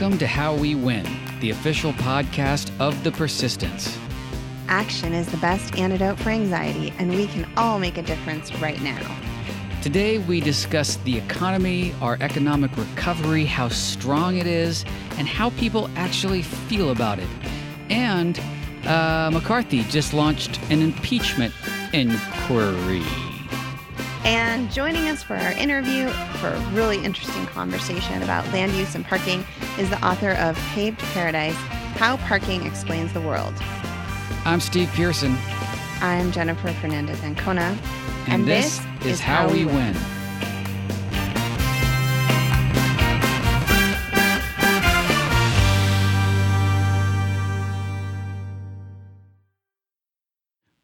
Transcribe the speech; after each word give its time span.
Welcome 0.00 0.18
to 0.18 0.28
How 0.28 0.54
We 0.54 0.76
Win, 0.76 1.04
the 1.40 1.50
official 1.50 1.92
podcast 1.94 2.70
of 2.78 3.02
The 3.02 3.10
Persistence. 3.10 3.98
Action 4.68 5.12
is 5.12 5.26
the 5.26 5.38
best 5.38 5.76
antidote 5.76 6.20
for 6.20 6.30
anxiety, 6.30 6.94
and 7.00 7.10
we 7.10 7.26
can 7.26 7.50
all 7.56 7.80
make 7.80 7.98
a 7.98 8.02
difference 8.02 8.54
right 8.60 8.80
now. 8.80 9.00
Today, 9.82 10.18
we 10.18 10.40
discuss 10.40 10.98
the 10.98 11.18
economy, 11.18 11.96
our 12.00 12.16
economic 12.20 12.76
recovery, 12.76 13.44
how 13.44 13.70
strong 13.70 14.36
it 14.36 14.46
is, 14.46 14.84
and 15.16 15.26
how 15.26 15.50
people 15.50 15.90
actually 15.96 16.42
feel 16.42 16.90
about 16.90 17.18
it. 17.18 17.28
And 17.90 18.38
uh, 18.86 19.30
McCarthy 19.32 19.82
just 19.82 20.14
launched 20.14 20.60
an 20.70 20.80
impeachment 20.80 21.52
inquiry. 21.92 23.02
And 24.28 24.70
joining 24.70 25.08
us 25.08 25.22
for 25.22 25.36
our 25.36 25.52
interview 25.52 26.06
for 26.36 26.48
a 26.48 26.60
really 26.72 27.02
interesting 27.02 27.46
conversation 27.46 28.22
about 28.22 28.44
land 28.52 28.72
use 28.72 28.94
and 28.94 29.02
parking 29.02 29.42
is 29.78 29.88
the 29.88 30.06
author 30.06 30.32
of 30.32 30.54
Paved 30.74 30.98
Paradise 30.98 31.54
How 31.96 32.18
Parking 32.18 32.66
Explains 32.66 33.10
the 33.14 33.22
World. 33.22 33.54
I'm 34.44 34.60
Steve 34.60 34.92
Pearson. 34.92 35.34
I'm 36.02 36.30
Jennifer 36.30 36.74
Fernandez 36.74 37.22
Ancona. 37.22 37.74
And, 38.26 38.42
and 38.42 38.46
this, 38.46 38.82
this, 38.98 39.12
is 39.14 39.20
How, 39.20 39.50
We 39.50 39.64
win. 39.64 39.96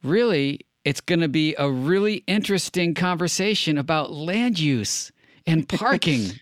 Really, 0.02 0.60
it's 0.84 1.00
going 1.00 1.20
to 1.20 1.28
be 1.28 1.54
a 1.58 1.70
really 1.70 2.24
interesting 2.26 2.94
conversation 2.94 3.78
about 3.78 4.12
land 4.12 4.58
use 4.58 5.12
and 5.46 5.68
parking. 5.68 6.32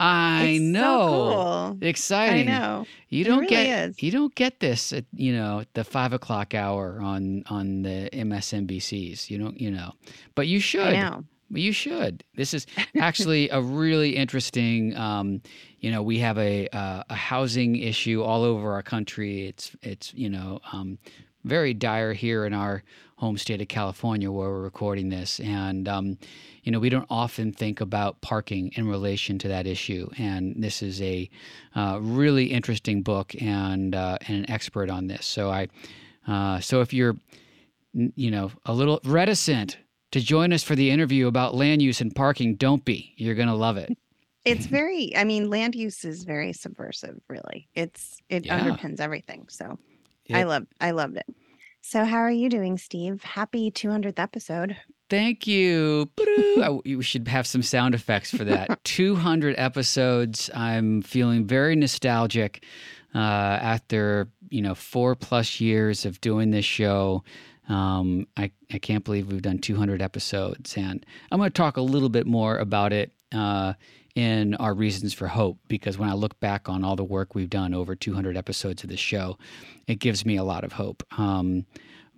I 0.00 0.44
it's 0.44 0.62
know. 0.62 1.08
So 1.08 1.76
cool. 1.76 1.78
Exciting. 1.88 2.48
I 2.48 2.58
know. 2.58 2.86
You 3.08 3.24
don't 3.24 3.40
really 3.40 3.50
get 3.50 3.90
is. 3.90 4.02
you 4.02 4.10
don't 4.12 4.34
get 4.34 4.60
this 4.60 4.92
at 4.92 5.04
you 5.12 5.32
know 5.32 5.64
the 5.74 5.82
five 5.82 6.12
o'clock 6.12 6.54
hour 6.54 7.00
on 7.02 7.42
on 7.50 7.82
the 7.82 8.08
MSNBCs. 8.12 9.28
You 9.28 9.38
don't 9.38 9.60
you 9.60 9.70
know, 9.70 9.92
but 10.34 10.46
you 10.46 10.60
should. 10.60 10.86
I 10.86 10.92
know. 10.92 11.24
You 11.50 11.72
should. 11.72 12.22
This 12.36 12.54
is 12.54 12.66
actually 13.00 13.48
a 13.48 13.60
really 13.60 14.14
interesting. 14.14 14.96
Um, 14.96 15.42
you 15.80 15.90
know, 15.90 16.02
we 16.02 16.18
have 16.20 16.38
a 16.38 16.68
uh, 16.68 17.02
a 17.08 17.14
housing 17.14 17.74
issue 17.76 18.22
all 18.22 18.44
over 18.44 18.74
our 18.74 18.82
country. 18.82 19.48
It's 19.48 19.72
it's 19.82 20.14
you 20.14 20.30
know 20.30 20.60
um, 20.72 20.98
very 21.44 21.74
dire 21.74 22.12
here 22.12 22.44
in 22.44 22.52
our 22.52 22.82
home 23.18 23.36
state 23.36 23.60
of 23.60 23.66
California 23.66 24.30
where 24.30 24.48
we're 24.48 24.60
recording 24.60 25.08
this. 25.08 25.40
And, 25.40 25.88
um, 25.88 26.18
you 26.62 26.70
know, 26.70 26.78
we 26.78 26.88
don't 26.88 27.06
often 27.10 27.52
think 27.52 27.80
about 27.80 28.20
parking 28.20 28.70
in 28.76 28.86
relation 28.86 29.38
to 29.40 29.48
that 29.48 29.66
issue. 29.66 30.08
And 30.18 30.54
this 30.62 30.82
is 30.82 31.02
a 31.02 31.28
uh, 31.74 31.98
really 32.00 32.46
interesting 32.46 33.02
book 33.02 33.34
and, 33.40 33.94
uh, 33.94 34.18
and 34.28 34.38
an 34.38 34.50
expert 34.50 34.88
on 34.88 35.08
this. 35.08 35.26
So 35.26 35.50
I, 35.50 35.66
uh, 36.28 36.60
so 36.60 36.80
if 36.80 36.92
you're, 36.92 37.16
you 37.92 38.30
know, 38.30 38.52
a 38.66 38.72
little 38.72 39.00
reticent 39.04 39.78
to 40.12 40.20
join 40.20 40.52
us 40.52 40.62
for 40.62 40.76
the 40.76 40.90
interview 40.90 41.26
about 41.26 41.56
land 41.56 41.82
use 41.82 42.00
and 42.00 42.14
parking, 42.14 42.54
don't 42.54 42.84
be. 42.84 43.14
You're 43.16 43.34
going 43.34 43.48
to 43.48 43.54
love 43.54 43.76
it. 43.76 43.96
It's 44.44 44.64
very, 44.64 45.14
I 45.14 45.24
mean, 45.24 45.50
land 45.50 45.74
use 45.74 46.06
is 46.06 46.24
very 46.24 46.54
subversive, 46.54 47.20
really. 47.28 47.68
It's, 47.74 48.16
it 48.30 48.46
yeah. 48.46 48.58
underpins 48.58 48.98
everything. 48.98 49.44
So 49.50 49.78
I 50.32 50.42
love, 50.44 50.66
I 50.80 50.90
loved 50.90 51.16
it. 51.16 51.26
So, 51.80 52.04
how 52.04 52.18
are 52.18 52.30
you 52.30 52.48
doing, 52.50 52.76
Steve? 52.76 53.22
Happy 53.22 53.70
200th 53.70 54.18
episode. 54.18 54.76
Thank 55.08 55.46
you. 55.46 56.10
we 56.84 57.02
should 57.02 57.28
have 57.28 57.46
some 57.46 57.62
sound 57.62 57.94
effects 57.94 58.30
for 58.30 58.44
that. 58.44 58.78
200 58.84 59.54
episodes. 59.56 60.50
I'm 60.54 61.00
feeling 61.00 61.46
very 61.46 61.76
nostalgic 61.76 62.64
uh, 63.14 63.18
after 63.18 64.28
you 64.50 64.60
know 64.60 64.74
four 64.74 65.14
plus 65.14 65.60
years 65.60 66.04
of 66.04 66.20
doing 66.20 66.50
this 66.50 66.64
show. 66.64 67.24
Um, 67.68 68.26
I 68.36 68.50
I 68.72 68.78
can't 68.78 69.04
believe 69.04 69.30
we've 69.32 69.42
done 69.42 69.58
200 69.58 70.02
episodes, 70.02 70.76
and 70.76 71.04
I'm 71.30 71.38
going 71.38 71.50
to 71.50 71.54
talk 71.54 71.76
a 71.76 71.82
little 71.82 72.08
bit 72.10 72.26
more 72.26 72.58
about 72.58 72.92
it 72.92 73.12
uh, 73.32 73.74
in 74.18 74.56
our 74.56 74.74
reasons 74.74 75.14
for 75.14 75.28
hope 75.28 75.58
because 75.68 75.96
when 75.96 76.08
I 76.08 76.14
look 76.14 76.40
back 76.40 76.68
on 76.68 76.82
all 76.82 76.96
the 76.96 77.04
work 77.04 77.36
we've 77.36 77.48
done 77.48 77.72
over 77.72 77.94
200 77.94 78.36
episodes 78.36 78.82
of 78.82 78.90
this 78.90 78.98
show, 78.98 79.38
it 79.86 80.00
gives 80.00 80.26
me 80.26 80.36
a 80.36 80.42
lot 80.42 80.64
of 80.64 80.72
hope. 80.72 81.04
Um, 81.16 81.66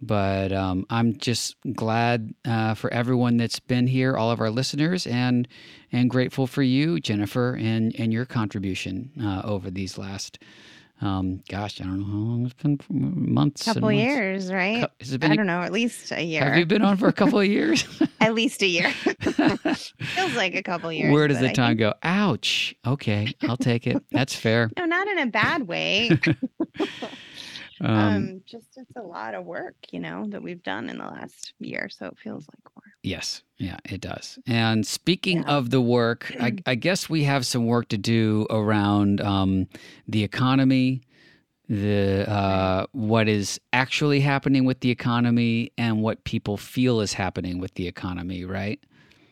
but 0.01 0.51
um, 0.51 0.87
I'm 0.89 1.19
just 1.19 1.57
glad 1.75 2.33
uh, 2.47 2.73
for 2.73 2.91
everyone 2.91 3.37
that's 3.37 3.61
been 3.61 3.87
here, 3.87 4.17
all 4.17 4.31
of 4.31 4.41
our 4.41 4.49
listeners, 4.49 5.07
and 5.07 5.47
and 5.93 6.09
grateful 6.09 6.47
for 6.47 6.63
you, 6.63 7.01
Jennifer, 7.01 7.55
and 7.61 7.95
and 8.01 8.15
your 8.15 8.25
contribution 8.25 9.11
uh, 9.23 9.43
over 9.45 9.71
these 9.71 9.99
last 9.99 10.39
um, 11.03 11.43
gosh, 11.49 11.81
I 11.81 11.85
don't 11.85 12.01
know 12.01 12.07
how 12.07 12.13
long 12.13 12.45
it's 12.45 12.55
been, 12.55 12.79
months. 12.91 13.65
Couple 13.65 13.83
months. 13.83 13.97
years, 13.97 14.53
right? 14.53 14.87
Has 15.01 15.15
it 15.15 15.19
been 15.19 15.33
I 15.33 15.37
don't 15.37 15.47
know, 15.47 15.63
at 15.63 15.73
least 15.73 16.13
a 16.13 16.23
year. 16.23 16.45
Have 16.45 16.59
you 16.59 16.67
been 16.67 16.83
on 16.83 16.99
for 16.99 17.09
a 17.09 17.13
couple 17.13 17.41
of 17.41 17.47
years? 17.47 17.87
at 18.21 18.35
least 18.35 18.63
a 18.63 18.67
year. 18.67 18.91
Feels 19.21 20.37
like 20.37 20.55
a 20.55 20.63
couple 20.63 20.93
years. 20.93 21.11
Where 21.13 21.27
does 21.27 21.41
the 21.41 21.53
time 21.53 21.71
think... 21.71 21.81
go? 21.81 21.95
Ouch. 22.03 22.75
Okay, 22.87 23.33
I'll 23.43 23.57
take 23.57 23.87
it. 23.87 24.03
That's 24.11 24.35
fair. 24.35 24.71
no, 24.77 24.85
not 24.85 25.09
in 25.09 25.19
a 25.19 25.27
bad 25.27 25.67
way. 25.67 26.11
um, 27.81 27.91
um, 27.91 28.43
just 28.45 28.77
it's 28.77 28.97
a 28.97 29.03
lot 29.03 29.35
of 29.35 29.47
work, 29.47 29.77
you 29.93 30.01
know, 30.01 30.27
that 30.29 30.43
we've 30.43 30.63
done 30.63 30.91
in 30.91 30.99
the 30.99 31.05
last 31.05 31.55
year, 31.61 31.89
so 31.89 32.07
it 32.07 32.19
feels 32.23 32.47
like. 32.47 32.70
Yes, 33.03 33.43
yeah, 33.57 33.79
it 33.85 34.01
does. 34.01 34.39
And 34.47 34.87
speaking 34.87 35.43
yeah. 35.43 35.57
of 35.57 35.71
the 35.71 35.81
work, 35.81 36.33
I, 36.39 36.57
I, 36.67 36.75
guess 36.75 37.09
we 37.09 37.25
have 37.25 37.47
some 37.47 37.67
work 37.67 37.89
to 37.89 37.99
do 37.99 38.47
around 38.51 39.21
um, 39.21 39.69
the 40.07 40.23
economy, 40.23 41.03
the 41.69 42.31
uh, 42.31 42.87
what 42.93 43.29
is 43.29 43.59
actually 43.73 44.21
happening 44.21 44.65
with 44.65 44.81
the 44.81 44.91
economy, 44.91 45.73
and 45.79 46.03
what 46.03 46.25
people 46.25 46.57
feel 46.57 47.01
is 47.01 47.15
happening 47.15 47.59
with 47.59 47.75
the 47.75 47.87
economy, 47.87 48.45
right? 48.45 48.81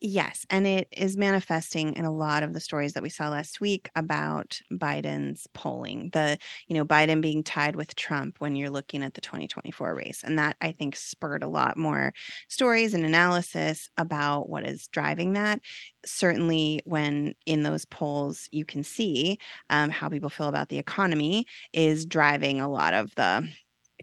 Yes, 0.01 0.47
and 0.51 0.67
it 0.67 0.87
is 0.93 1.17
manifesting 1.17 1.95
in 1.95 2.05
a 2.05 2.13
lot 2.15 2.43
of 2.45 2.53
the 2.53 2.61
stories 2.61 2.93
that 2.93 3.03
we 3.03 3.09
saw 3.09 3.29
last 3.31 3.61
week 3.61 3.91
about 3.97 4.61
Biden's 4.71 5.49
polling. 5.55 6.11
The, 6.13 6.39
you 6.69 6.75
know, 6.77 6.85
Biden 6.85 7.21
being 7.21 7.43
tied 7.43 7.75
with 7.75 7.97
Trump 7.97 8.37
when 8.39 8.55
you're 8.55 8.71
looking 8.71 9.03
at 9.03 9.15
the 9.15 9.21
2024 9.21 9.95
race. 9.95 10.23
And 10.23 10.39
that 10.39 10.57
I 10.61 10.71
think 10.73 10.95
spurred 10.95 11.43
a 11.43 11.49
lot 11.49 11.77
more 11.77 12.13
stories 12.49 12.95
and 12.95 13.05
analysis 13.05 13.89
about 13.97 14.49
what 14.49 14.65
is 14.67 14.87
driving 14.89 15.33
that. 15.33 15.61
Certainly, 16.05 16.83
when 16.85 17.35
in 17.47 17.65
those 17.65 17.85
polls, 17.85 18.49
you 18.53 18.65
can 18.65 18.85
see 18.85 19.39
um, 19.71 19.91
how 19.91 20.09
people 20.09 20.31
feel 20.31 20.49
about 20.49 20.69
the 20.69 20.79
economy 20.79 21.45
is 21.73 22.07
driving 22.07 22.61
a 22.61 22.69
lot 22.71 22.95
of 22.95 23.13
the 23.17 23.49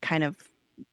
kind 0.01 0.23
of 0.23 0.35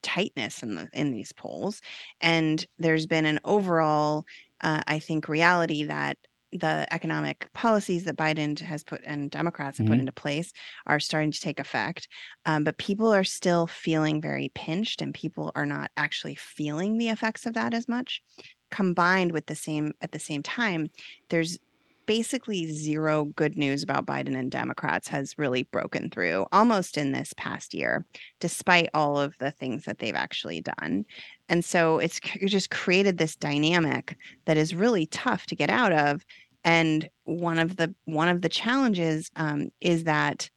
tightness 0.03 0.63
in 0.63 0.77
the 0.77 0.89
in 0.93 1.11
these 1.11 1.33
polls 1.33 1.81
and 2.21 2.67
there's 2.79 3.07
been 3.07 3.27
an 3.27 3.41
overall 3.45 4.25
uh, 4.63 4.83
I 4.87 4.99
think, 4.99 5.29
reality 5.29 5.85
that 5.85 6.19
the 6.53 6.87
economic 6.93 7.49
policies 7.55 8.05
that 8.05 8.17
Biden 8.17 8.59
has 8.59 8.85
put 8.85 9.01
and 9.05 9.31
Democrats 9.31 9.79
have 9.79 9.87
mm-hmm. 9.87 9.95
put 9.95 10.01
into 10.01 10.13
place 10.13 10.53
are 10.87 11.01
starting 11.01 11.33
to 11.33 11.41
take 11.41 11.59
effect. 11.59 12.09
Um, 12.45 12.63
but 12.65 12.77
people 12.77 13.13
are 13.13 13.25
still 13.25 13.67
feeling 13.67 14.21
very 14.21 14.51
pinched, 14.55 15.01
and 15.01 15.15
people 15.15 15.53
are 15.55 15.67
not 15.67 15.91
actually 15.97 16.35
feeling 16.35 16.99
the 16.99 17.09
effects 17.09 17.47
of 17.47 17.55
that 17.55 17.75
as 17.75 17.89
much. 17.89 18.23
Combined 18.71 19.33
with 19.33 19.47
the 19.47 19.55
same 19.55 19.93
at 20.01 20.13
the 20.13 20.19
same 20.19 20.43
time, 20.43 20.91
there's 21.31 21.59
basically 22.07 22.71
zero 22.71 23.27
good 23.37 23.57
news 23.57 23.83
about 23.83 24.07
Biden 24.07 24.37
and 24.37 24.51
Democrats 24.51 25.09
has 25.09 25.39
really 25.39 25.63
broken 25.63 26.11
through 26.11 26.47
almost 26.53 26.99
in 26.99 27.13
this 27.13 27.33
past 27.37 27.75
year, 27.75 28.05
despite 28.41 28.91
all 28.93 29.19
of 29.19 29.35
the 29.39 29.51
things 29.51 29.85
that 29.85 29.99
they've 29.99 30.15
actually 30.15 30.61
done. 30.61 31.05
And 31.53 31.63
so 31.63 31.99
it's 31.99 32.19
just 32.47 32.71
created 32.71 33.19
this 33.19 33.37
dynamic 33.37 34.17
that 34.47 34.57
is 34.57 34.75
really 34.75 35.05
tough 35.05 35.45
to 35.47 35.55
get 35.55 35.69
out 35.69 35.93
of. 35.93 36.25
And 36.65 37.11
one 37.25 37.59
of 37.59 37.77
the 37.77 37.95
one 38.07 38.31
of 38.31 38.41
the 38.41 38.49
challenges 38.49 39.31
um, 39.37 39.69
is 39.83 40.05
that 40.05 40.49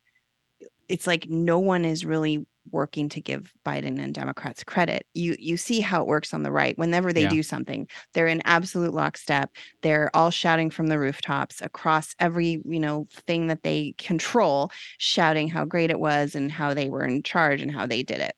it's 0.88 1.06
like 1.06 1.28
no 1.30 1.60
one 1.60 1.84
is 1.84 2.06
really 2.06 2.46
working 2.72 3.10
to 3.10 3.20
give 3.20 3.52
Biden 3.66 4.02
and 4.02 4.14
Democrats 4.14 4.64
credit. 4.64 5.06
You 5.14 5.36
you 5.38 5.58
see 5.58 5.82
how 5.82 6.02
it 6.02 6.08
works 6.08 6.34
on 6.34 6.44
the 6.44 6.52
right. 6.52 6.78
Whenever 6.78 7.12
they 7.12 7.24
yeah. 7.24 7.30
do 7.30 7.44
something, 7.44 7.90
they're 8.14 8.28
in 8.28 8.42
absolute 8.46 8.94
lockstep. 8.94 9.52
They're 9.82 10.10
all 10.14 10.32
shouting 10.32 10.70
from 10.70 10.88
the 10.88 10.98
rooftops 10.98 11.62
across 11.62 12.16
every, 12.20 12.62
you 12.64 12.80
know, 12.80 13.06
thing 13.28 13.48
that 13.48 13.64
they 13.64 13.96
control, 13.98 14.72
shouting 14.98 15.50
how 15.50 15.66
great 15.66 15.92
it 15.92 16.00
was 16.00 16.36
and 16.36 16.50
how 16.50 16.74
they 16.74 16.88
were 16.88 17.04
in 17.04 17.22
charge 17.22 17.62
and 17.62 17.72
how 17.72 17.86
they 17.86 18.02
did 18.02 18.22
it. 18.22 18.34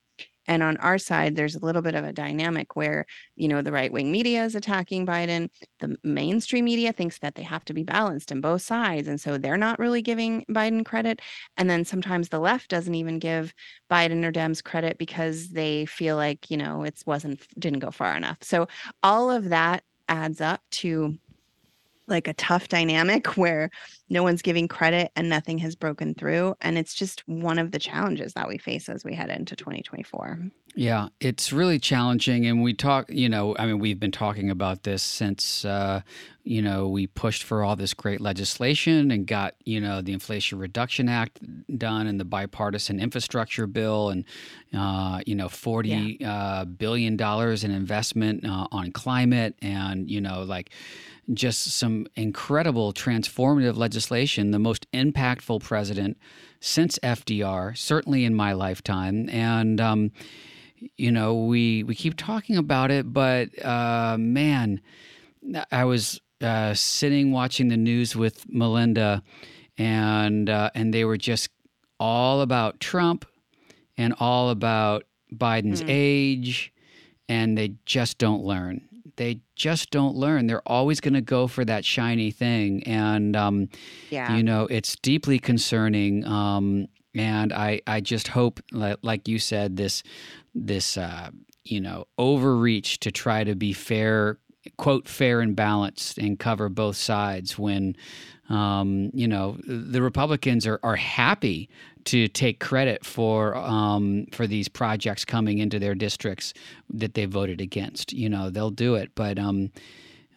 And 0.47 0.63
on 0.63 0.77
our 0.77 0.97
side, 0.97 1.35
there's 1.35 1.55
a 1.55 1.65
little 1.65 1.81
bit 1.81 1.95
of 1.95 2.03
a 2.05 2.13
dynamic 2.13 2.75
where, 2.75 3.05
you 3.35 3.47
know, 3.47 3.61
the 3.61 3.71
right 3.71 3.91
wing 3.91 4.11
media 4.11 4.44
is 4.45 4.55
attacking 4.55 5.05
Biden. 5.05 5.49
The 5.79 5.97
mainstream 6.03 6.65
media 6.65 6.94
thinks 6.94 7.19
that 7.19 7.35
they 7.35 7.44
have 7.44 7.65
to 7.65 7.73
be 7.73 7.83
balanced 7.83 8.31
in 8.31 8.41
both 8.41 8.61
sides. 8.61 9.07
And 9.07 9.19
so 9.19 9.38
they're 9.38 9.57
not 9.57 9.79
really 9.79 10.01
giving 10.01 10.45
Biden 10.49 10.85
credit. 10.85 11.21
And 11.57 11.69
then 11.69 11.85
sometimes 11.85 12.29
the 12.29 12.39
left 12.39 12.69
doesn't 12.69 12.95
even 12.95 13.19
give 13.19 13.53
Biden 13.91 14.23
or 14.23 14.31
Dems 14.31 14.63
credit 14.63 14.97
because 14.97 15.49
they 15.49 15.85
feel 15.85 16.15
like, 16.15 16.50
you 16.50 16.57
know, 16.57 16.83
it 16.83 17.01
wasn't, 17.05 17.47
didn't 17.59 17.79
go 17.79 17.91
far 17.91 18.15
enough. 18.15 18.38
So 18.41 18.67
all 19.03 19.29
of 19.29 19.50
that 19.50 19.83
adds 20.09 20.41
up 20.41 20.61
to 20.71 21.17
like 22.07 22.27
a 22.27 22.33
tough 22.33 22.68
dynamic 22.68 23.27
where 23.38 23.69
no 24.09 24.24
one's 24.24 24.42
giving 24.42 24.68
credit 24.68 25.12
and 25.15 25.30
nothing 25.30 25.57
has 25.59 25.75
broken 25.75 26.13
through. 26.13 26.56
And 26.62 26.77
it's 26.77 26.94
just 26.94 27.27
one 27.27 27.59
of 27.59 27.71
the 27.71 27.80
challenges 27.80 28.33
that 28.33 28.48
we 28.48 28.57
face 28.57 28.89
as 28.89 29.04
we 29.04 29.13
head 29.13 29.30
into 29.30 29.56
2024. 29.56 30.39
Yeah, 30.77 31.07
it's 31.19 31.51
really 31.51 31.79
challenging. 31.79 32.45
And 32.45 32.62
we 32.62 32.71
talk, 32.71 33.07
you 33.09 33.29
know, 33.29 33.56
I 33.57 33.65
mean, 33.65 33.79
we've 33.79 34.00
been 34.00 34.12
talking 34.12 34.51
about 34.51 34.83
this 34.83 35.01
since, 35.01 35.65
uh, 35.65 36.01
you 36.44 36.62
know, 36.62 36.88
we 36.88 37.07
pushed 37.07 37.41
for 37.41 37.63
all 37.63 37.75
this 37.75 37.95
great 37.95 38.21
legislation 38.21 39.09
and 39.09 39.25
got, 39.25 39.56
you 39.65 39.81
know, 39.81 40.01
the 40.03 40.13
Inflation 40.13 40.59
Reduction 40.59 41.09
Act 41.09 41.39
done 41.79 42.06
and 42.06 42.19
the 42.19 42.25
bipartisan 42.25 43.00
infrastructure 43.00 43.65
bill 43.65 44.12
and, 44.12 44.24
uh, 44.71 45.19
you 45.25 45.33
know, 45.33 45.50
forty 45.50 46.19
yeah. 46.19 46.31
uh, 46.31 46.65
billion 46.65 47.18
dollars 47.18 47.63
in 47.63 47.71
investment 47.71 48.45
uh, 48.45 48.68
on 48.71 48.91
climate 48.91 49.56
and, 49.63 50.12
you 50.12 50.21
know, 50.21 50.44
like 50.44 50.69
just 51.33 51.71
some 51.71 52.06
incredible 52.15 52.94
transformative 52.94 53.77
legislation, 53.77 54.51
the 54.51 54.59
most 54.59 54.85
impactful 54.91 55.63
president 55.63 56.19
since 56.59 57.00
FDR, 57.01 57.75
certainly 57.75 58.25
in 58.25 58.35
my 58.35 58.53
lifetime. 58.53 59.27
And, 59.29 59.81
um, 59.81 60.12
you 60.97 61.12
know, 61.12 61.35
we 61.35 61.83
we 61.83 61.95
keep 61.95 62.15
talking 62.15 62.57
about 62.57 62.91
it, 62.91 63.12
but 63.12 63.50
uh, 63.63 64.18
man, 64.19 64.81
I 65.71 65.85
was 65.85 66.19
uh, 66.41 66.74
sitting 66.74 67.31
watching 67.31 67.68
the 67.69 67.77
news 67.77 68.15
with 68.15 68.45
Melinda, 68.50 69.24
and 69.77 70.50
uh, 70.50 70.71
and 70.75 70.94
they 70.94 71.06
were 71.06 71.18
just 71.18 71.50
all 72.00 72.41
about 72.41 72.79
Trump 72.79 73.25
and 73.97 74.13
all 74.19 74.50
about 74.50 75.03
Biden's 75.33 75.83
mm. 75.83 75.89
age, 75.89 76.74
and 77.27 77.57
they 77.57 77.74
just 77.85 78.18
don't 78.18 78.44
learn. 78.44 78.81
They 79.15 79.39
just 79.56 79.89
don't 79.89 80.15
learn. 80.15 80.45
They're 80.45 80.68
always 80.68 81.01
going 81.01 81.15
to 81.15 81.21
go 81.21 81.47
for 81.47 81.65
that 81.65 81.83
shiny 81.83 82.29
thing, 82.29 82.83
and 82.83 83.35
um, 83.35 83.69
yeah, 84.09 84.35
you 84.35 84.44
know, 84.44 84.68
it's 84.69 84.95
deeply 84.97 85.39
concerning. 85.39 86.25
Um, 86.25 86.88
and 87.19 87.53
I, 87.53 87.81
I 87.87 88.01
just 88.01 88.29
hope, 88.29 88.59
like 88.71 89.27
you 89.27 89.39
said, 89.39 89.77
this 89.77 90.03
this 90.53 90.97
uh, 90.97 91.29
you 91.63 91.81
know 91.81 92.07
overreach 92.17 92.99
to 93.01 93.11
try 93.11 93.43
to 93.43 93.55
be 93.55 93.73
fair 93.73 94.39
quote 94.75 95.07
fair 95.07 95.39
and 95.39 95.55
balanced 95.55 96.17
and 96.17 96.37
cover 96.37 96.67
both 96.67 96.97
sides 96.97 97.57
when 97.57 97.95
um, 98.49 99.09
you 99.13 99.27
know 99.27 99.57
the 99.65 100.01
Republicans 100.01 100.65
are, 100.65 100.79
are 100.83 100.95
happy 100.95 101.69
to 102.05 102.27
take 102.29 102.59
credit 102.59 103.05
for 103.05 103.55
um, 103.55 104.25
for 104.31 104.47
these 104.47 104.67
projects 104.67 105.25
coming 105.25 105.57
into 105.57 105.79
their 105.79 105.95
districts 105.95 106.53
that 106.89 107.13
they 107.13 107.25
voted 107.25 107.61
against. 107.61 108.13
You 108.13 108.29
know 108.29 108.49
they'll 108.49 108.71
do 108.71 108.95
it, 108.95 109.11
but 109.15 109.37
um, 109.37 109.71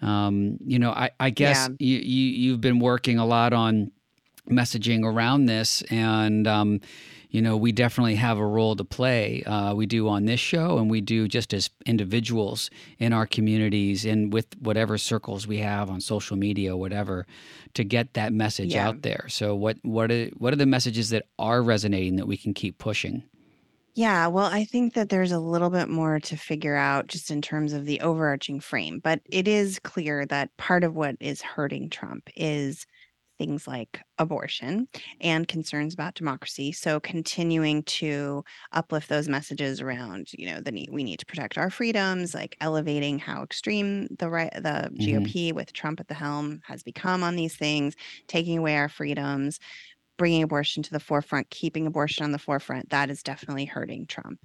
um, 0.03 0.59
you 0.65 0.79
know 0.79 0.91
I, 0.91 1.11
I 1.21 1.31
guess 1.31 1.69
yeah. 1.69 1.77
you, 1.79 1.99
you 1.99 2.31
you've 2.31 2.61
been 2.61 2.81
working 2.81 3.19
a 3.19 3.27
lot 3.27 3.53
on 3.53 3.93
messaging 4.51 5.05
around 5.05 5.47
this 5.47 5.83
and 5.91 6.47
um, 6.47 6.81
you 7.31 7.41
know, 7.41 7.57
we 7.57 7.71
definitely 7.71 8.17
have 8.17 8.39
a 8.39 8.47
role 8.47 8.75
to 8.75 8.85
play. 8.85 9.43
Uh, 9.45 9.73
we 9.75 9.87
do 9.87 10.09
on 10.09 10.25
this 10.25 10.41
show, 10.41 10.79
and 10.79 10.91
we 10.91 11.01
do 11.01 11.29
just 11.29 11.55
as 11.55 11.71
individuals 11.87 12.71
in 12.99 13.13
our 13.13 13.27
communities 13.27 14.05
and 14.05 14.33
with 14.33 14.47
whatever 14.61 14.99
circles 14.99 15.47
we 15.47 15.59
have 15.59 15.91
on 15.91 16.01
social 16.01 16.37
media, 16.37 16.77
whatever, 16.77 17.27
to 17.75 17.85
get 17.85 18.15
that 18.15 18.33
message 18.33 18.75
yeah. 18.75 18.89
out 18.89 19.03
there. 19.03 19.27
So, 19.29 19.55
what 19.55 19.79
what 19.83 20.11
are 20.11 20.27
what 20.39 20.53
are 20.53 20.57
the 20.57 20.67
messages 20.67 21.11
that 21.11 21.27
are 21.39 21.63
resonating 21.63 22.17
that 22.17 22.27
we 22.27 22.37
can 22.37 22.53
keep 22.53 22.79
pushing? 22.79 23.23
Yeah, 23.95 24.29
well, 24.29 24.47
I 24.47 24.65
think 24.65 24.95
that 24.95 25.09
there's 25.09 25.33
a 25.33 25.41
little 25.41 25.71
bit 25.71 25.89
more 25.89 26.21
to 26.21 26.37
figure 26.37 26.77
out 26.77 27.09
just 27.09 27.31
in 27.31 27.43
terms 27.43 27.73
of 27.73 27.85
the 27.85 28.01
overarching 28.01 28.61
frame, 28.61 29.01
but 29.03 29.21
it 29.27 29.49
is 29.49 29.81
clear 29.81 30.25
that 30.27 30.57
part 30.57 30.85
of 30.85 30.95
what 30.95 31.17
is 31.21 31.43
hurting 31.43 31.91
Trump 31.91 32.29
is 32.37 32.87
things 33.41 33.67
like 33.67 34.03
abortion 34.19 34.87
and 35.23 35.49
concerns 35.49 35.95
about 35.95 36.15
democracy. 36.15 36.73
So 36.73 37.01
continuing 37.01 37.83
to 37.85 38.45
uplift 38.73 39.09
those 39.09 39.31
messages 39.31 39.81
around, 39.81 40.29
you 40.35 40.51
know, 40.51 40.61
the 40.61 40.71
need 40.71 40.91
we 40.93 41.03
need 41.03 41.21
to 41.21 41.27
protect 41.27 41.57
our 41.57 41.71
freedoms, 41.71 42.35
like 42.35 42.55
elevating 42.61 43.19
how 43.19 43.43
extreme 43.43 44.09
the 44.19 44.29
right 44.29 44.53
the 44.53 44.91
mm-hmm. 44.93 45.25
GOP 45.25 45.55
with 45.55 45.73
Trump 45.73 46.01
at 46.01 46.09
the 46.09 46.15
helm 46.15 46.61
has 46.67 46.83
become 46.83 47.23
on 47.23 47.35
these 47.35 47.57
things, 47.57 47.95
taking 48.29 48.59
away 48.59 48.77
our 48.77 48.91
freedoms, 48.91 49.59
bringing 50.21 50.43
abortion 50.43 50.83
to 50.83 50.91
the 50.91 51.01
forefront, 51.01 51.49
keeping 51.49 51.87
abortion 51.87 52.25
on 52.25 52.31
the 52.31 52.39
forefront, 52.39 52.91
that 52.91 53.09
is 53.09 53.23
definitely 53.23 53.65
hurting 53.65 54.05
Trump. 54.05 54.39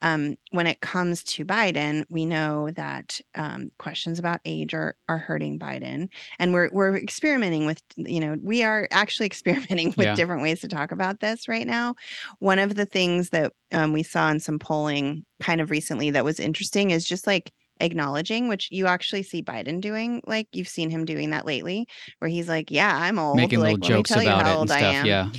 Um, 0.00 0.36
when 0.52 0.66
it 0.66 0.80
comes 0.80 1.22
to 1.24 1.44
Biden, 1.44 2.06
we 2.08 2.24
know 2.24 2.70
that 2.70 3.20
um, 3.34 3.70
questions 3.78 4.18
about 4.18 4.40
age 4.46 4.72
are 4.72 4.96
are 5.06 5.18
hurting 5.18 5.58
Biden, 5.58 6.08
and 6.38 6.54
we're 6.54 6.70
we're 6.72 6.96
experimenting 6.96 7.66
with 7.66 7.82
you 7.96 8.20
know 8.20 8.38
we 8.42 8.62
are 8.62 8.88
actually 8.90 9.26
experimenting 9.32 9.88
with 9.98 10.06
yeah. 10.06 10.14
different 10.14 10.40
ways 10.40 10.62
to 10.62 10.68
talk 10.68 10.92
about 10.92 11.20
this 11.20 11.46
right 11.46 11.66
now. 11.66 11.94
One 12.38 12.58
of 12.58 12.74
the 12.74 12.86
things 12.86 13.28
that 13.28 13.52
um, 13.70 13.92
we 13.92 14.04
saw 14.04 14.30
in 14.30 14.40
some 14.40 14.58
polling 14.58 15.26
kind 15.42 15.60
of 15.60 15.70
recently 15.70 16.10
that 16.12 16.24
was 16.24 16.40
interesting 16.40 16.90
is 16.90 17.04
just 17.04 17.26
like 17.26 17.52
acknowledging, 17.80 18.48
which 18.48 18.68
you 18.70 18.86
actually 18.86 19.22
see 19.22 19.42
Biden 19.42 19.80
doing. 19.80 20.22
Like 20.26 20.48
you've 20.52 20.68
seen 20.68 20.90
him 20.90 21.04
doing 21.04 21.30
that 21.30 21.46
lately, 21.46 21.86
where 22.18 22.28
he's 22.28 22.48
like, 22.48 22.70
"Yeah, 22.70 22.94
I'm 22.94 23.18
old." 23.18 23.36
Making 23.36 23.60
like, 23.60 23.78
little 23.78 23.88
jokes 23.96 24.10
about 24.10 24.46
it 24.46 24.60
and 24.60 24.68
stuff. 24.68 25.04
Yeah. 25.04 25.30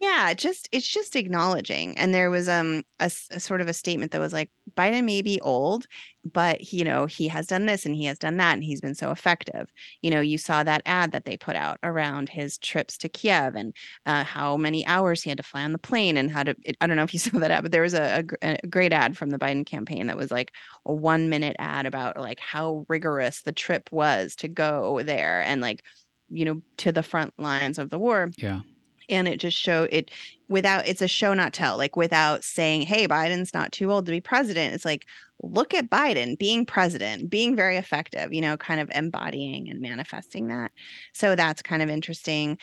Yeah, 0.00 0.32
just 0.34 0.68
it's 0.70 0.86
just 0.86 1.16
acknowledging. 1.16 1.96
And 1.98 2.14
there 2.14 2.30
was 2.30 2.48
um 2.48 2.84
a, 3.00 3.10
a, 3.30 3.40
sort 3.40 3.60
of 3.60 3.68
a 3.68 3.72
statement 3.72 4.12
that 4.12 4.20
was 4.20 4.32
like 4.32 4.50
Biden 4.76 5.04
may 5.04 5.22
be 5.22 5.40
old, 5.40 5.86
but 6.24 6.72
you 6.72 6.84
know 6.84 7.06
he 7.06 7.26
has 7.28 7.46
done 7.46 7.66
this 7.66 7.84
and 7.84 7.96
he 7.96 8.04
has 8.04 8.18
done 8.18 8.36
that 8.36 8.54
and 8.54 8.62
he's 8.62 8.80
been 8.80 8.94
so 8.94 9.10
effective. 9.10 9.68
You 10.02 10.10
know, 10.10 10.20
you 10.20 10.38
saw 10.38 10.62
that 10.62 10.82
ad 10.86 11.12
that 11.12 11.24
they 11.24 11.36
put 11.36 11.56
out 11.56 11.78
around 11.82 12.28
his 12.28 12.58
trips 12.58 12.96
to 12.98 13.08
Kiev 13.08 13.56
and 13.56 13.74
uh, 14.06 14.24
how 14.24 14.56
many 14.56 14.86
hours 14.86 15.22
he 15.22 15.30
had 15.30 15.38
to 15.38 15.42
fly 15.42 15.64
on 15.64 15.72
the 15.72 15.78
plane 15.78 16.16
and 16.16 16.30
how 16.30 16.44
to. 16.44 16.54
It, 16.64 16.76
I 16.80 16.86
don't 16.86 16.96
know 16.96 17.02
if 17.02 17.12
you 17.14 17.20
saw 17.20 17.38
that 17.38 17.50
ad, 17.50 17.62
but 17.62 17.72
there 17.72 17.82
was 17.82 17.94
a, 17.94 18.24
a, 18.42 18.58
a 18.62 18.66
great 18.68 18.92
ad 18.92 19.16
from 19.16 19.30
the 19.30 19.38
Biden 19.38 19.66
campaign 19.66 20.06
that 20.06 20.16
was 20.16 20.30
like 20.30 20.52
a 20.86 20.92
one 20.92 21.28
minute 21.28 21.56
ad 21.58 21.86
about 21.86 22.18
like 22.18 22.40
how 22.40 22.84
rigorous 22.88 23.42
the 23.42 23.52
trip 23.52 23.88
was 23.90 24.36
to 24.36 24.48
go 24.48 25.02
there 25.02 25.42
and 25.42 25.60
like 25.60 25.82
you 26.30 26.44
know 26.44 26.62
to 26.76 26.92
the 26.92 27.02
front 27.02 27.34
lines 27.38 27.78
of 27.78 27.90
the 27.90 27.98
war. 27.98 28.30
Yeah 28.36 28.60
and 29.08 29.28
it 29.28 29.38
just 29.38 29.56
show 29.56 29.88
it 29.90 30.10
without 30.48 30.86
it's 30.88 31.02
a 31.02 31.08
show 31.08 31.34
not 31.34 31.52
tell 31.52 31.76
like 31.76 31.96
without 31.96 32.42
saying 32.44 32.82
hey 32.82 33.06
biden's 33.06 33.54
not 33.54 33.72
too 33.72 33.92
old 33.92 34.06
to 34.06 34.12
be 34.12 34.20
president. 34.20 34.74
It's 34.74 34.84
like 34.84 35.06
look 35.42 35.74
at 35.74 35.90
biden 35.90 36.38
being 36.38 36.66
president 36.66 37.30
being 37.30 37.54
very 37.54 37.76
effective 37.76 38.32
you 38.32 38.40
know 38.40 38.56
kind 38.56 38.80
of 38.80 38.90
embodying 38.94 39.68
and 39.70 39.80
manifesting 39.80 40.48
that. 40.48 40.72
So 41.12 41.34
that's 41.34 41.62
kind 41.62 41.82
of 41.82 41.88
interesting. 41.88 42.58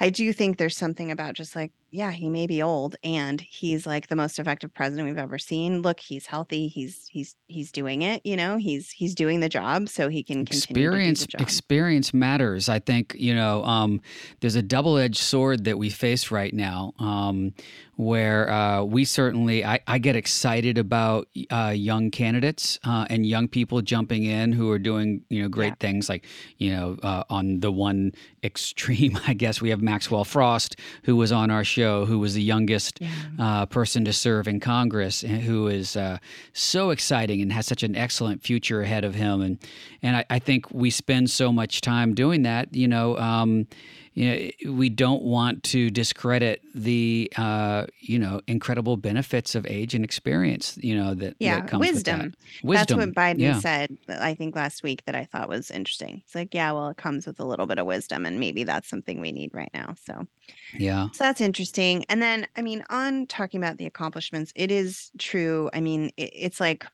I 0.00 0.10
do 0.10 0.32
think 0.32 0.56
there's 0.56 0.76
something 0.76 1.10
about 1.10 1.34
just 1.34 1.54
like, 1.54 1.72
yeah, 1.92 2.10
he 2.10 2.30
may 2.30 2.46
be 2.46 2.62
old 2.62 2.96
and 3.04 3.38
he's 3.38 3.86
like 3.86 4.08
the 4.08 4.16
most 4.16 4.38
effective 4.38 4.72
president 4.72 5.06
we've 5.06 5.18
ever 5.18 5.38
seen. 5.38 5.82
Look, 5.82 6.00
he's 6.00 6.24
healthy. 6.24 6.66
He's 6.66 7.06
he's 7.10 7.36
he's 7.48 7.70
doing 7.70 8.00
it, 8.00 8.22
you 8.24 8.34
know, 8.34 8.56
he's 8.56 8.90
he's 8.90 9.14
doing 9.14 9.40
the 9.40 9.48
job 9.50 9.90
so 9.90 10.08
he 10.08 10.22
can 10.22 10.40
experience 10.40 11.26
experience 11.38 12.14
matters. 12.14 12.70
I 12.70 12.78
think, 12.78 13.14
you 13.18 13.34
know, 13.34 13.62
um, 13.64 14.00
there's 14.40 14.54
a 14.54 14.62
double-edged 14.62 15.18
sword 15.18 15.64
that 15.64 15.76
we 15.76 15.90
face 15.90 16.30
right 16.30 16.54
now. 16.54 16.94
Um, 16.98 17.52
where 17.96 18.50
uh, 18.50 18.82
we 18.82 19.04
certainly 19.04 19.64
I, 19.64 19.80
I, 19.86 19.98
get 19.98 20.16
excited 20.16 20.78
about 20.78 21.28
uh, 21.50 21.74
young 21.76 22.10
candidates 22.10 22.78
uh, 22.84 23.06
and 23.10 23.26
young 23.26 23.48
people 23.48 23.82
jumping 23.82 24.24
in 24.24 24.50
who 24.50 24.70
are 24.70 24.78
doing 24.78 25.22
you 25.28 25.42
know 25.42 25.48
great 25.48 25.74
yeah. 25.74 25.74
things 25.78 26.08
like 26.08 26.24
you 26.56 26.72
know 26.72 26.96
uh, 27.02 27.22
on 27.28 27.60
the 27.60 27.70
one 27.70 28.12
extreme 28.42 29.18
I 29.26 29.34
guess 29.34 29.60
we 29.60 29.70
have 29.70 29.82
Maxwell 29.82 30.24
Frost 30.24 30.76
who 31.04 31.16
was 31.16 31.32
on 31.32 31.50
our 31.50 31.64
show 31.64 31.81
who 31.82 32.18
was 32.18 32.34
the 32.34 32.42
youngest 32.42 33.00
yeah. 33.00 33.08
Uh, 33.38 33.66
person 33.66 34.04
to 34.04 34.12
serve 34.12 34.48
in 34.48 34.60
Congress 34.60 35.22
and 35.22 35.42
who 35.42 35.68
is 35.68 35.96
uh, 35.96 36.18
so 36.52 36.90
exciting 36.90 37.40
and 37.42 37.52
has 37.52 37.66
such 37.66 37.82
an 37.82 37.96
excellent 37.96 38.42
future 38.42 38.82
ahead 38.82 39.04
of 39.04 39.14
him 39.14 39.40
and 39.40 39.58
and 40.02 40.16
I, 40.16 40.24
I 40.30 40.38
think 40.38 40.70
we 40.72 40.90
spend 40.90 41.30
so 41.30 41.52
much 41.52 41.80
time 41.80 42.14
doing 42.14 42.42
that 42.42 42.74
you 42.74 42.88
know. 42.88 43.16
Um, 43.18 43.66
you 44.14 44.52
know, 44.64 44.72
we 44.72 44.90
don't 44.90 45.22
want 45.22 45.62
to 45.64 45.90
discredit 45.90 46.60
the 46.74 47.32
uh, 47.36 47.86
you 48.00 48.18
know 48.18 48.40
incredible 48.46 48.96
benefits 48.96 49.54
of 49.54 49.66
age 49.66 49.94
and 49.94 50.04
experience. 50.04 50.78
You 50.82 50.96
know 50.96 51.14
that 51.14 51.36
yeah 51.38 51.60
that 51.60 51.78
wisdom. 51.78 52.18
That. 52.18 52.34
wisdom. 52.62 52.98
That's 52.98 53.06
what 53.06 53.14
Biden 53.14 53.40
yeah. 53.40 53.58
said. 53.58 53.96
I 54.08 54.34
think 54.34 54.54
last 54.54 54.82
week 54.82 55.02
that 55.06 55.14
I 55.14 55.24
thought 55.24 55.48
was 55.48 55.70
interesting. 55.70 56.22
It's 56.24 56.34
like 56.34 56.52
yeah, 56.52 56.72
well, 56.72 56.88
it 56.88 56.98
comes 56.98 57.26
with 57.26 57.40
a 57.40 57.44
little 57.44 57.66
bit 57.66 57.78
of 57.78 57.86
wisdom, 57.86 58.26
and 58.26 58.38
maybe 58.38 58.64
that's 58.64 58.88
something 58.88 59.20
we 59.20 59.32
need 59.32 59.54
right 59.54 59.70
now. 59.72 59.94
So 60.04 60.26
yeah, 60.74 61.08
so 61.12 61.24
that's 61.24 61.40
interesting. 61.40 62.04
And 62.10 62.20
then 62.20 62.46
I 62.56 62.62
mean, 62.62 62.84
on 62.90 63.26
talking 63.26 63.62
about 63.62 63.78
the 63.78 63.86
accomplishments, 63.86 64.52
it 64.54 64.70
is 64.70 65.10
true. 65.18 65.70
I 65.72 65.80
mean, 65.80 66.10
it, 66.18 66.30
it's 66.34 66.60
like 66.60 66.84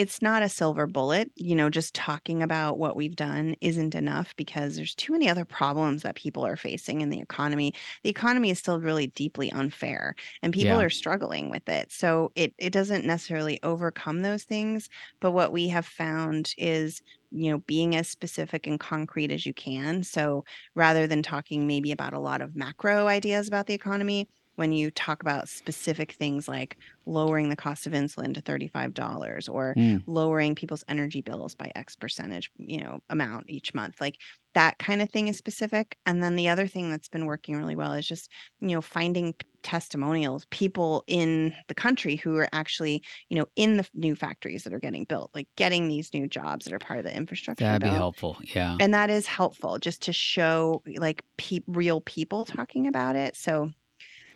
it's 0.00 0.22
not 0.22 0.42
a 0.42 0.48
silver 0.48 0.86
bullet. 0.86 1.30
You 1.36 1.54
know, 1.54 1.68
just 1.68 1.94
talking 1.94 2.42
about 2.42 2.78
what 2.78 2.96
we've 2.96 3.14
done 3.16 3.54
isn't 3.60 3.94
enough 3.94 4.34
because 4.36 4.76
there's 4.76 4.94
too 4.94 5.12
many 5.12 5.28
other 5.28 5.44
problems 5.44 6.02
that 6.02 6.14
people 6.16 6.46
are 6.46 6.56
facing 6.56 7.02
in 7.02 7.10
the 7.10 7.20
economy. 7.20 7.74
The 8.02 8.10
economy 8.10 8.50
is 8.50 8.58
still 8.58 8.80
really 8.80 9.08
deeply 9.08 9.52
unfair 9.52 10.14
and 10.42 10.54
people 10.54 10.78
Yeah. 10.78 10.80
are 10.80 10.90
struggling 10.90 11.50
with 11.50 11.68
it. 11.68 11.92
So 11.92 12.32
it 12.34 12.54
it 12.58 12.72
doesn't 12.72 13.04
necessarily 13.04 13.60
overcome 13.62 14.22
those 14.22 14.44
things, 14.44 14.88
but 15.20 15.32
what 15.32 15.52
we 15.52 15.68
have 15.68 15.86
found 15.86 16.54
is 16.56 17.02
you 17.30 17.50
know 17.50 17.58
being 17.66 17.94
as 17.96 18.08
specific 18.08 18.66
and 18.66 18.80
concrete 18.80 19.30
as 19.30 19.46
you 19.46 19.54
can 19.54 20.02
so 20.02 20.44
rather 20.74 21.06
than 21.06 21.22
talking 21.22 21.66
maybe 21.66 21.92
about 21.92 22.12
a 22.12 22.18
lot 22.18 22.40
of 22.40 22.56
macro 22.56 23.06
ideas 23.06 23.46
about 23.46 23.66
the 23.66 23.74
economy 23.74 24.28
when 24.56 24.72
you 24.72 24.90
talk 24.90 25.22
about 25.22 25.48
specific 25.48 26.12
things 26.12 26.46
like 26.48 26.76
lowering 27.06 27.48
the 27.48 27.56
cost 27.56 27.86
of 27.86 27.92
insulin 27.92 28.34
to 28.34 28.42
$35 28.42 29.48
or 29.48 29.74
Mm. 29.76 30.02
lowering 30.06 30.54
people's 30.54 30.84
energy 30.88 31.22
bills 31.22 31.54
by 31.54 31.70
X 31.74 31.96
percentage, 31.96 32.50
you 32.58 32.78
know, 32.80 33.00
amount 33.08 33.48
each 33.48 33.72
month. 33.74 34.00
Like 34.00 34.16
that 34.54 34.78
kind 34.78 35.00
of 35.00 35.08
thing 35.10 35.28
is 35.28 35.38
specific. 35.38 35.96
And 36.06 36.22
then 36.22 36.36
the 36.36 36.48
other 36.48 36.66
thing 36.66 36.90
that's 36.90 37.08
been 37.08 37.26
working 37.26 37.56
really 37.56 37.76
well 37.76 37.92
is 37.92 38.06
just, 38.06 38.30
you 38.60 38.68
know, 38.68 38.80
finding 38.82 39.34
testimonials, 39.62 40.46
people 40.50 41.04
in 41.06 41.54
the 41.68 41.74
country 41.74 42.16
who 42.16 42.36
are 42.36 42.48
actually, 42.52 43.02
you 43.28 43.38
know, 43.38 43.46
in 43.56 43.76
the 43.76 43.88
new 43.94 44.16
factories 44.16 44.64
that 44.64 44.72
are 44.74 44.80
getting 44.80 45.04
built, 45.04 45.30
like 45.34 45.48
getting 45.56 45.88
these 45.88 46.12
new 46.12 46.26
jobs 46.26 46.64
that 46.64 46.74
are 46.74 46.78
part 46.78 46.98
of 46.98 47.04
the 47.04 47.16
infrastructure 47.16 47.64
That'd 47.64 47.82
be 47.82 47.88
helpful. 47.88 48.38
Yeah. 48.42 48.76
And 48.80 48.92
that 48.94 49.10
is 49.10 49.26
helpful 49.26 49.78
just 49.78 50.02
to 50.02 50.12
show 50.12 50.82
like 50.96 51.22
pe- 51.36 51.60
real 51.66 52.00
people 52.00 52.44
talking 52.44 52.86
about 52.86 53.16
it. 53.16 53.36
So 53.36 53.70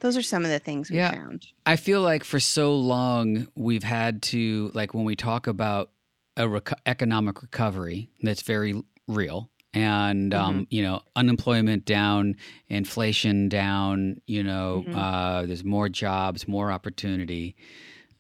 those 0.04 0.18
are 0.18 0.22
some 0.22 0.44
of 0.44 0.50
the 0.50 0.58
things 0.58 0.90
we 0.90 0.96
Yeah. 0.98 1.12
found. 1.12 1.46
I 1.64 1.76
feel 1.76 2.02
like 2.02 2.24
for 2.24 2.38
so 2.38 2.76
long 2.76 3.48
we've 3.54 3.82
had 3.82 4.20
to 4.24 4.70
like 4.74 4.92
when 4.92 5.04
we 5.04 5.16
talk 5.16 5.46
about 5.46 5.90
a 6.36 6.42
reco- 6.44 6.78
economic 6.84 7.40
recovery 7.40 8.10
that's 8.22 8.42
very 8.42 8.74
real 9.08 9.50
and 9.72 10.34
um, 10.34 10.66
you 10.70 10.82
know 10.82 11.00
unemployment 11.16 11.86
down 11.86 12.36
inflation 12.68 13.48
down 13.48 14.20
you 14.26 14.42
know 14.42 14.84
Mhm. 14.86 14.94
uh, 14.94 15.46
there's 15.46 15.64
more 15.64 15.88
jobs 15.88 16.46
more 16.46 16.70
opportunity 16.70 17.56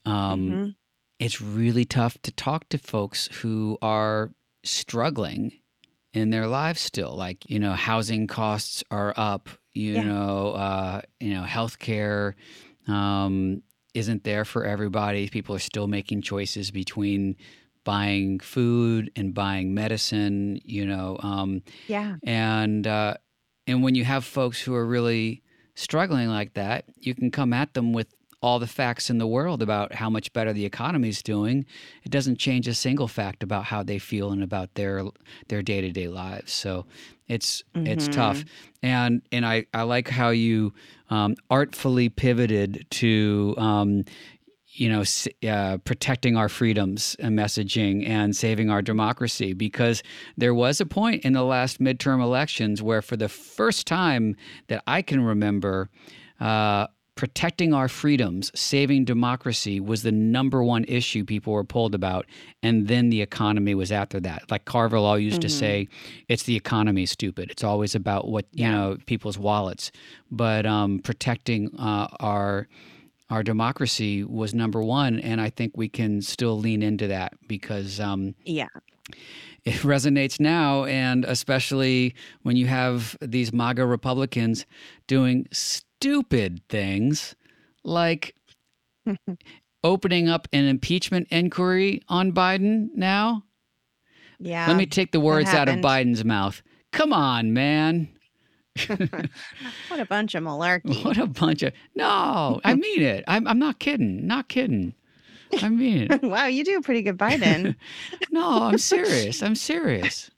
um, 0.06 0.40
Mhm. 0.50 0.74
it's 1.18 1.40
really 1.40 1.84
tough 1.84 2.16
to 2.22 2.32
talk 2.32 2.68
to 2.70 2.78
folks 2.78 3.28
who 3.42 3.76
are 3.82 4.32
struggling 4.64 5.52
in 6.14 6.30
their 6.30 6.46
lives 6.46 6.80
still 6.80 7.14
like 7.14 7.48
you 7.50 7.58
know 7.58 7.72
housing 7.74 8.26
costs 8.26 8.82
are 8.90 9.12
up 9.16 9.48
you 9.74 9.94
Yeah. 9.94 10.02
know 10.04 10.50
uh 10.52 11.00
you 11.20 11.34
know 11.34 11.42
healthcare 11.44 12.34
um 12.88 13.62
isn't 13.94 14.24
there 14.24 14.44
for 14.44 14.64
everybody 14.64 15.28
people 15.28 15.54
are 15.54 15.60
still 15.60 15.86
making 15.86 16.22
choices 16.22 16.70
between 16.70 17.36
buying 17.84 18.40
food 18.40 19.10
and 19.16 19.34
buying 19.34 19.74
medicine 19.74 20.60
you 20.64 20.86
know 20.86 21.18
um 21.22 21.62
Yeah. 21.86 22.16
and 22.24 22.86
uh 22.86 23.14
and 23.66 23.82
when 23.82 23.94
you 23.94 24.04
have 24.04 24.24
folks 24.24 24.60
who 24.60 24.74
are 24.74 24.86
really 24.86 25.42
struggling 25.74 26.28
like 26.28 26.54
that 26.54 26.84
you 26.96 27.14
can 27.14 27.30
come 27.30 27.52
at 27.52 27.74
them 27.74 27.92
with 27.92 28.14
all 28.44 28.58
the 28.58 28.66
facts 28.66 29.08
in 29.08 29.16
the 29.16 29.26
world 29.26 29.62
about 29.62 29.94
how 29.94 30.10
much 30.10 30.30
better 30.34 30.52
the 30.52 30.66
economy 30.66 31.08
is 31.08 31.22
doing 31.22 31.64
it 32.02 32.10
doesn't 32.10 32.38
change 32.38 32.68
a 32.68 32.74
single 32.74 33.08
fact 33.08 33.42
about 33.42 33.64
how 33.64 33.82
they 33.82 33.98
feel 33.98 34.32
and 34.32 34.42
about 34.42 34.68
their 34.74 35.02
their 35.48 35.62
day-to-day 35.62 36.08
lives. 36.08 36.52
So 36.52 36.84
it's 37.26 37.64
it's 37.74 38.06
tough. 38.08 38.44
And 38.82 39.22
and 39.32 39.46
i 39.46 39.64
i 39.72 39.82
like 39.82 40.08
how 40.08 40.28
you 40.28 40.74
um, 41.08 41.36
artfully 41.48 42.08
pivoted 42.10 42.86
to 43.00 43.54
um, 43.56 44.04
you 44.76 44.88
know, 44.88 45.04
uh, 45.48 45.78
protecting 45.78 46.36
our 46.36 46.48
freedoms 46.48 47.16
and 47.20 47.38
messaging 47.38 48.08
and 48.08 48.34
saving 48.34 48.70
our 48.70 48.82
democracy. 48.82 49.52
Because 49.52 50.02
there 50.36 50.52
was 50.52 50.80
a 50.80 50.86
point 50.86 51.24
in 51.24 51.32
the 51.32 51.44
last 51.44 51.80
midterm 51.80 52.20
elections 52.20 52.82
where, 52.82 53.00
for 53.00 53.16
the 53.16 53.28
first 53.28 53.86
time 53.86 54.36
that 54.66 54.82
I 54.86 55.00
can 55.00 55.22
remember, 55.22 55.90
uh, 56.40 56.88
protecting 57.16 57.72
our 57.72 57.88
freedoms, 57.88 58.50
saving 58.54 59.04
democracy 59.04 59.78
was 59.80 60.02
the 60.02 60.10
number 60.12 60.64
one 60.64 60.84
issue 60.84 61.24
people 61.24 61.52
were 61.52 61.62
pulled 61.64 61.94
about. 61.94 62.26
And 62.62 62.88
then 62.88 63.08
the 63.10 63.22
economy 63.22 63.74
was 63.74 63.92
after 63.92 64.18
that. 64.20 64.50
Like 64.50 64.64
Carville 64.64 65.04
all 65.04 65.18
used 65.18 65.40
to 65.42 65.46
Mhm. 65.48 65.50
say, 65.58 65.88
it's 66.28 66.42
the 66.42 66.56
economy, 66.56 67.06
stupid. 67.06 67.50
It's 67.50 67.62
always 67.64 67.94
about 67.94 68.26
what, 68.28 68.46
you 68.52 68.64
Yeah. 68.64 68.72
know, 68.72 68.96
people's 69.06 69.38
wallets. 69.38 69.92
But 70.30 70.66
um, 70.66 70.98
protecting 71.00 71.70
uh, 71.78 72.08
our 72.20 72.68
our 73.30 73.42
democracy 73.42 74.22
was 74.22 74.52
number 74.54 74.82
one, 74.82 75.18
and 75.18 75.40
I 75.40 75.48
think 75.48 75.76
we 75.78 75.88
can 75.88 76.20
still 76.20 76.58
lean 76.58 76.82
into 76.82 77.06
that 77.08 77.32
because 77.48 77.98
um, 77.98 78.34
Yeah. 78.44 78.68
it 79.64 79.74
resonates 79.82 80.38
now, 80.38 80.84
and 80.84 81.24
especially 81.24 82.14
when 82.42 82.56
you 82.56 82.66
have 82.66 83.16
these 83.22 83.50
MAGA 83.52 83.86
Republicans 83.86 84.66
doing 85.06 85.46
stupid 86.04 86.60
things 86.68 87.34
like 87.82 88.34
opening 89.82 90.28
up 90.28 90.46
an 90.52 90.66
impeachment 90.66 91.26
inquiry 91.30 92.02
on 92.10 92.30
Biden 92.30 92.88
now. 92.94 93.42
Yeah. 94.38 94.66
Let 94.66 94.76
me 94.76 94.84
take 94.84 95.12
the 95.12 95.20
words 95.20 95.48
out 95.48 95.66
of. 95.66 95.76
Biden's 95.76 96.22
mouth. 96.22 96.62
Come 96.92 97.14
on, 97.14 97.54
man. 97.54 98.10
what 98.86 99.98
a 99.98 100.04
bunch 100.04 100.34
of 100.34 100.44
malarkey. 100.44 101.02
What 101.04 101.16
a 101.16 101.26
bunch 101.26 101.62
of 101.62 101.72
no! 101.94 102.60
I 102.62 102.74
mean 102.74 103.00
it. 103.00 103.24
I'm, 103.26 103.46
I'm 103.46 103.58
not 103.58 103.78
kidding. 103.78 104.26
Not 104.26 104.50
kidding. 104.50 104.92
I 105.62 105.70
mean 105.70 106.08
it. 106.10 106.22
wow, 106.22 106.46
you 106.46 106.64
do 106.64 106.76
a 106.76 106.82
pretty 106.82 107.00
good 107.00 107.16
Biden. 107.16 107.76
No, 108.30 108.64
I'm 108.64 108.76
serious. 108.76 109.42
I'm 109.42 109.54
serious. 109.54 110.30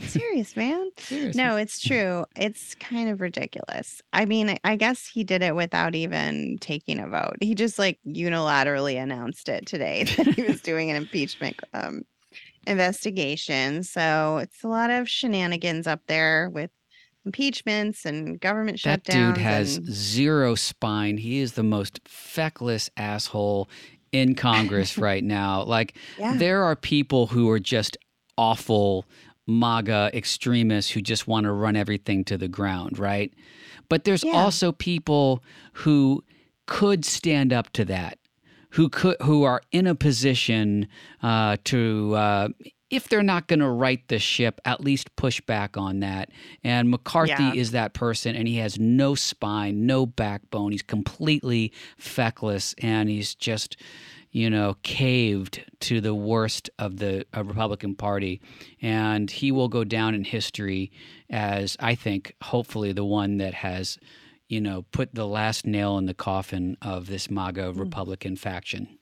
Serious, 0.00 0.56
man. 0.56 0.90
Serious. 0.98 1.36
No, 1.36 1.56
it's 1.56 1.80
true. 1.80 2.24
It's 2.36 2.74
kind 2.76 3.08
of 3.10 3.20
ridiculous. 3.20 4.00
I 4.12 4.24
mean, 4.24 4.58
I- 4.64 4.76
guess 4.76 5.06
he 5.06 5.24
did 5.24 5.42
it 5.42 5.54
without 5.54 5.94
even 5.94 6.56
taking 6.60 6.98
a 6.98 7.06
vote. 7.08 7.36
He 7.40 7.54
just 7.54 7.78
like 7.78 7.98
unilaterally 8.06 9.00
announced 9.00 9.48
it 9.48 9.66
today 9.66 10.04
that 10.16 10.26
he 10.28 10.42
was 10.42 10.60
doing 10.62 10.90
an 10.90 10.96
impeachment 10.96 11.60
um, 11.74 12.02
investigation. 12.66 13.82
So 13.82 14.38
it's 14.38 14.62
a 14.64 14.68
lot 14.68 14.90
of 14.90 15.08
shenanigans 15.08 15.86
up 15.86 16.00
there 16.06 16.48
with 16.50 16.70
impeachments 17.26 18.06
and 18.06 18.40
government 18.40 18.80
That 18.84 19.04
shutdowns. 19.04 19.34
dude 19.34 19.38
has 19.38 19.76
and- 19.76 19.86
zero 19.92 20.54
spine. 20.54 21.18
He 21.18 21.40
is 21.40 21.52
the 21.52 21.62
most 21.62 22.00
feckless 22.06 22.88
asshole 22.96 23.68
in 24.12 24.34
Congress 24.34 24.96
right 25.08 25.22
now. 25.22 25.62
Like 25.64 25.94
yeah, 26.18 26.36
there 26.36 26.64
are 26.64 26.76
people 26.76 27.26
who 27.28 27.50
are 27.50 27.60
just 27.60 27.96
awful 28.38 29.04
MAGA 29.50 30.10
extremists 30.14 30.92
who 30.92 31.00
just 31.02 31.26
want 31.26 31.44
to 31.44 31.52
run 31.52 31.76
everything 31.76 32.24
to 32.24 32.38
the 32.38 32.48
ground, 32.48 32.98
right? 32.98 33.32
But 33.88 34.04
there's 34.04 34.24
Yeah. 34.24 34.32
also 34.32 34.72
people 34.72 35.42
who 35.74 36.24
could 36.66 37.04
stand 37.04 37.52
up 37.52 37.72
to 37.72 37.84
that, 37.86 38.18
who 38.70 38.88
could, 38.88 39.16
who 39.22 39.42
are 39.42 39.60
in 39.72 39.86
a 39.86 39.94
position 39.94 40.86
uh, 41.22 41.56
to, 41.64 42.14
uh, 42.14 42.48
if 42.90 43.08
they're 43.08 43.22
not 43.22 43.46
going 43.46 43.60
to 43.60 43.68
right 43.68 44.06
the 44.08 44.18
ship, 44.18 44.60
at 44.64 44.80
least 44.80 45.14
push 45.16 45.40
back 45.40 45.76
on 45.76 46.00
that. 46.00 46.30
And 46.64 46.90
McCarthy 46.90 47.32
Yeah. 47.32 47.52
is 47.54 47.70
that 47.72 47.92
person, 47.94 48.34
and 48.34 48.48
he 48.48 48.56
has 48.56 48.78
no 48.80 49.14
spine, 49.14 49.86
no 49.86 50.06
backbone. 50.06 50.72
He's 50.72 50.82
completely 50.82 51.72
feckless, 51.96 52.74
and 52.78 53.08
he's 53.08 53.34
just 53.34 53.76
you 54.30 54.48
know, 54.48 54.76
caved 54.82 55.64
to 55.80 56.00
the 56.00 56.14
worst 56.14 56.70
of 56.78 56.98
the 56.98 57.26
uh, 57.36 57.42
Republican 57.44 57.94
Party. 57.94 58.40
And 58.80 59.30
he 59.30 59.50
will 59.50 59.68
go 59.68 59.84
down 59.84 60.14
in 60.14 60.24
history 60.24 60.92
as, 61.28 61.76
I 61.80 61.94
think, 61.94 62.34
hopefully 62.42 62.92
the 62.92 63.04
one 63.04 63.38
that 63.38 63.54
has, 63.54 63.98
you 64.48 64.60
know, 64.60 64.82
put 64.92 65.14
the 65.14 65.26
last 65.26 65.66
nail 65.66 65.98
in 65.98 66.06
the 66.06 66.14
coffin 66.14 66.76
of 66.80 67.06
this 67.06 67.30
MAGA 67.30 67.72
Republican 67.74 68.36
faction. 68.36 68.98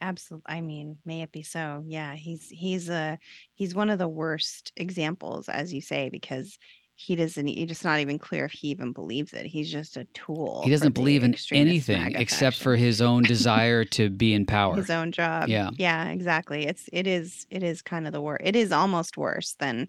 absolutely. 0.00 0.54
I 0.54 0.60
mean, 0.60 0.98
may 1.04 1.22
it 1.22 1.32
be 1.32 1.42
so. 1.42 1.82
Yeah, 1.86 2.14
he's 2.14 2.48
he's 2.50 2.88
a 2.88 3.18
he's 3.54 3.74
one 3.74 3.90
of 3.90 3.98
the 3.98 4.08
worst 4.08 4.72
examples, 4.76 5.48
as 5.48 5.72
you 5.72 5.80
say, 5.80 6.08
because 6.10 6.58
he 6.98 7.14
doesn't. 7.14 7.46
It's 7.46 7.68
just 7.68 7.84
not 7.84 8.00
even 8.00 8.18
clear 8.18 8.46
if 8.46 8.52
he 8.52 8.68
even 8.68 8.92
believes 8.92 9.34
it. 9.34 9.44
He's 9.44 9.70
just 9.70 9.98
a 9.98 10.06
tool. 10.14 10.62
He 10.64 10.70
doesn't 10.70 10.94
believe 10.94 11.22
in 11.22 11.36
anything 11.52 12.14
except 12.16 12.56
faction. 12.56 12.64
for 12.64 12.76
his 12.76 13.02
own 13.02 13.22
desire 13.24 13.84
to 13.84 14.08
be 14.08 14.32
in 14.32 14.46
power. 14.46 14.74
his 14.74 14.88
own 14.88 15.12
job. 15.12 15.50
Yeah. 15.50 15.68
Yeah, 15.76 16.08
exactly. 16.08 16.66
It's 16.66 16.88
it 16.94 17.06
is 17.06 17.46
it 17.50 17.62
is 17.62 17.82
kind 17.82 18.06
of 18.06 18.14
the 18.14 18.22
worst. 18.22 18.40
It 18.44 18.56
is 18.56 18.72
almost 18.72 19.18
worse 19.18 19.54
than 19.58 19.88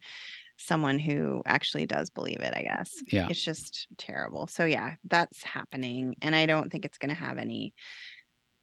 someone 0.57 0.99
who 0.99 1.41
actually 1.45 1.85
does 1.85 2.09
believe 2.09 2.41
it, 2.41 2.53
I 2.53 2.63
guess. 2.63 2.91
Yeah. 3.07 3.27
It's 3.29 3.43
just 3.43 3.87
terrible. 3.97 4.47
So 4.47 4.65
yeah, 4.65 4.95
that's 5.05 5.41
happening 5.43 6.15
and 6.21 6.35
I 6.35 6.45
don't 6.45 6.69
think 6.69 6.83
it's 6.83 6.97
going 6.97 7.15
to 7.15 7.15
have 7.15 7.37
any 7.37 7.73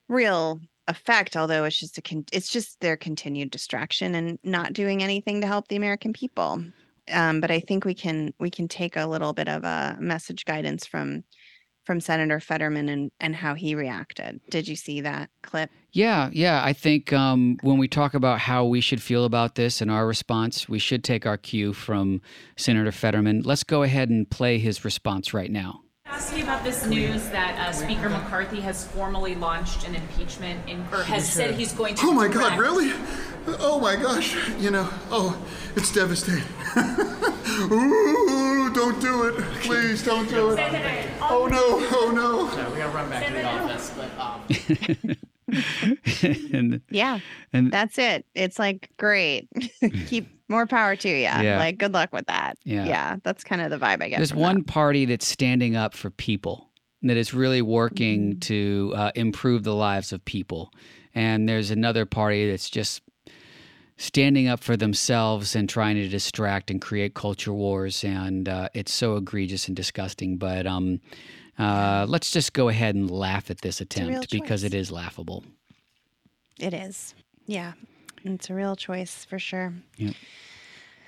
real 0.09 0.61
effect 0.87 1.35
although 1.35 1.65
it's 1.65 1.79
just 1.79 1.97
a 1.97 2.03
con- 2.03 2.27
it's 2.31 2.51
just 2.51 2.79
their 2.81 2.95
continued 2.95 3.51
distraction 3.51 4.15
and 4.15 4.39
not 4.45 4.75
doing 4.75 5.03
anything 5.03 5.41
to 5.41 5.47
help 5.47 5.69
the 5.69 5.77
American 5.77 6.13
people. 6.13 6.63
Um, 7.13 7.41
but 7.41 7.51
I 7.51 7.61
think 7.61 7.85
we 7.85 7.95
can 7.95 8.33
we 8.39 8.51
can 8.51 8.69
take 8.69 8.97
a 8.97 9.07
little 9.07 9.33
bit 9.33 9.49
of 9.49 9.65
a 9.65 9.97
message 10.01 10.45
guidance 10.45 10.87
from 10.87 11.25
from 11.85 12.01
Senator 12.01 12.41
Fetterman 12.41 12.89
and, 12.89 13.11
and 13.21 13.37
how 13.37 13.55
he 13.55 13.75
reacted. 13.75 14.41
Did 14.49 14.67
you 14.67 14.75
see 14.75 15.03
that 15.03 15.31
clip? 15.43 15.71
Yeah, 15.93 16.31
yeah. 16.33 16.63
I 16.65 16.73
think 16.73 17.13
um, 17.13 17.59
when 17.61 17.79
we 17.79 17.89
talk 17.89 18.15
about 18.15 18.41
how 18.41 18.65
we 18.65 18.81
should 18.81 19.03
feel 19.03 19.25
about 19.25 19.55
this 19.55 19.81
and 19.81 19.91
our 19.91 20.07
response, 20.07 20.69
we 20.69 20.79
should 20.79 21.05
take 21.05 21.27
our 21.27 21.37
cue 21.37 21.73
from 21.73 22.23
Senator 22.57 22.91
Fetterman. 22.91 23.43
Let's 23.45 23.65
go 23.65 23.83
ahead 23.83 24.09
and 24.09 24.29
play 24.29 24.59
his 24.59 24.85
response 24.85 25.35
right 25.35 25.51
now. 25.51 25.84
Ask 26.25 26.39
you 26.39 26.43
about 26.43 26.65
this 26.65 26.87
news 26.87 27.29
that 27.29 27.59
uh, 27.59 27.71
Speaker 27.71 28.09
McCarthy 28.09 28.59
has 28.63 28.87
formally 28.87 29.35
launched 29.35 29.87
an 29.87 29.95
impeachment, 29.95 30.67
in, 30.67 30.81
or 30.91 31.03
has 31.03 31.31
said 31.31 31.55
he's 31.55 31.75
going 31.75 31.97
to. 31.97 32.07
Oh 32.07 32.13
my 32.13 32.29
God! 32.29 32.59
Really? 32.59 32.95
Oh 33.47 33.79
my 33.79 33.95
gosh! 33.95 34.35
You 34.59 34.71
know, 34.71 34.89
oh, 35.11 35.37
it's 35.77 35.93
devastating. 35.93 36.43
Ooh, 37.71 38.73
don't 38.73 38.99
do 39.03 39.25
it! 39.25 39.35
Please, 39.61 40.03
don't 40.03 40.27
do 40.27 40.53
it! 40.53 41.11
Oh 41.21 41.47
no! 41.47 41.61
Oh 41.93 42.11
no! 42.11 42.45
we 42.73 42.79
gotta 42.79 42.97
run 42.97 43.11
back 43.11 43.27
to 43.27 43.33
the 43.35 43.45
office, 43.45 43.93
but 43.95 44.11
um, 44.19 45.19
and 46.55 46.81
Yeah, 46.89 47.19
and 47.53 47.71
that's 47.71 47.99
it. 47.99 48.25
It's 48.35 48.59
like, 48.59 48.89
great. 48.97 49.47
Keep 50.07 50.34
more 50.49 50.67
power 50.67 50.95
to 50.97 51.09
you. 51.09 51.17
Yeah. 51.17 51.59
Like, 51.59 51.79
good 51.79 51.93
luck 51.93 52.13
with 52.13 52.27
that. 52.27 52.57
Yeah. 52.65 52.85
Yeah, 52.85 53.17
that's 53.23 53.45
kind 53.45 53.63
of 53.63 53.71
the 53.71 53.79
vibe 53.79 54.03
I 54.03 54.09
get. 54.09 54.19
there's 54.19 54.35
one 54.35 54.59
that. 54.59 54.67
party 54.67 55.05
that's 55.05 55.27
standing 55.27 55.77
up 55.77 55.95
for 55.95 56.11
people 56.11 56.71
that 57.03 57.17
is 57.17 57.35
really 57.35 57.61
working 57.63 58.41
to 58.41 58.93
uh, 58.97 59.11
improve 59.15 59.63
the 59.63 59.75
lives 59.75 60.13
of 60.13 60.25
people 60.25 60.71
and 61.15 61.49
there's 61.49 61.71
another 61.71 62.07
party 62.07 62.51
that's 62.51 62.71
just 62.71 63.03
standing 63.99 64.49
up 64.49 64.61
for 64.61 64.77
themselves 64.77 65.55
and 65.55 65.69
trying 65.69 65.97
to 65.97 66.09
distract 66.09 66.71
and 66.71 66.81
create 66.81 67.15
culture 67.15 67.53
wars 67.53 68.03
and 68.05 68.49
uh, 68.49 68.69
it's 68.75 68.93
so 68.93 69.17
egregious 69.17 69.69
and 69.69 69.77
disgusting 69.77 70.39
but 70.39 70.67
um, 70.67 70.99
uh, 71.59 72.07
let's 72.09 72.31
just 72.31 72.55
go 72.55 72.69
ahead 72.71 72.95
and 72.95 73.11
laugh 73.11 73.51
at 73.51 73.61
this 73.61 73.81
attempt 73.83 74.31
because 74.31 74.65
it 74.65 74.73
is 74.75 74.91
laughable 74.91 75.45
It 76.59 76.73
is. 76.73 77.15
Yeah. 77.47 77.73
It's 78.25 78.51
a 78.51 78.55
real 78.55 78.75
choice 78.75 79.25
for 79.25 79.39
sure. 79.39 79.73
Yeah. 79.97 80.13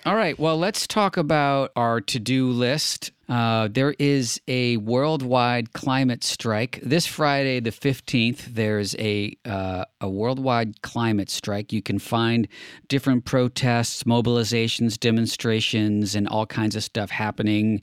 All 0.05 0.15
right. 0.15 0.39
Well, 0.39 0.57
let's 0.57 0.87
talk 0.87 1.17
about 1.17 1.73
our 1.75 2.01
to 2.03 2.21
do 2.21 2.51
list. 2.51 3.11
Uh, 3.29 3.67
there 3.69 3.97
is 3.99 4.41
a 4.47 4.77
worldwide 4.77 5.73
climate 5.73 6.23
strike 6.23 6.79
this 6.81 7.07
Friday, 7.07 7.59
the 7.59 7.73
fifteenth. 7.73 8.55
There's 8.55 8.95
a 9.01 9.37
uh, 9.45 9.85
a 10.01 10.09
worldwide 10.09 10.81
climate 10.83 11.29
strike. 11.29 11.73
You 11.73 11.83
can 11.83 11.99
find 11.99 12.47
different 12.87 13.25
protests, 13.25 14.05
mobilizations, 14.05 15.01
demonstrations, 15.01 16.15
and 16.15 16.29
all 16.29 16.47
kinds 16.47 16.77
of 16.77 16.85
stuff 16.85 17.11
happening 17.11 17.83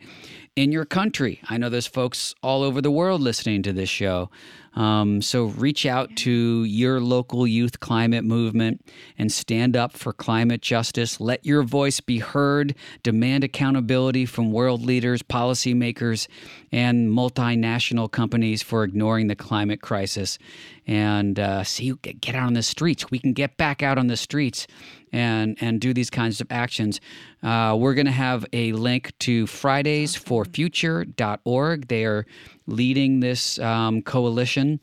in 0.56 0.72
your 0.72 0.86
country. 0.86 1.42
I 1.50 1.58
know 1.58 1.68
there's 1.68 1.88
folks 1.88 2.34
all 2.42 2.64
over 2.64 2.80
the 2.80 2.92
world 2.92 3.20
listening 3.20 3.64
to 3.64 3.74
this 3.74 3.90
show. 3.90 4.30
Um, 4.76 5.22
so 5.22 5.46
reach 5.46 5.86
out 5.86 6.16
to 6.18 6.64
your 6.64 7.00
local 7.00 7.46
youth 7.46 7.80
climate 7.80 8.24
movement 8.24 8.84
and 9.18 9.32
stand 9.32 9.78
up 9.78 9.94
for 9.94 10.14
climate 10.14 10.62
justice. 10.62 11.20
Let 11.20 11.46
your 11.46 11.64
voice 11.64 12.00
be 12.00 12.20
heard. 12.20 12.76
Demand 13.04 13.44
accountability 13.44 14.26
from 14.26 14.52
world 14.52 14.84
leaders, 14.84 15.22
policymakers, 15.22 16.28
and 16.72 17.10
multinational 17.10 18.12
companies 18.12 18.64
for 18.64 18.84
ignoring 18.84 19.28
the 19.28 19.36
climate 19.36 19.82
crisis. 19.82 20.40
And 20.88 21.40
uh, 21.40 21.64
see, 21.64 21.86
you 21.86 21.98
get 21.98 22.36
out 22.36 22.48
on 22.48 22.54
the 22.54 22.64
streets. 22.64 23.10
We 23.10 23.20
can 23.20 23.34
get 23.34 23.58
back 23.58 23.84
out 23.84 23.98
on 23.98 24.08
the 24.08 24.18
streets 24.18 24.68
and 25.14 25.58
and 25.62 25.80
do 25.80 25.94
these 25.94 26.10
kinds 26.10 26.42
of 26.42 26.48
actions. 26.50 27.00
Uh, 27.42 27.78
we're 27.80 27.94
going 27.94 28.08
to 28.08 28.12
have 28.12 28.46
a 28.52 28.74
link 28.74 29.14
to 29.20 29.46
FridaysForFuture.org. 29.46 31.88
They 31.88 32.06
are 32.06 32.26
leading 32.68 33.20
this 33.20 33.60
um, 33.60 34.02
coalition, 34.02 34.80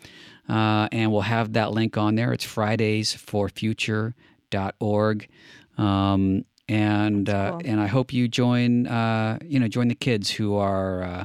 uh, 0.49 0.89
and 0.93 1.11
we'll 1.13 1.23
have 1.23 1.55
that 1.55 1.73
link 1.73 1.97
on 1.97 2.15
there. 2.15 2.33
It's 2.33 2.47
FridaysForFuture.org. 2.47 5.29
Um, 5.79 6.45
and 6.69 7.29
uh, 7.29 7.51
cool. 7.51 7.63
and 7.65 7.81
I 7.81 7.89
hope 7.89 8.13
you 8.13 8.29
join 8.29 8.87
uh, 8.87 9.41
you 9.43 9.59
know 9.59 9.67
join 9.67 9.89
the 9.89 9.97
kids 9.97 10.31
who 10.31 10.55
are 10.55 11.03
uh, 11.03 11.25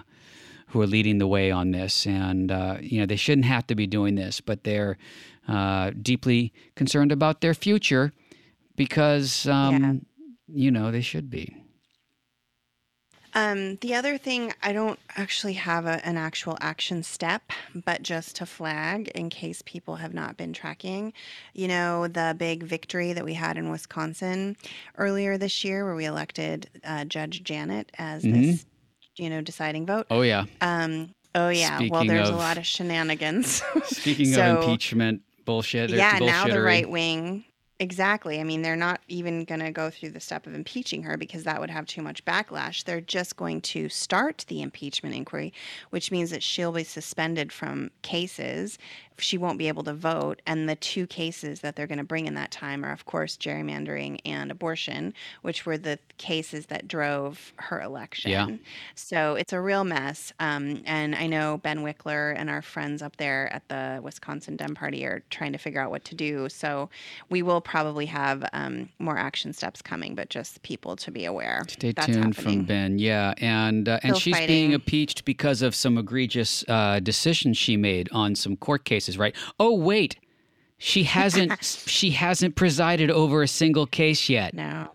who 0.67 0.81
are 0.81 0.87
leading 0.87 1.19
the 1.19 1.27
way 1.27 1.51
on 1.51 1.69
this. 1.71 2.07
And 2.07 2.51
uh, 2.51 2.77
you 2.81 2.99
know 2.99 3.05
they 3.05 3.15
shouldn't 3.15 3.45
have 3.45 3.67
to 3.67 3.75
be 3.75 3.85
doing 3.85 4.15
this, 4.15 4.41
but 4.41 4.63
they're 4.63 4.97
uh, 5.47 5.91
deeply 6.01 6.51
concerned 6.75 7.11
about 7.11 7.41
their 7.41 7.53
future 7.53 8.11
because 8.75 9.47
um, 9.47 10.05
you 10.47 10.71
know 10.71 10.91
they 10.91 11.01
should 11.01 11.29
be. 11.29 11.55
Um, 13.35 13.75
the 13.81 13.93
other 13.93 14.17
thing, 14.17 14.53
I 14.63 14.71
don't 14.71 14.97
actually 15.17 15.53
have 15.53 15.85
a, 15.85 16.03
an 16.05 16.15
actual 16.15 16.57
action 16.61 17.03
step, 17.03 17.43
but 17.85 18.01
just 18.01 18.37
to 18.37 18.45
flag 18.45 19.09
in 19.09 19.29
case 19.29 19.61
people 19.65 19.97
have 19.97 20.13
not 20.13 20.37
been 20.37 20.53
tracking, 20.53 21.11
you 21.53 21.67
know, 21.67 22.07
the 22.07 22.33
big 22.37 22.63
victory 22.63 23.11
that 23.11 23.25
we 23.25 23.33
had 23.33 23.57
in 23.57 23.69
Wisconsin 23.69 24.55
earlier 24.97 25.37
this 25.37 25.65
year 25.65 25.83
where 25.83 25.95
we 25.95 26.05
elected 26.05 26.69
uh, 26.85 27.03
Judge 27.03 27.43
Janet 27.43 27.91
as 27.97 28.23
this, 28.23 28.65
you 29.17 29.29
know, 29.29 29.41
deciding 29.41 29.85
vote. 29.85 30.07
Oh 30.09 30.21
yeah. 30.21 30.45
Um, 30.61 31.13
oh, 31.35 31.49
yeah. 31.49 31.81
well, 31.89 32.05
there's 32.05 32.29
of- 32.29 32.35
a 32.35 32.37
lot 32.37 32.57
of 32.57 32.65
shenanigans. 32.65 33.61
Speaking 33.83 34.27
So- 34.33 34.57
of 34.59 34.63
impeachment 34.63 35.23
bullshit, 35.43 35.89
yeah, 35.89 36.19
now 36.21 36.47
the 36.47 36.61
right 36.61 36.89
wing. 36.89 37.43
Exactly. 37.77 38.39
I 38.39 38.45
mean, 38.45 38.61
they're 38.61 38.77
not 38.77 39.01
even 39.09 39.43
going 39.43 39.59
to 39.59 39.69
go 39.71 39.89
through 39.89 40.11
the 40.11 40.21
step 40.21 40.47
of 40.47 40.53
impeaching 40.53 41.03
her 41.03 41.17
because 41.17 41.43
that 41.43 41.59
would 41.59 41.69
have 41.69 41.85
too 41.85 42.01
much 42.01 42.23
backlash. 42.23 42.85
They're 42.85 43.01
just 43.01 43.35
going 43.35 43.59
to 43.61 43.89
start 43.89 44.45
the 44.47 44.61
impeachment 44.61 45.13
inquiry, 45.13 45.51
which 45.89 46.09
means 46.09 46.31
that 46.31 46.41
she'll 46.41 46.71
be 46.71 46.85
suspended 46.85 47.51
from 47.51 47.91
cases. 48.01 48.77
She 49.17 49.37
won't 49.37 49.57
be 49.57 49.67
able 49.67 49.83
to 49.83 49.93
vote. 49.93 50.41
And 50.45 50.67
the 50.67 50.75
two 50.75 51.07
cases 51.07 51.61
that 51.61 51.75
they're 51.75 51.87
going 51.87 51.99
to 51.99 52.03
bring 52.03 52.27
in 52.27 52.33
that 52.35 52.51
time 52.51 52.83
are, 52.83 52.91
of 52.91 53.05
course, 53.05 53.37
gerrymandering 53.37 54.19
and 54.25 54.51
abortion, 54.51 55.13
which 55.41 55.65
were 55.65 55.77
the 55.77 55.99
cases 56.17 56.65
that 56.67 56.87
drove 56.87 57.53
her 57.57 57.81
election. 57.81 58.31
Yeah. 58.31 58.47
So 58.95 59.35
it's 59.35 59.53
a 59.53 59.61
real 59.61 59.83
mess. 59.83 60.33
Um, 60.39 60.81
and 60.85 61.15
I 61.15 61.27
know 61.27 61.59
Ben 61.59 61.79
Wickler 61.79 62.33
and 62.37 62.49
our 62.49 62.61
friends 62.61 63.01
up 63.01 63.15
there 63.17 63.51
at 63.53 63.67
the 63.69 63.99
Wisconsin 64.03 64.55
Dem 64.55 64.75
Party 64.75 65.05
are 65.05 65.23
trying 65.29 65.51
to 65.51 65.57
figure 65.57 65.81
out 65.81 65.91
what 65.91 66.03
to 66.05 66.15
do. 66.15 66.49
So 66.49 66.89
we 67.29 67.41
will 67.41 67.61
probably 67.61 68.05
have 68.07 68.43
um, 68.53 68.89
more 68.99 69.17
action 69.17 69.53
steps 69.53 69.81
coming, 69.81 70.15
but 70.15 70.29
just 70.29 70.61
people 70.63 70.95
to 70.97 71.11
be 71.11 71.25
aware. 71.25 71.63
Stay 71.67 71.91
That's 71.91 72.07
tuned 72.07 72.35
happening. 72.35 72.59
from 72.59 72.65
Ben. 72.65 72.99
Yeah, 72.99 73.33
and 73.37 73.87
uh, 73.87 73.99
and 74.03 74.15
Still 74.15 74.33
she's 74.33 74.47
being 74.47 74.71
impeached 74.71 75.25
because 75.25 75.61
of 75.61 75.75
some 75.75 75.97
egregious 75.97 76.63
uh, 76.67 76.99
decisions 76.99 77.57
she 77.57 77.77
made 77.77 78.09
on 78.11 78.35
some 78.35 78.57
court 78.57 78.83
cases. 78.83 79.04
Right? 79.17 79.35
Oh 79.59 79.73
wait, 79.75 80.17
she 80.77 81.03
hasn't 81.03 81.63
she 81.87 82.11
hasn't 82.11 82.55
presided 82.55 83.09
over 83.11 83.43
a 83.43 83.47
single 83.47 83.85
case 83.85 84.29
yet. 84.29 84.53
No. 84.53 84.89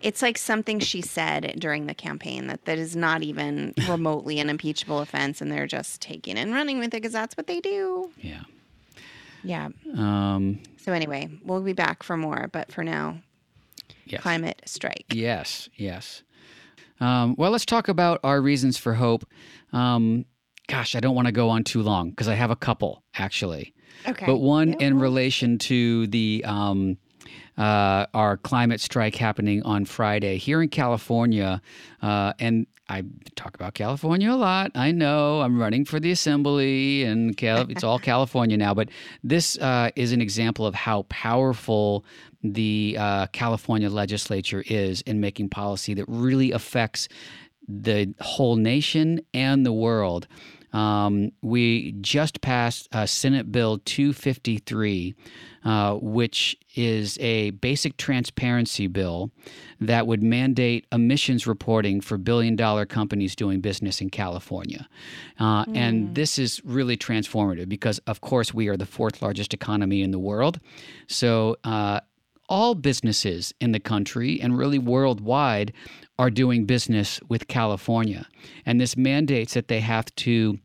It's 0.00 0.22
like 0.22 0.38
something 0.38 0.80
she 0.80 1.02
said 1.02 1.54
during 1.58 1.86
the 1.86 1.94
campaign 1.94 2.46
that, 2.48 2.64
that 2.64 2.78
is 2.78 2.96
not 2.96 3.22
even 3.22 3.74
remotely 3.88 4.40
an 4.40 4.48
impeachable 4.48 4.98
offense, 5.00 5.40
and 5.40 5.52
they're 5.52 5.66
just 5.66 6.00
taking 6.00 6.36
and 6.38 6.52
running 6.52 6.78
with 6.78 6.88
it 6.88 7.02
because 7.02 7.12
that's 7.12 7.36
what 7.36 7.46
they 7.46 7.60
do. 7.60 8.10
Yeah. 8.16 8.42
Yeah. 9.44 9.68
Um. 9.96 10.60
So, 10.78 10.92
anyway, 10.92 11.28
we'll 11.44 11.60
be 11.60 11.74
back 11.74 12.02
for 12.02 12.16
more, 12.16 12.48
but 12.52 12.72
for 12.72 12.82
now, 12.82 13.18
Yes. 14.06 14.22
climate 14.22 14.60
strike. 14.64 15.04
Yes. 15.12 15.68
Yes. 15.76 16.22
Um, 16.98 17.34
well, 17.38 17.50
let's 17.50 17.64
talk 17.66 17.88
about 17.88 18.20
our 18.24 18.40
reasons 18.40 18.76
for 18.76 18.94
hope. 18.94 19.24
Um, 19.72 20.24
gosh, 20.70 20.94
I 20.94 21.00
don't 21.00 21.14
want 21.14 21.26
to 21.26 21.32
go 21.32 21.48
on 21.48 21.64
too 21.64 21.82
long 21.82 22.10
because 22.10 22.28
I 22.28 22.34
have 22.34 22.50
a 22.50 22.56
couple 22.56 23.02
actually. 23.14 23.74
Okay. 24.06 24.24
But 24.24 24.38
one 24.38 24.70
Yeah, 24.70 24.86
in 24.86 24.98
relation 24.98 25.58
to 25.58 26.06
the 26.06 26.44
um, 26.46 26.96
uh, 27.58 28.06
our 28.14 28.36
climate 28.36 28.80
strike 28.80 29.16
happening 29.16 29.62
on 29.64 29.84
Friday 29.84 30.38
here 30.38 30.62
in 30.62 30.68
California, 30.68 31.60
uh, 32.00 32.32
and 32.38 32.66
I 32.88 33.02
talk 33.34 33.54
about 33.54 33.74
California 33.74 34.32
a 34.32 34.34
lot. 34.34 34.70
I 34.74 34.92
know 34.92 35.42
I'm 35.42 35.58
running 35.58 35.84
for 35.84 36.00
the 36.00 36.12
assembly, 36.12 37.02
and 37.02 37.36
Cal- 37.36 37.66
it's 37.68 37.84
all 37.84 37.98
California 38.12 38.56
now. 38.56 38.72
But 38.72 38.88
this 39.22 39.58
uh, 39.58 39.90
is 39.96 40.12
an 40.12 40.20
example 40.20 40.66
of 40.66 40.74
how 40.74 41.02
powerful 41.08 42.04
the 42.42 42.96
uh, 42.98 43.26
California 43.28 43.90
legislature 43.90 44.64
is 44.66 45.02
in 45.02 45.20
making 45.20 45.50
policy 45.50 45.94
that 45.94 46.06
really 46.08 46.52
affects 46.52 47.08
the 47.68 48.12
whole 48.20 48.56
nation 48.56 49.20
and 49.34 49.66
the 49.66 49.72
world. 49.72 50.26
Um, 50.72 51.32
we 51.42 51.92
just 52.00 52.40
passed 52.40 52.88
uh, 52.92 53.06
Senate 53.06 53.50
Bill 53.50 53.78
253, 53.84 55.14
uh, 55.64 55.94
which 55.96 56.56
is 56.76 57.18
a 57.18 57.50
basic 57.50 57.96
transparency 57.96 58.86
bill 58.86 59.30
that 59.80 60.06
would 60.06 60.22
mandate 60.22 60.86
emissions 60.92 61.46
reporting 61.46 62.00
for 62.00 62.16
billion 62.16 62.54
dollar 62.56 62.86
companies 62.86 63.34
doing 63.34 63.60
business 63.60 64.00
in 64.00 64.10
California. 64.10 64.88
Uh, 65.38 65.64
And 65.74 66.14
this 66.14 66.38
is 66.38 66.60
really 66.64 66.96
transformative 66.96 67.68
because, 67.68 67.98
of 68.06 68.20
course, 68.20 68.54
we 68.54 68.68
are 68.68 68.76
the 68.76 68.86
fourth 68.86 69.20
largest 69.22 69.52
economy 69.52 70.02
in 70.02 70.10
the 70.12 70.18
world. 70.18 70.60
So, 71.08 71.56
uh, 71.64 72.00
all 72.50 72.74
businesses 72.74 73.54
in 73.60 73.72
the 73.72 73.80
country 73.80 74.40
and 74.40 74.58
really 74.58 74.78
worldwide 74.78 75.72
are 76.18 76.28
doing 76.28 76.66
business 76.66 77.20
with 77.28 77.48
California. 77.48 78.26
And 78.66 78.80
this 78.80 78.96
mandates 78.96 79.54
that 79.54 79.68
they 79.68 79.80
have 79.80 80.14
to 80.16 80.58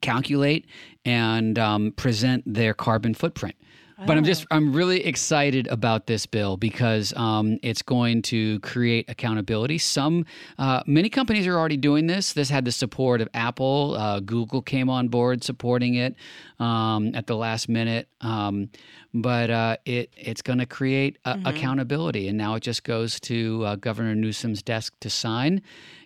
calculate 0.00 0.66
and 1.04 1.58
um, 1.58 1.92
present 1.92 2.44
their 2.46 2.72
carbon 2.72 3.14
footprint. 3.14 3.56
But 4.06 4.16
I'm 4.16 4.24
just 4.24 4.46
I'm 4.50 4.72
really 4.72 5.04
excited 5.04 5.66
about 5.66 6.06
this 6.06 6.24
bill 6.24 6.56
because 6.56 7.12
um, 7.16 7.58
it's 7.62 7.82
going 7.82 8.22
to 8.22 8.60
create 8.60 9.06
accountability. 9.08 9.78
Some 9.78 10.24
uh, 10.56 10.82
many 10.86 11.08
companies 11.08 11.46
are 11.46 11.58
already 11.58 11.76
doing 11.76 12.06
this. 12.06 12.32
This 12.32 12.48
had 12.48 12.64
the 12.64 12.72
support 12.72 13.20
of 13.20 13.28
Apple. 13.34 13.96
Uh, 13.98 14.20
Google 14.20 14.62
came 14.62 14.88
on 14.88 15.08
board 15.08 15.42
supporting 15.42 15.94
it 15.94 16.14
um, 16.60 17.12
at 17.14 17.26
the 17.26 17.36
last 17.36 17.68
minute. 17.68 18.08
Um, 18.20 18.70
but 19.12 19.50
uh, 19.50 19.76
it 19.84 20.12
it's 20.16 20.42
going 20.42 20.60
to 20.60 20.66
create 20.66 21.18
a- 21.24 21.40
accountability, 21.44 22.28
and 22.28 22.38
now 22.38 22.54
it 22.54 22.62
just 22.62 22.84
goes 22.84 23.18
to 23.20 23.64
uh, 23.64 23.76
Governor 23.76 24.14
Newsom's 24.14 24.62
desk 24.62 24.94
to 25.00 25.10
sign, 25.10 25.62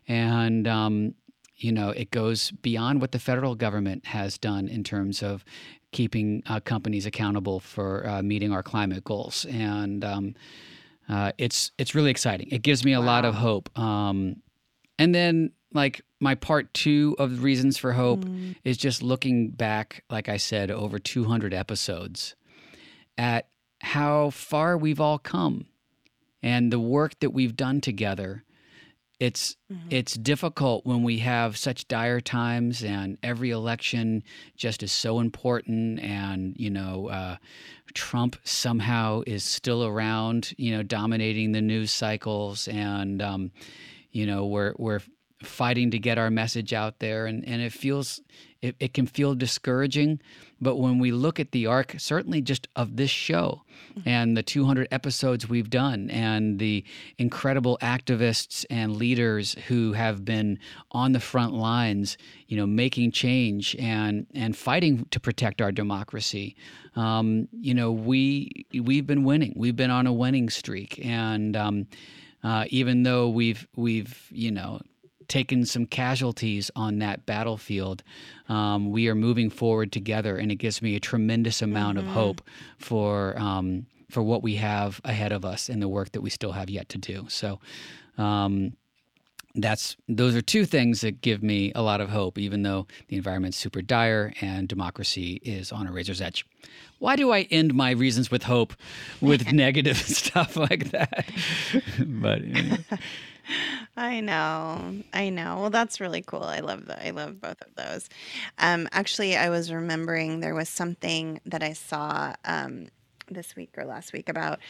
and 0.08 0.66
um, 0.66 1.14
you 1.62 1.72
know, 1.72 1.90
it 1.90 2.10
goes 2.10 2.50
beyond 2.50 3.00
what 3.00 3.12
the 3.12 3.18
federal 3.18 3.54
government 3.54 4.06
has 4.06 4.36
done 4.36 4.68
in 4.68 4.82
terms 4.82 5.22
of 5.22 5.44
keeping 5.92 6.42
uh, 6.46 6.60
companies 6.60 7.06
accountable 7.06 7.60
for 7.60 8.06
uh, 8.06 8.22
meeting 8.22 8.52
our 8.52 8.62
climate 8.62 9.04
goals, 9.04 9.44
and 9.46 10.04
um, 10.04 10.34
uh, 11.08 11.32
it's 11.38 11.70
it's 11.78 11.94
really 11.94 12.10
exciting. 12.10 12.48
It 12.50 12.62
gives 12.62 12.84
me 12.84 12.92
a 12.92 13.00
lot 13.00 13.24
of 13.24 13.34
hope. 13.34 13.76
Um, 13.78 14.36
and 14.98 15.14
then, 15.14 15.52
like 15.72 16.02
my 16.20 16.34
part 16.34 16.72
two 16.74 17.16
of 17.18 17.36
the 17.36 17.42
reasons 17.42 17.76
for 17.78 17.92
hope 17.92 18.24
is 18.64 18.76
just 18.76 19.02
looking 19.02 19.50
back, 19.50 20.04
like 20.10 20.28
I 20.28 20.36
said, 20.36 20.70
over 20.70 20.98
200 20.98 21.52
episodes, 21.52 22.34
at 23.18 23.48
how 23.80 24.30
far 24.30 24.76
we've 24.76 25.00
all 25.00 25.18
come, 25.18 25.66
and 26.42 26.72
the 26.72 26.78
work 26.78 27.18
that 27.20 27.30
we've 27.30 27.56
done 27.56 27.80
together 27.80 28.44
it's 29.22 29.56
it's 29.88 30.14
difficult 30.14 30.84
when 30.84 31.04
we 31.04 31.18
have 31.18 31.56
such 31.56 31.86
dire 31.86 32.20
times 32.20 32.82
and 32.82 33.16
every 33.22 33.50
election 33.50 34.24
just 34.56 34.82
is 34.82 34.90
so 34.90 35.20
important 35.20 36.00
and 36.00 36.56
you 36.58 36.68
know 36.68 37.06
uh, 37.06 37.36
Trump 37.94 38.34
somehow 38.42 39.22
is 39.24 39.44
still 39.44 39.84
around 39.84 40.52
you 40.58 40.76
know 40.76 40.82
dominating 40.82 41.52
the 41.52 41.60
news 41.60 41.92
cycles 41.92 42.66
and 42.66 43.22
um, 43.22 43.52
you 44.10 44.26
know 44.26 44.44
we're 44.44 44.74
we're 44.76 45.00
fighting 45.46 45.90
to 45.90 45.98
get 45.98 46.18
our 46.18 46.30
message 46.30 46.72
out 46.72 46.98
there 46.98 47.26
and, 47.26 47.46
and 47.46 47.62
it 47.62 47.72
feels 47.72 48.20
it, 48.60 48.76
it 48.78 48.94
can 48.94 49.06
feel 49.06 49.34
discouraging 49.34 50.20
but 50.60 50.76
when 50.76 50.98
we 50.98 51.10
look 51.10 51.40
at 51.40 51.52
the 51.52 51.66
arc 51.66 51.94
certainly 51.98 52.40
just 52.40 52.68
of 52.76 52.96
this 52.96 53.10
show 53.10 53.62
and 54.06 54.36
the 54.36 54.42
200 54.42 54.88
episodes 54.90 55.48
we've 55.48 55.70
done 55.70 56.08
and 56.10 56.58
the 56.58 56.84
incredible 57.18 57.78
activists 57.82 58.64
and 58.70 58.96
leaders 58.96 59.54
who 59.68 59.92
have 59.92 60.24
been 60.24 60.58
on 60.92 61.12
the 61.12 61.20
front 61.20 61.52
lines 61.52 62.16
you 62.46 62.56
know 62.56 62.66
making 62.66 63.10
change 63.10 63.74
and 63.76 64.26
and 64.34 64.56
fighting 64.56 65.06
to 65.10 65.18
protect 65.18 65.60
our 65.60 65.72
democracy 65.72 66.56
um, 66.96 67.48
you 67.52 67.74
know 67.74 67.90
we 67.90 68.66
we've 68.80 69.06
been 69.06 69.24
winning. 69.24 69.54
We've 69.56 69.76
been 69.76 69.90
on 69.90 70.06
a 70.06 70.12
winning 70.12 70.50
streak 70.50 71.04
and 71.04 71.56
um, 71.56 71.86
uh, 72.42 72.66
even 72.68 73.02
though 73.02 73.28
we've 73.28 73.66
we've 73.76 74.28
you 74.30 74.50
know 74.50 74.80
taken 75.32 75.64
some 75.64 75.86
casualties 75.86 76.70
on 76.76 76.98
that 76.98 77.24
battlefield. 77.24 78.02
Um, 78.50 78.90
we 78.90 79.08
are 79.08 79.14
moving 79.14 79.48
forward 79.48 79.90
together, 79.90 80.36
and 80.36 80.52
it 80.52 80.56
gives 80.56 80.82
me 80.82 80.94
a 80.94 81.00
tremendous 81.00 81.62
amount 81.62 81.96
of 81.96 82.04
hope 82.04 82.42
for 82.78 83.34
um, 83.38 83.86
for 84.10 84.22
what 84.22 84.42
we 84.42 84.56
have 84.56 85.00
ahead 85.06 85.32
of 85.32 85.42
us 85.42 85.70
and 85.70 85.80
the 85.80 85.88
work 85.88 86.12
that 86.12 86.20
we 86.20 86.28
still 86.28 86.52
have 86.52 86.68
yet 86.68 86.88
to 86.90 86.98
do. 86.98 87.26
So. 87.28 87.60
Um, 88.18 88.76
that's 89.54 89.96
those 90.08 90.34
are 90.34 90.40
two 90.40 90.64
things 90.64 91.02
that 91.02 91.20
give 91.20 91.42
me 91.42 91.72
a 91.74 91.82
lot 91.82 92.00
of 92.00 92.08
hope, 92.08 92.38
even 92.38 92.62
though 92.62 92.86
the 93.08 93.16
environment's 93.16 93.58
super 93.58 93.82
dire 93.82 94.32
and 94.40 94.66
democracy 94.66 95.40
is 95.44 95.70
on 95.72 95.86
a 95.86 95.92
razor's 95.92 96.22
edge. 96.22 96.46
Why 97.00 97.16
do 97.16 97.32
I 97.32 97.42
end 97.50 97.74
my 97.74 97.90
reasons 97.90 98.30
with 98.30 98.44
hope 98.44 98.72
with 99.20 99.52
negative 99.64 99.98
stuff 100.22 100.56
like 100.56 100.90
that? 100.92 101.30
but. 101.98 102.40
I 103.96 104.20
know. 104.20 104.94
I 105.12 105.28
know. 105.28 105.60
Well, 105.60 105.70
that's 105.70 106.00
really 106.00 106.22
cool. 106.22 106.42
I 106.42 106.60
love 106.60 106.86
that. 106.86 107.04
I 107.04 107.10
love 107.10 107.40
both 107.40 107.60
of 107.60 107.74
those. 107.74 108.08
Um, 108.58 108.88
actually, 108.92 109.36
I 109.36 109.50
was 109.50 109.72
remembering 109.72 110.40
there 110.40 110.54
was 110.54 110.68
something 110.68 111.40
that 111.46 111.62
I 111.62 111.72
saw 111.72 112.34
um, 112.44 112.88
this 113.30 113.56
week 113.56 113.70
or 113.76 113.84
last 113.84 114.12
week 114.12 114.28
about 114.28 114.60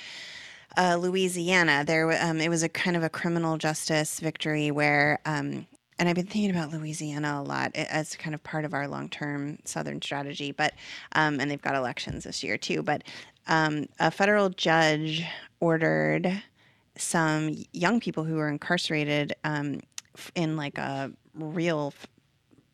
uh, 0.76 0.96
Louisiana. 0.96 1.84
There, 1.86 2.10
um, 2.22 2.40
it 2.40 2.48
was 2.48 2.62
a 2.62 2.68
kind 2.68 2.96
of 2.96 3.02
a 3.02 3.08
criminal 3.08 3.58
justice 3.58 4.20
victory 4.20 4.70
where, 4.70 5.20
um, 5.24 5.66
and 5.98 6.08
I've 6.08 6.16
been 6.16 6.26
thinking 6.26 6.50
about 6.50 6.72
Louisiana 6.72 7.40
a 7.40 7.46
lot 7.46 7.72
as 7.74 8.16
kind 8.16 8.34
of 8.34 8.42
part 8.42 8.64
of 8.64 8.74
our 8.74 8.88
long-term 8.88 9.58
Southern 9.64 10.00
strategy. 10.02 10.50
But, 10.50 10.74
um, 11.12 11.38
and 11.40 11.50
they've 11.50 11.60
got 11.62 11.74
elections 11.74 12.24
this 12.24 12.42
year 12.42 12.56
too. 12.56 12.82
But 12.82 13.02
um, 13.46 13.86
a 14.00 14.10
federal 14.10 14.48
judge 14.48 15.24
ordered 15.60 16.42
some 16.96 17.54
young 17.72 18.00
people 18.00 18.24
who 18.24 18.36
were 18.36 18.48
incarcerated 18.48 19.34
um, 19.44 19.80
in 20.34 20.56
like 20.56 20.78
a 20.78 21.10
real 21.34 21.92
f- 21.96 22.06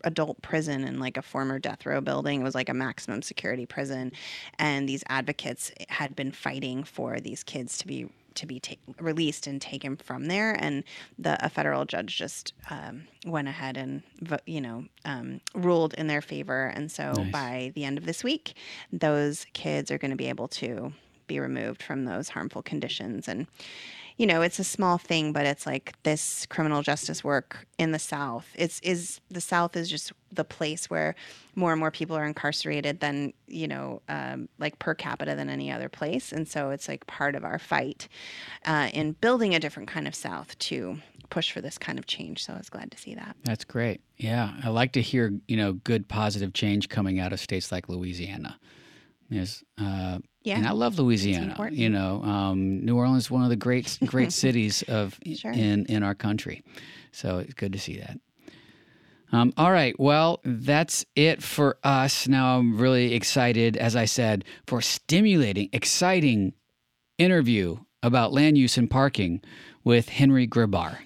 adult 0.04 0.40
prison 0.42 0.84
in 0.84 0.98
like 1.00 1.16
a 1.16 1.22
former 1.22 1.58
death 1.58 1.86
row 1.86 2.00
building. 2.00 2.40
It 2.40 2.44
was 2.44 2.54
like 2.54 2.68
a 2.68 2.74
maximum 2.74 3.22
security 3.22 3.66
prison, 3.66 4.12
and 4.58 4.88
these 4.88 5.04
advocates 5.08 5.70
had 5.88 6.16
been 6.16 6.32
fighting 6.32 6.84
for 6.84 7.20
these 7.20 7.42
kids 7.42 7.78
to 7.78 7.86
be 7.86 8.08
to 8.34 8.46
be 8.46 8.60
ta- 8.60 8.74
released 9.00 9.48
and 9.48 9.60
taken 9.60 9.96
from 9.96 10.26
there. 10.26 10.52
And 10.52 10.84
the 11.18 11.44
a 11.44 11.48
federal 11.48 11.84
judge 11.84 12.16
just 12.16 12.52
um, 12.70 13.08
went 13.26 13.48
ahead 13.48 13.76
and 13.76 14.02
you 14.46 14.60
know 14.60 14.84
um, 15.04 15.40
ruled 15.54 15.94
in 15.94 16.06
their 16.06 16.22
favor. 16.22 16.66
And 16.74 16.90
so 16.90 17.12
Nice. 17.12 17.32
by 17.32 17.72
the 17.74 17.84
end 17.84 17.98
of 17.98 18.06
this 18.06 18.22
week, 18.22 18.54
those 18.92 19.46
kids 19.54 19.90
are 19.90 19.98
going 19.98 20.10
to 20.12 20.16
be 20.16 20.28
able 20.28 20.48
to 20.48 20.92
be 21.26 21.38
removed 21.40 21.82
from 21.82 22.04
those 22.04 22.30
harmful 22.30 22.62
conditions 22.62 23.28
and 23.28 23.46
you 24.18 24.26
know 24.26 24.42
it's 24.42 24.58
a 24.58 24.64
small 24.64 24.98
thing 24.98 25.32
but 25.32 25.46
it's 25.46 25.64
like 25.64 25.94
this 26.02 26.44
criminal 26.46 26.82
justice 26.82 27.24
work 27.24 27.66
in 27.78 27.92
the 27.92 27.98
south. 27.98 28.48
It's 28.54 28.80
is 28.80 29.20
the 29.30 29.40
south 29.40 29.76
is 29.76 29.88
just 29.88 30.12
the 30.32 30.44
place 30.44 30.90
where 30.90 31.14
more 31.54 31.72
and 31.72 31.80
more 31.80 31.90
people 31.90 32.16
are 32.16 32.26
incarcerated 32.26 33.00
than 33.00 33.32
you 33.46 33.68
know 33.68 34.02
um, 34.08 34.48
like 34.58 34.78
per 34.78 34.94
capita 34.94 35.34
than 35.34 35.48
any 35.48 35.70
other 35.70 35.88
place. 35.88 36.32
And 36.32 36.46
so 36.46 36.70
it's 36.70 36.88
like 36.88 37.06
part 37.06 37.34
of 37.34 37.44
our 37.44 37.58
fight 37.58 38.08
uh, 38.66 38.90
in 38.92 39.12
building 39.12 39.54
a 39.54 39.60
different 39.60 39.88
kind 39.88 40.06
of 40.06 40.14
south 40.14 40.58
to 40.58 40.98
push 41.30 41.52
for 41.52 41.60
this 41.60 41.78
kind 41.78 41.98
of 41.98 42.06
change. 42.06 42.44
So 42.44 42.54
i 42.54 42.58
was 42.58 42.70
glad 42.70 42.90
to 42.90 42.98
see 42.98 43.14
that. 43.14 43.36
That's 43.44 43.64
great. 43.64 44.00
Yeah, 44.16 44.52
I 44.64 44.68
like 44.70 44.92
to 44.92 45.02
hear 45.02 45.32
you 45.46 45.56
know 45.56 45.74
good 45.74 46.08
positive 46.08 46.52
change 46.52 46.88
coming 46.88 47.20
out 47.20 47.32
of 47.32 47.40
states 47.40 47.70
like 47.70 47.88
Louisiana. 47.88 48.58
Yes, 49.30 49.62
uh, 49.78 50.18
Yeah, 50.42 50.56
and 50.56 50.66
I 50.66 50.72
love 50.72 50.98
Louisiana. 50.98 51.68
You 51.70 51.90
know, 51.90 52.22
um, 52.22 52.84
New 52.84 52.96
Orleans 52.96 53.24
is 53.24 53.30
one 53.30 53.42
of 53.42 53.50
the 53.50 53.56
great 53.56 53.98
great 54.06 54.32
cities 54.32 54.82
of 54.88 55.18
Sure. 55.34 55.52
in 55.52 55.86
in 55.86 56.02
our 56.02 56.14
country, 56.14 56.62
so 57.12 57.38
it's 57.38 57.54
good 57.54 57.72
to 57.72 57.78
see 57.78 57.98
that. 57.98 58.18
Um, 59.30 59.52
all 59.58 59.70
right, 59.70 59.98
well, 60.00 60.40
that's 60.42 61.04
it 61.14 61.42
for 61.42 61.76
us. 61.84 62.26
Now 62.26 62.58
I'm 62.58 62.78
really 62.78 63.12
excited, 63.12 63.76
as 63.76 63.94
I 63.94 64.06
said, 64.06 64.44
for 64.66 64.80
stimulating, 64.80 65.68
exciting 65.74 66.54
interview 67.18 67.76
about 68.02 68.32
land 68.32 68.56
use 68.56 68.78
and 68.78 68.88
parking 68.90 69.42
with 69.84 70.08
Henry 70.08 70.46
Grabar. 70.48 70.98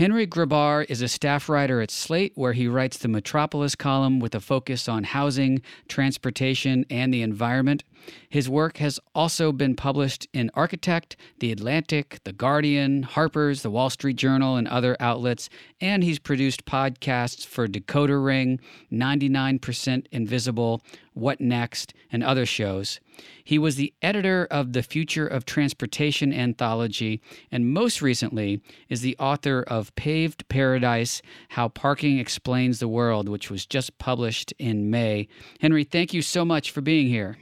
Henry 0.00 0.26
Grabar 0.26 0.86
is 0.88 1.02
a 1.02 1.08
staff 1.08 1.46
writer 1.46 1.82
at 1.82 1.90
Slate, 1.90 2.32
where 2.34 2.54
he 2.54 2.66
writes 2.66 2.96
the 2.96 3.06
Metropolis 3.06 3.74
column 3.74 4.18
with 4.18 4.34
a 4.34 4.40
focus 4.40 4.88
on 4.88 5.04
housing, 5.04 5.60
transportation, 5.88 6.86
and 6.88 7.12
the 7.12 7.20
environment. 7.20 7.84
His 8.30 8.48
work 8.48 8.78
has 8.78 8.98
also 9.14 9.52
been 9.52 9.76
published 9.76 10.26
in 10.32 10.50
Architect, 10.54 11.16
The 11.40 11.52
Atlantic, 11.52 12.18
The 12.24 12.32
Guardian, 12.32 13.02
Harper's, 13.02 13.60
The 13.60 13.70
Wall 13.70 13.90
Street 13.90 14.16
Journal, 14.16 14.56
and 14.56 14.66
other 14.68 14.96
outlets, 15.00 15.50
and 15.82 16.02
he's 16.02 16.18
produced 16.18 16.64
podcasts 16.64 17.44
for 17.44 17.68
Decoder 17.68 18.24
Ring, 18.24 18.58
99% 18.90 20.06
Invisible, 20.10 20.80
What 21.12 21.40
Next, 21.40 21.92
and 22.12 22.22
other 22.22 22.46
shows. 22.46 23.00
He 23.44 23.58
was 23.58 23.76
the 23.76 23.92
editor 24.00 24.46
of 24.50 24.72
the 24.72 24.82
Future 24.82 25.26
of 25.26 25.44
Transportation 25.44 26.32
anthology, 26.32 27.20
and 27.50 27.72
most 27.72 28.00
recently 28.00 28.62
is 28.88 29.02
the 29.02 29.16
author 29.18 29.62
of 29.66 29.94
Paved 29.96 30.48
Paradise 30.48 31.20
How 31.50 31.68
Parking 31.68 32.18
Explains 32.18 32.78
the 32.78 32.88
World, 32.88 33.28
which 33.28 33.50
was 33.50 33.66
just 33.66 33.98
published 33.98 34.52
in 34.58 34.90
May. 34.90 35.28
Henry, 35.60 35.84
thank 35.84 36.14
you 36.14 36.22
so 36.22 36.44
much 36.44 36.70
for 36.70 36.80
being 36.80 37.08
here. 37.08 37.38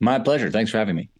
My 0.00 0.18
pleasure. 0.18 0.50
Thanks 0.50 0.70
for 0.70 0.78
having 0.78 0.96
me. 0.96 1.10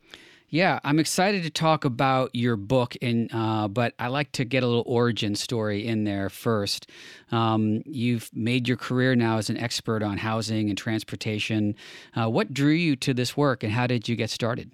Yeah, 0.50 0.80
I'm 0.82 0.98
excited 0.98 1.42
to 1.42 1.50
talk 1.50 1.84
about 1.84 2.30
your 2.34 2.56
book, 2.56 2.96
and 3.02 3.28
uh, 3.34 3.68
but 3.68 3.92
I 3.98 4.08
like 4.08 4.32
to 4.32 4.46
get 4.46 4.62
a 4.62 4.66
little 4.66 4.84
origin 4.86 5.34
story 5.34 5.86
in 5.86 6.04
there 6.04 6.30
first. 6.30 6.90
Um, 7.30 7.82
you've 7.84 8.30
made 8.32 8.66
your 8.66 8.78
career 8.78 9.14
now 9.14 9.36
as 9.36 9.50
an 9.50 9.58
expert 9.58 10.02
on 10.02 10.16
housing 10.16 10.70
and 10.70 10.78
transportation. 10.78 11.74
Uh, 12.18 12.30
what 12.30 12.54
drew 12.54 12.72
you 12.72 12.96
to 12.96 13.12
this 13.12 13.36
work, 13.36 13.62
and 13.62 13.72
how 13.72 13.86
did 13.86 14.08
you 14.08 14.16
get 14.16 14.30
started? 14.30 14.70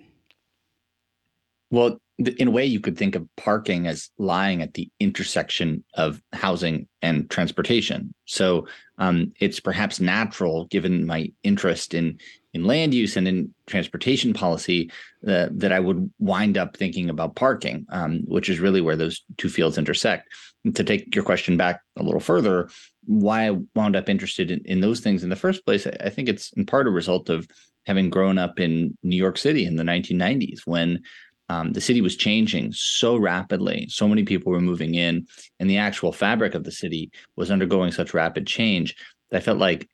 Well, 1.73 1.99
in 2.19 2.49
a 2.49 2.51
way, 2.51 2.65
you 2.65 2.81
could 2.81 2.97
think 2.97 3.17
of 3.17 3.29
parking 3.37 3.87
as 3.87 4.11
lying 4.19 4.63
at 4.63 4.75
the 4.75 4.89
intersection 5.01 5.83
of 5.95 6.21
housing 6.33 6.87
and 7.03 7.29
transportation. 7.29 8.15
So 8.25 8.69
um, 8.99 9.33
it's 9.41 9.59
perhaps 9.59 10.01
natural, 10.01 10.67
given 10.67 11.07
my 11.07 11.33
interest 11.43 11.95
in 11.95 12.19
in 12.53 12.65
land 12.65 12.95
use 12.95 13.17
and 13.17 13.27
in 13.27 13.53
transportation 13.67 14.33
policy, 14.33 14.89
uh, 15.27 15.49
that 15.51 15.73
I 15.73 15.81
would 15.81 16.09
wind 16.21 16.57
up 16.57 16.77
thinking 16.77 17.11
about 17.11 17.35
parking, 17.35 17.85
um, 17.89 18.21
which 18.27 18.49
is 18.49 18.61
really 18.61 18.81
where 18.81 18.95
those 18.95 19.25
two 19.39 19.49
fields 19.49 19.77
intersect. 19.77 20.29
To 20.73 20.85
take 20.85 21.13
your 21.17 21.25
question 21.25 21.57
back 21.57 21.81
a 21.97 22.05
little 22.05 22.21
further, 22.21 22.71
why 23.07 23.49
I 23.49 23.59
wound 23.75 23.97
up 23.97 24.09
interested 24.09 24.53
in, 24.53 24.61
in 24.67 24.81
those 24.81 25.01
things 25.01 25.25
in 25.25 25.31
the 25.31 25.37
first 25.37 25.67
place, 25.67 25.85
I 25.87 26.11
think 26.11 26.29
it's 26.29 26.53
in 26.53 26.65
part 26.65 26.87
a 26.87 26.91
result 26.91 27.29
of 27.29 27.49
having 27.87 28.09
grown 28.09 28.39
up 28.39 28.61
in 28.61 28.97
New 29.03 29.17
York 29.17 29.37
City 29.37 29.67
in 29.67 29.77
the 29.77 29.83
1990s 29.83 30.61
when 30.65 31.03
um, 31.49 31.73
the 31.73 31.81
city 31.81 32.01
was 32.01 32.17
changing 32.17 32.73
so 32.73 33.17
rapidly. 33.17 33.87
So 33.89 34.09
many 34.09 34.25
people 34.25 34.53
were 34.53 34.61
moving 34.61 34.95
in, 34.95 35.27
and 35.61 35.69
the 35.69 35.79
actual 35.79 36.13
fabric 36.13 36.55
of 36.55 36.65
the 36.65 36.73
city 36.73 37.11
was 37.37 37.51
undergoing 37.51 37.93
such 37.93 38.15
rapid 38.15 38.47
change 38.47 38.97
that 39.31 39.39
I 39.39 39.41
felt 39.41 39.59
like 39.59 39.89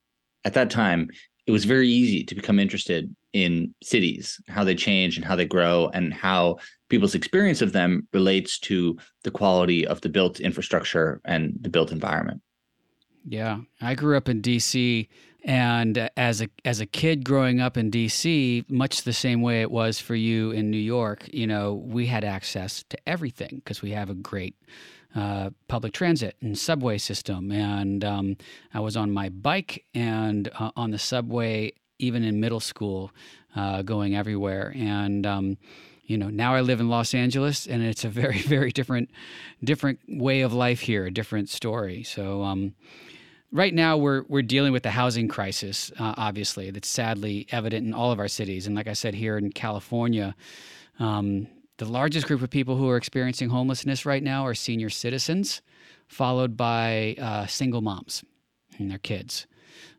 at 0.45 0.55
that 0.55 0.71
time 0.71 1.09
it 1.47 1.53
was 1.53 1.65
very 1.65 1.89
easy 1.89 2.23
to 2.25 2.35
become 2.35 2.61
interested 2.61 3.15
in 3.33 3.75
cities, 3.83 4.41
how 4.49 4.65
they 4.65 4.75
change 4.75 5.17
and 5.17 5.25
how 5.25 5.37
they 5.37 5.47
grow, 5.47 5.91
and 5.93 6.13
how 6.13 6.59
people's 6.89 7.15
experience 7.15 7.63
of 7.63 7.73
them 7.73 8.07
relates 8.13 8.59
to 8.59 8.97
the 9.25 9.31
quality 9.31 9.87
of 9.87 10.01
the 10.01 10.09
built 10.09 10.41
infrastructure 10.41 11.21
and 11.25 11.57
the 11.61 11.69
built 11.69 11.93
environment. 11.93 12.41
Yeah, 13.27 13.61
I 13.81 13.95
grew 13.95 14.17
up 14.17 14.29
in 14.29 14.43
DC 14.43 15.09
and 15.45 16.11
as 16.17 16.43
a 16.43 16.49
as 16.65 16.81
a 16.81 16.87
kid 16.87 17.25
growing 17.25 17.61
up 17.61 17.77
in 17.77 17.91
DC, 17.91 18.69
much 18.71 19.03
the 19.03 19.13
same 19.13 19.43
way 19.43 19.63
it 19.63 19.71
was 19.71 19.99
for 19.99 20.15
you 20.15 20.51
in 20.51 20.71
New 20.71 20.79
York, 20.79 21.29
you 21.33 21.47
know, 21.47 21.75
we 21.75 22.07
had 22.07 22.25
access 22.25 22.85
to 22.91 22.99
everything 23.09 23.57
because 23.57 23.81
we 23.81 23.91
have 23.93 24.11
a 24.11 24.15
great 24.15 24.55
uh, 25.15 25.51
public 25.67 25.93
transit 25.93 26.37
and 26.41 26.59
subway 26.59 26.99
system. 26.99 27.51
And 27.51 28.05
um, 28.05 28.37
I 28.75 28.81
was 28.81 28.97
on 28.97 29.11
my 29.11 29.29
bike 29.29 29.85
and 29.95 30.51
uh, 30.59 30.71
on 30.77 30.91
the 30.91 30.99
subway, 30.99 31.73
even 31.99 32.23
in 32.23 32.39
middle 32.39 32.61
school, 32.61 33.11
uh, 33.57 33.83
going 33.83 34.15
everywhere. 34.15 34.73
And 34.77 35.27
um, 35.27 35.59
you 36.05 36.19
know, 36.19 36.29
now 36.29 36.55
I 36.55 36.61
live 36.61 36.81
in 36.81 36.89
Los 36.89 37.15
Angeles, 37.15 37.67
and 37.67 37.83
it's 37.83 38.05
a 38.05 38.09
very, 38.09 38.39
very 38.43 38.73
different, 38.73 39.11
different 39.63 40.01
way 40.09 40.43
of 40.43 40.53
life 40.53 40.81
here, 40.81 41.07
a 41.07 41.11
different 41.11 41.49
story. 41.49 42.03
So. 42.03 42.43
Um, 42.43 42.75
right 43.53 43.75
now 43.75 43.97
we're 43.97 44.23
we're 44.29 44.43
dealing 44.43 44.73
with 44.73 44.83
the 44.83 44.91
housing 44.91 45.29
crisis, 45.29 45.91
uh, 45.99 46.15
obviously 46.17 46.71
that's 46.71 46.89
sadly 46.89 47.47
evident 47.51 47.87
in 47.87 47.95
all 47.95 48.13
of 48.13 48.19
our 48.19 48.29
cities, 48.29 48.67
and 48.67 48.77
like 48.77 48.89
I 48.89 48.93
said, 48.93 49.15
here 49.15 49.37
in 49.39 49.51
California, 49.51 50.35
um, 50.99 51.47
the 51.79 51.87
largest 51.87 52.27
group 52.27 52.43
of 52.43 52.51
people 52.51 52.77
who 52.77 52.89
are 52.89 52.97
experiencing 52.97 53.49
homelessness 53.49 54.05
right 54.05 54.23
now 54.23 54.47
are 54.47 54.55
senior 54.55 54.91
citizens, 54.91 55.63
followed 56.09 56.57
by 56.57 57.17
uh, 57.21 57.47
single 57.47 57.81
moms 57.81 58.23
and 58.79 58.91
their 58.91 58.99
kids. 58.99 59.47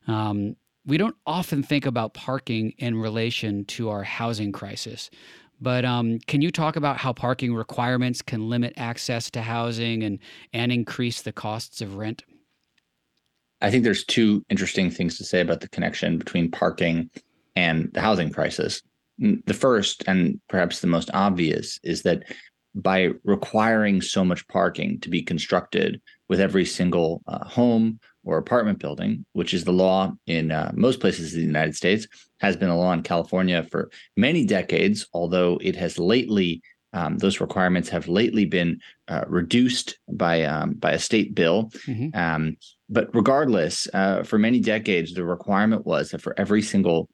Um, 0.07 0.55
we 0.85 0.97
don't 0.97 1.15
often 1.25 1.63
think 1.63 1.85
about 1.85 2.13
parking 2.13 2.73
in 2.77 2.97
relation 2.97 3.65
to 3.65 3.89
our 3.89 4.03
housing 4.03 4.51
crisis. 4.51 5.09
But 5.59 5.85
um, 5.85 6.19
can 6.25 6.41
you 6.41 6.49
talk 6.51 6.75
about 6.75 6.97
how 6.97 7.13
parking 7.13 7.53
requirements 7.53 8.23
can 8.23 8.49
limit 8.49 8.73
access 8.77 9.29
to 9.31 9.41
housing 9.43 10.01
and, 10.01 10.17
and 10.53 10.71
increase 10.71 11.21
the 11.21 11.31
costs 11.31 11.81
of 11.81 11.95
rent? 11.95 12.23
I 13.61 13.69
think 13.69 13.83
there's 13.83 14.05
two 14.05 14.43
interesting 14.49 14.89
things 14.89 15.17
to 15.17 15.23
say 15.23 15.41
about 15.41 15.61
the 15.61 15.69
connection 15.69 16.17
between 16.17 16.51
parking 16.51 17.09
and 17.55 17.91
the 17.93 18.01
housing 18.01 18.31
crisis. 18.31 18.81
The 19.19 19.53
first, 19.53 20.03
and 20.07 20.41
perhaps 20.49 20.79
the 20.79 20.87
most 20.87 21.11
obvious, 21.13 21.79
is 21.83 22.01
that 22.03 22.23
by 22.73 23.09
requiring 23.23 24.01
so 24.01 24.23
much 24.23 24.47
parking 24.47 24.99
to 25.01 25.09
be 25.09 25.21
constructed 25.21 26.01
with 26.29 26.39
every 26.39 26.65
single 26.65 27.21
uh, 27.27 27.43
home 27.45 27.99
or 28.23 28.37
apartment 28.37 28.79
building, 28.79 29.25
which 29.33 29.53
is 29.53 29.63
the 29.63 29.73
law 29.73 30.11
in 30.27 30.51
uh, 30.51 30.71
most 30.73 30.99
places 30.99 31.33
in 31.33 31.41
the 31.41 31.45
United 31.45 31.75
States, 31.75 32.07
has 32.39 32.55
been 32.55 32.69
a 32.69 32.77
law 32.77 32.93
in 32.93 33.03
California 33.03 33.67
for 33.69 33.91
many 34.15 34.45
decades, 34.45 35.07
although 35.13 35.59
it 35.61 35.75
has 35.75 35.99
lately 35.99 36.61
um, 36.93 37.17
those 37.17 37.39
requirements 37.39 37.89
have 37.89 38.07
lately 38.07 38.45
been 38.45 38.79
uh, 39.07 39.23
reduced 39.27 39.97
by 40.09 40.43
um, 40.43 40.73
by 40.73 40.91
a 40.91 40.99
state 40.99 41.33
bill. 41.33 41.71
Mm-hmm. 41.87 42.17
Um, 42.17 42.57
but 42.91 43.13
regardless, 43.15 43.87
uh, 43.93 44.21
for 44.23 44.37
many 44.37 44.59
decades, 44.59 45.13
the 45.13 45.23
requirement 45.23 45.85
was 45.85 46.11
that 46.11 46.21
for 46.21 46.37
every 46.37 46.61
single 46.61 47.09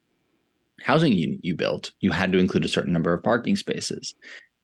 housing 0.81 1.13
unit 1.13 1.39
you 1.43 1.55
built, 1.55 1.91
you 1.99 2.11
had 2.11 2.31
to 2.31 2.39
include 2.39 2.65
a 2.65 2.69
certain 2.69 2.93
number 2.93 3.13
of 3.13 3.23
parking 3.23 3.55
spaces. 3.55 4.15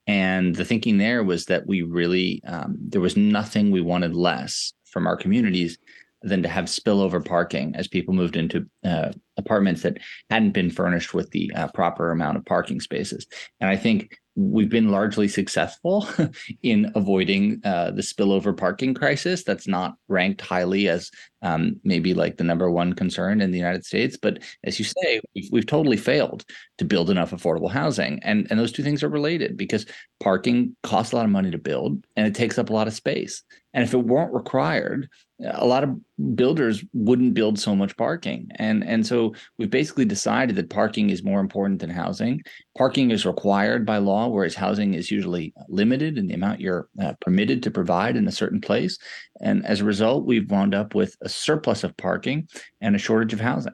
And 0.08 0.56
the 0.56 0.66
thinking 0.66 0.98
there 0.98 1.24
was 1.24 1.46
that 1.46 1.68
we 1.68 1.84
really 1.84 2.42
um, 2.46 2.76
there 2.80 3.00
was 3.00 3.16
nothing 3.16 3.72
we 3.72 3.80
wanted 3.80 4.16
less 4.16 4.74
from 4.86 5.08
our 5.08 5.16
communities 5.16 5.78
than 6.24 6.42
to 6.42 6.50
have 6.50 6.66
spillover 6.66 7.24
parking 7.24 7.76
as 7.76 7.88
people 7.88 8.14
moved 8.14 8.36
into 8.36 8.66
uh, 8.84 9.12
apartments 9.38 9.82
that 9.82 9.98
hadn't 10.30 10.52
been 10.52 10.72
furnished 10.72 11.14
with 11.14 11.30
the 11.32 11.52
uh, 11.56 11.68
proper 11.74 12.12
amount 12.12 12.38
of 12.38 12.46
parking 12.46 12.80
spaces. 12.80 13.28
And 13.60 13.70
I 13.70 13.76
think 13.76 14.18
we've 14.36 14.70
been 14.70 14.90
largely 14.90 15.28
successful 15.28 16.08
in 16.64 16.92
avoiding 16.96 17.62
uh, 17.64 17.92
the 17.92 18.02
spillover 18.02 18.56
parking 18.56 18.94
crisis. 18.94 19.44
That's 19.44 19.68
not 19.68 19.96
ranked 20.08 20.42
highly 20.42 20.88
as 20.88 21.12
um, 21.42 21.80
maybe 21.84 22.14
like 22.14 22.38
the 22.38 22.44
number 22.44 22.72
one 22.72 22.94
concern 22.94 23.42
in 23.42 23.52
the 23.52 23.58
United 23.58 23.86
States. 23.86 24.18
But 24.20 24.42
as 24.64 24.80
you 24.80 24.86
say, 24.86 25.22
we've, 25.36 25.50
we've 25.52 25.68
totally 25.68 25.98
failed 25.98 26.46
to 26.80 26.86
build 26.86 27.10
enough 27.10 27.32
affordable 27.32 27.70
housing. 27.70 28.20
And, 28.24 28.48
and 28.50 28.60
those 28.60 28.72
two 28.72 28.84
things 28.84 29.04
are 29.04 29.10
related 29.10 29.56
because 29.56 29.86
parking 30.20 30.76
costs 30.82 31.14
a 31.14 31.18
lot 31.18 31.26
of 31.26 31.32
money 31.32 31.52
to 31.52 31.58
build 31.58 32.04
and 32.16 32.26
it 32.26 32.34
takes 32.34 32.58
up 32.58 32.70
a 32.70 32.74
lot 32.74 32.88
of 32.88 32.94
space. 32.94 33.44
And 33.74 33.84
if 33.84 33.94
it 33.94 33.98
weren't 33.98 34.34
required, 34.34 35.10
a 35.52 35.66
lot 35.66 35.84
of 35.84 36.00
builders 36.36 36.84
wouldn't 36.94 37.34
build 37.34 37.60
so 37.60 37.76
much 37.76 37.98
parking. 37.98 38.50
And 38.56 38.84
and 38.84 39.06
so 39.06 39.34
we've 39.58 39.70
basically 39.70 40.06
decided 40.06 40.56
that 40.56 40.70
parking 40.70 41.10
is 41.10 41.24
more 41.24 41.40
important 41.40 41.80
than 41.80 41.90
housing. 41.90 42.42
Parking 42.78 43.12
is 43.12 43.26
required 43.26 43.86
by 43.86 43.98
law 43.98 44.28
whereas 44.28 44.56
housing 44.56 44.94
is 44.94 45.12
usually 45.12 45.54
limited 45.68 46.18
in 46.18 46.28
the 46.28 46.34
amount 46.34 46.62
you're 46.62 46.88
uh, 47.02 47.14
permitted 47.22 47.64
to 47.64 47.72
provide 47.72 48.16
in 48.16 48.28
a 48.28 48.32
certain 48.32 48.62
place. 48.62 48.98
And 49.42 49.66
as 49.66 49.82
a 49.82 49.86
result 49.86 50.26
we've 50.26 50.50
wound 50.50 50.74
up 50.74 50.96
with 50.96 51.18
a 51.22 51.30
surplus 51.30 51.84
of 51.84 51.98
parking 51.98 52.48
and 52.82 52.96
a 52.96 53.00
shortage 53.00 53.34
of 53.34 53.40
housing. 53.40 53.74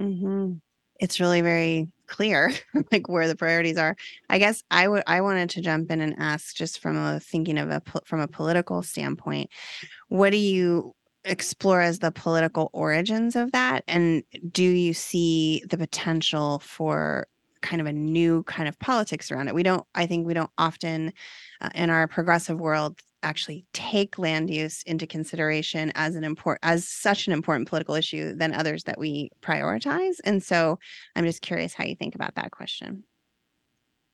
Mm-hmm. 0.00 0.54
it's 1.00 1.20
really 1.20 1.42
very 1.42 1.86
clear 2.12 2.52
like 2.92 3.08
where 3.08 3.26
the 3.26 3.36
priorities 3.36 3.78
are. 3.78 3.96
I 4.28 4.38
guess 4.38 4.62
i 4.70 4.86
would 4.86 5.02
i 5.06 5.20
wanted 5.20 5.50
to 5.50 5.60
jump 5.60 5.90
in 5.90 6.00
and 6.00 6.14
ask 6.18 6.54
just 6.54 6.78
from 6.78 6.96
a 6.96 7.18
thinking 7.18 7.58
of 7.58 7.70
a 7.70 7.82
from 8.04 8.20
a 8.20 8.28
political 8.28 8.82
standpoint 8.82 9.50
what 10.08 10.30
do 10.30 10.36
you 10.36 10.94
explore 11.24 11.80
as 11.80 12.00
the 12.00 12.10
political 12.10 12.68
origins 12.72 13.36
of 13.36 13.52
that? 13.52 13.84
And 13.86 14.24
do 14.50 14.64
you 14.64 14.92
see 14.92 15.62
the 15.70 15.78
potential 15.78 16.58
for 16.58 17.26
kind 17.60 17.80
of 17.80 17.86
a 17.86 17.92
new 17.92 18.42
kind 18.44 18.68
of 18.68 18.78
politics 18.80 19.30
around 19.30 19.48
it? 19.48 19.54
We 19.54 19.62
don't 19.62 19.86
i 19.94 20.06
think 20.06 20.26
we 20.26 20.34
don't 20.34 20.50
often 20.58 21.12
uh, 21.60 21.70
in 21.74 21.90
our 21.90 22.08
progressive 22.08 22.60
world 22.60 23.00
actually 23.22 23.64
take 23.72 24.18
land 24.18 24.50
use 24.50 24.82
into 24.84 25.06
consideration 25.06 25.92
as 25.94 26.14
an 26.14 26.24
important 26.24 26.60
as 26.62 26.86
such 26.86 27.26
an 27.26 27.32
important 27.32 27.68
political 27.68 27.94
issue 27.94 28.34
than 28.34 28.54
others 28.54 28.84
that 28.84 28.98
we 28.98 29.30
prioritize 29.40 30.16
and 30.24 30.42
so 30.42 30.78
i'm 31.16 31.24
just 31.24 31.42
curious 31.42 31.74
how 31.74 31.84
you 31.84 31.96
think 31.96 32.14
about 32.14 32.34
that 32.34 32.50
question. 32.50 33.04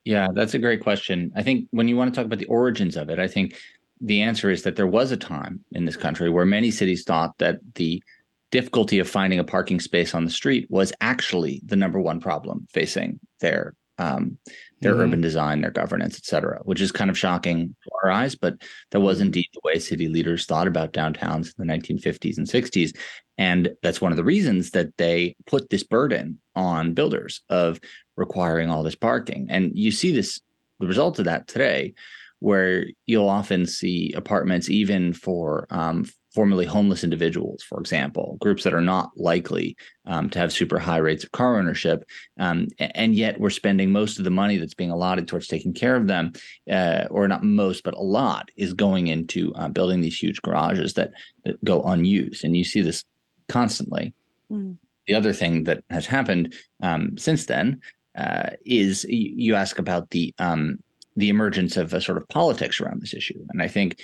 Yeah 0.05 0.29
that's 0.33 0.55
a 0.55 0.59
great 0.59 0.83
question. 0.83 1.33
I 1.37 1.43
think 1.43 1.69
when 1.71 1.89
you 1.89 1.97
want 1.97 2.13
to 2.13 2.19
talk 2.19 2.27
about 2.27 2.39
the 2.39 2.47
origins 2.47 2.97
of 2.97 3.11
it 3.11 3.19
i 3.19 3.29
think 3.29 3.57
the 4.01 4.23
answer 4.23 4.51
is 4.51 4.63
that 4.63 4.77
there 4.77 4.87
was 4.87 5.11
a 5.11 5.17
time 5.17 5.65
in 5.73 5.85
this 5.85 5.97
country 5.97 6.31
where 6.31 6.47
many 6.47 6.71
cities 6.71 7.03
thought 7.05 7.37
that 7.39 7.59
the 7.75 8.03
difficulty 8.51 8.99
of 8.99 9.09
finding 9.09 9.39
a 9.39 9.45
parking 9.45 9.81
space 9.81 10.15
on 10.15 10.25
the 10.25 10.31
street 10.31 10.67
was 10.71 10.93
actually 11.01 11.61
the 11.67 11.77
number 11.77 12.01
one 12.01 12.21
problem 12.21 12.67
facing 12.71 13.19
their 13.41 13.75
um, 13.99 14.39
their 14.81 14.93
mm-hmm. 14.93 15.01
urban 15.03 15.21
design, 15.21 15.61
their 15.61 15.71
governance, 15.71 16.17
et 16.17 16.25
cetera, 16.25 16.61
which 16.63 16.81
is 16.81 16.93
kind 16.93 17.11
of 17.11 17.19
shocking 17.19 17.75
to 17.83 17.91
our 18.03 18.11
eyes. 18.11 18.35
But 18.35 18.63
that 18.91 19.01
was 19.01 19.21
indeed 19.21 19.49
the 19.53 19.61
way 19.65 19.79
city 19.79 20.09
leaders 20.09 20.47
thought 20.47 20.69
about 20.69 20.93
downtowns 20.93 21.53
in 21.59 21.67
the 21.67 21.73
1950s 21.73 22.39
and 22.39 22.47
60s. 22.47 22.97
And 23.37 23.71
that's 23.83 24.01
one 24.01 24.13
of 24.13 24.17
the 24.17 24.25
reasons 24.25 24.71
that 24.73 24.97
they 24.97 25.37
put 25.47 25.71
this 25.71 25.85
burden 25.85 26.41
on 26.55 26.95
builders 26.95 27.43
of 27.49 27.81
requiring 28.17 28.71
all 28.71 28.83
this 28.83 28.95
parking. 28.95 29.47
And 29.51 29.73
you 29.75 29.91
see 29.91 30.13
this, 30.13 30.41
the 30.81 30.87
result 30.87 31.19
of 31.19 31.25
that 31.27 31.47
today, 31.47 31.95
where 32.41 32.87
you'll 33.07 33.29
often 33.29 33.67
see 33.67 34.13
apartments 34.13 34.71
even 34.71 35.13
for 35.13 35.67
um, 35.71 36.07
formerly 36.35 36.67
homeless 36.67 37.05
individuals, 37.05 37.63
for 37.63 37.81
example, 37.81 38.37
groups 38.41 38.65
that 38.65 38.75
are 38.75 38.81
not 38.81 39.11
likely 39.17 39.77
um, 40.07 40.29
to 40.31 40.39
have 40.39 40.53
super 40.53 40.79
high 40.79 40.99
rates 40.99 41.25
of 41.25 41.33
car 41.33 41.59
ownership. 41.59 42.05
Um, 42.39 42.69
and 42.79 43.15
yet 43.15 43.41
we're 43.41 43.51
spending 43.51 43.91
most 43.91 44.19
of 44.19 44.25
the 44.25 44.31
money 44.31 44.59
that's 44.59 44.75
being 44.75 44.91
allotted 44.91 45.27
towards 45.27 45.47
taking 45.47 45.73
care 45.73 45.97
of 45.97 46.07
them, 46.07 46.33
uh, 46.71 47.07
or 47.11 47.27
not 47.29 47.45
most, 47.45 47.83
but 47.83 47.95
a 47.95 48.03
lot 48.03 48.51
is 48.57 48.75
going 48.75 49.07
into 49.07 49.55
uh, 49.55 49.69
building 49.69 50.01
these 50.01 50.21
huge 50.21 50.41
garages 50.43 50.95
that, 50.95 51.13
that, 51.45 51.63
go 51.65 51.83
unused. 51.83 52.45
And 52.45 52.57
you 52.57 52.65
see 52.65 52.83
this 52.83 53.05
constantly. 53.49 54.13
Mm. 54.51 54.77
The 55.07 55.15
other 55.15 55.33
thing 55.33 55.65
that 55.65 55.83
has 55.89 56.07
happened 56.07 56.55
um, 56.83 57.17
since 57.17 57.47
then 57.47 57.81
uh, 58.17 58.51
is 58.67 59.07
you 59.09 59.55
ask 59.55 59.79
about 59.79 60.11
the 60.11 60.35
um, 60.39 60.79
the 61.17 61.29
emergence 61.31 61.77
of 61.77 61.93
a 61.93 62.01
sort 62.01 62.17
of 62.17 62.29
politics 62.29 62.81
around 62.81 63.03
this 63.03 63.13
issue. 63.13 63.45
And 63.51 63.61
I 63.61 63.67
think 63.67 63.99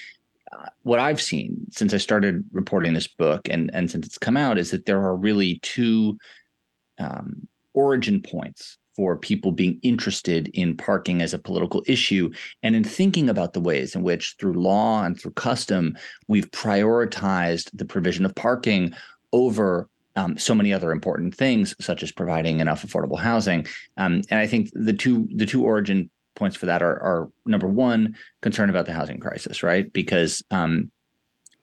what 0.83 1.01
I've 1.01 1.21
seen 1.21 1.67
since 1.71 1.95
I 1.95 1.99
started 1.99 2.45
reporting 2.53 2.95
this 2.95 3.09
book 3.09 3.49
and 3.51 3.71
and 3.75 3.90
since 3.90 4.07
it's 4.07 4.19
come 4.19 4.37
out 4.37 4.59
is 4.59 4.71
that 4.71 4.87
there 4.87 5.03
are 5.03 5.17
really 5.17 5.59
two 5.62 6.19
um, 6.99 7.49
origin 7.73 8.23
points 8.23 8.79
for 8.97 9.17
people 9.17 9.51
being 9.51 9.81
interested 9.83 10.49
in 10.55 10.77
parking 10.77 11.21
as 11.21 11.35
a 11.35 11.38
political 11.38 11.83
issue 11.87 12.31
and 12.62 12.77
in 12.77 12.85
thinking 12.85 13.29
about 13.29 13.53
the 13.53 13.61
ways 13.61 13.95
in 13.95 14.03
which 14.03 14.37
through 14.38 14.53
law 14.53 15.03
and 15.05 15.21
through 15.21 15.33
custom 15.33 15.97
we've 16.29 16.51
prioritized 16.53 17.71
the 17.75 17.85
provision 17.85 18.25
of 18.25 18.35
parking 18.35 18.95
over 19.33 19.88
um, 20.17 20.38
so 20.38 20.55
many 20.55 20.73
other 20.73 20.93
important 20.93 21.35
things 21.35 21.75
such 21.81 22.05
as 22.05 22.12
providing 22.12 22.61
enough 22.61 22.87
affordable 22.87 23.19
housing. 23.19 23.67
Um, 23.97 24.23
and 24.31 24.38
i 24.38 24.47
think 24.47 24.71
the 24.73 24.93
two 24.93 25.29
the 25.35 25.47
two 25.47 25.64
origin 25.64 26.09
points 26.35 26.57
for 26.57 26.66
that 26.66 26.83
are, 26.83 27.01
are 27.03 27.31
number 27.47 27.66
one 27.66 28.16
concern 28.42 28.70
about 28.70 28.87
the 28.87 28.92
housing 28.92 29.18
crisis 29.18 29.62
right 29.62 29.92
because 29.92 30.42
um, 30.51 30.90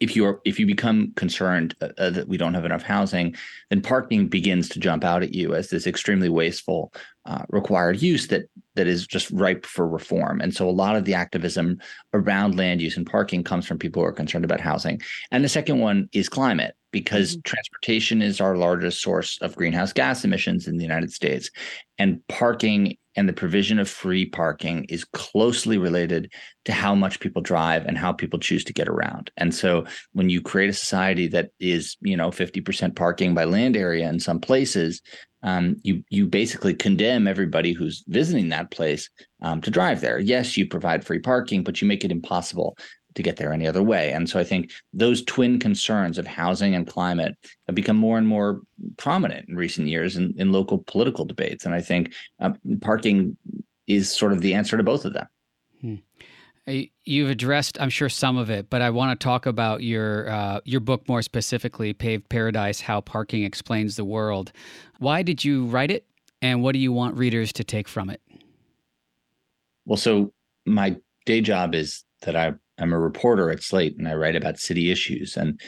if 0.01 0.15
you're 0.15 0.41
if 0.45 0.59
you 0.59 0.65
become 0.65 1.13
concerned 1.15 1.75
uh, 1.79 1.89
uh, 1.99 2.09
that 2.09 2.27
we 2.27 2.35
don't 2.35 2.55
have 2.55 2.65
enough 2.65 2.81
housing, 2.81 3.35
then 3.69 3.81
parking 3.81 4.27
begins 4.27 4.67
to 4.67 4.79
jump 4.79 5.03
out 5.03 5.21
at 5.21 5.33
you 5.33 5.53
as 5.53 5.69
this 5.69 5.85
extremely 5.85 6.27
wasteful 6.27 6.91
uh, 7.25 7.43
required 7.49 8.01
use 8.01 8.27
that 8.27 8.49
that 8.75 8.87
is 8.87 9.05
just 9.05 9.29
ripe 9.29 9.63
for 9.65 9.87
reform. 9.87 10.41
And 10.41 10.53
so 10.55 10.67
a 10.67 10.71
lot 10.71 10.95
of 10.95 11.05
the 11.05 11.13
activism 11.13 11.79
around 12.13 12.57
land 12.57 12.81
use 12.81 12.97
and 12.97 13.05
parking 13.05 13.43
comes 13.43 13.67
from 13.67 13.77
people 13.77 14.01
who 14.01 14.07
are 14.07 14.13
concerned 14.13 14.43
about 14.43 14.59
housing. 14.59 14.99
And 15.29 15.43
the 15.43 15.49
second 15.49 15.79
one 15.79 16.09
is 16.13 16.27
climate 16.27 16.75
because 16.91 17.33
mm-hmm. 17.33 17.41
transportation 17.41 18.21
is 18.23 18.41
our 18.41 18.57
largest 18.57 19.01
source 19.01 19.37
of 19.41 19.55
greenhouse 19.55 19.93
gas 19.93 20.25
emissions 20.25 20.67
in 20.67 20.77
the 20.77 20.83
United 20.83 21.13
States 21.13 21.51
and 21.99 22.25
parking 22.27 22.97
and 23.15 23.27
the 23.27 23.33
provision 23.33 23.79
of 23.79 23.89
free 23.89 24.25
parking 24.25 24.85
is 24.85 25.03
closely 25.03 25.77
related 25.77 26.31
to 26.65 26.71
how 26.71 26.95
much 26.95 27.19
people 27.19 27.41
drive 27.41 27.85
and 27.85 27.97
how 27.97 28.13
people 28.13 28.39
choose 28.39 28.63
to 28.63 28.73
get 28.73 28.87
around. 28.87 29.31
And 29.37 29.53
so 29.53 29.85
when 30.13 30.29
you 30.29 30.41
create 30.41 30.69
a 30.69 30.73
society 30.73 31.27
that 31.29 31.49
is, 31.59 31.97
you 32.01 32.15
know, 32.15 32.29
50% 32.29 32.95
parking 32.95 33.33
by 33.33 33.43
land 33.45 33.75
area 33.75 34.07
in 34.07 34.19
some 34.19 34.39
places, 34.39 35.01
um, 35.43 35.77
you 35.81 36.03
you 36.09 36.27
basically 36.27 36.75
condemn 36.75 37.27
everybody 37.27 37.73
who's 37.73 38.03
visiting 38.07 38.49
that 38.49 38.69
place 38.69 39.09
um, 39.41 39.59
to 39.61 39.71
drive 39.71 39.99
there. 39.99 40.19
Yes, 40.19 40.55
you 40.55 40.67
provide 40.67 41.03
free 41.03 41.17
parking, 41.17 41.63
but 41.63 41.81
you 41.81 41.87
make 41.87 42.05
it 42.05 42.11
impossible 42.11 42.77
to 43.15 43.23
get 43.23 43.37
there 43.37 43.53
any 43.53 43.67
other 43.67 43.83
way. 43.83 44.11
And 44.11 44.29
so 44.29 44.39
I 44.39 44.43
think 44.43 44.71
those 44.93 45.23
twin 45.23 45.59
concerns 45.59 46.17
of 46.17 46.27
housing 46.27 46.75
and 46.75 46.87
climate 46.87 47.35
have 47.67 47.75
become 47.75 47.97
more 47.97 48.17
and 48.17 48.27
more 48.27 48.61
prominent 48.97 49.49
in 49.49 49.55
recent 49.55 49.87
years 49.87 50.15
in, 50.15 50.33
in 50.37 50.51
local 50.51 50.83
political 50.87 51.25
debates. 51.25 51.65
And 51.65 51.75
I 51.75 51.81
think 51.81 52.13
uh, 52.39 52.51
parking 52.81 53.37
is 53.87 54.11
sort 54.11 54.31
of 54.31 54.41
the 54.41 54.53
answer 54.53 54.77
to 54.77 54.83
both 54.83 55.05
of 55.05 55.13
them. 55.13 55.27
Hmm. 55.81 55.95
You've 57.03 57.29
addressed, 57.29 57.81
I'm 57.81 57.89
sure, 57.89 58.07
some 58.07 58.37
of 58.37 58.49
it, 58.49 58.69
but 58.69 58.81
I 58.81 58.91
want 58.91 59.19
to 59.19 59.23
talk 59.23 59.47
about 59.47 59.81
your 59.81 60.29
uh, 60.29 60.59
your 60.63 60.79
book 60.79 61.09
more 61.09 61.23
specifically, 61.23 61.91
"Paved 61.91 62.29
Paradise: 62.29 62.79
How 62.79 63.01
Parking 63.01 63.43
Explains 63.43 63.95
the 63.95 64.05
World." 64.05 64.51
Why 64.99 65.23
did 65.23 65.43
you 65.43 65.65
write 65.65 65.89
it, 65.89 66.05
and 66.39 66.61
what 66.61 66.73
do 66.73 66.79
you 66.79 66.93
want 66.93 67.17
readers 67.17 67.51
to 67.53 67.63
take 67.63 67.87
from 67.87 68.11
it? 68.11 68.21
Well, 69.85 69.97
so 69.97 70.31
my 70.65 70.97
day 71.25 71.41
job 71.41 71.73
is 71.73 72.05
that 72.21 72.35
I 72.35 72.53
I'm 72.81 72.93
a 72.93 72.99
reporter 72.99 73.51
at 73.51 73.63
Slate 73.63 73.97
and 73.97 74.07
I 74.07 74.15
write 74.15 74.35
about 74.35 74.59
city 74.59 74.91
issues. 74.91 75.37
And 75.37 75.59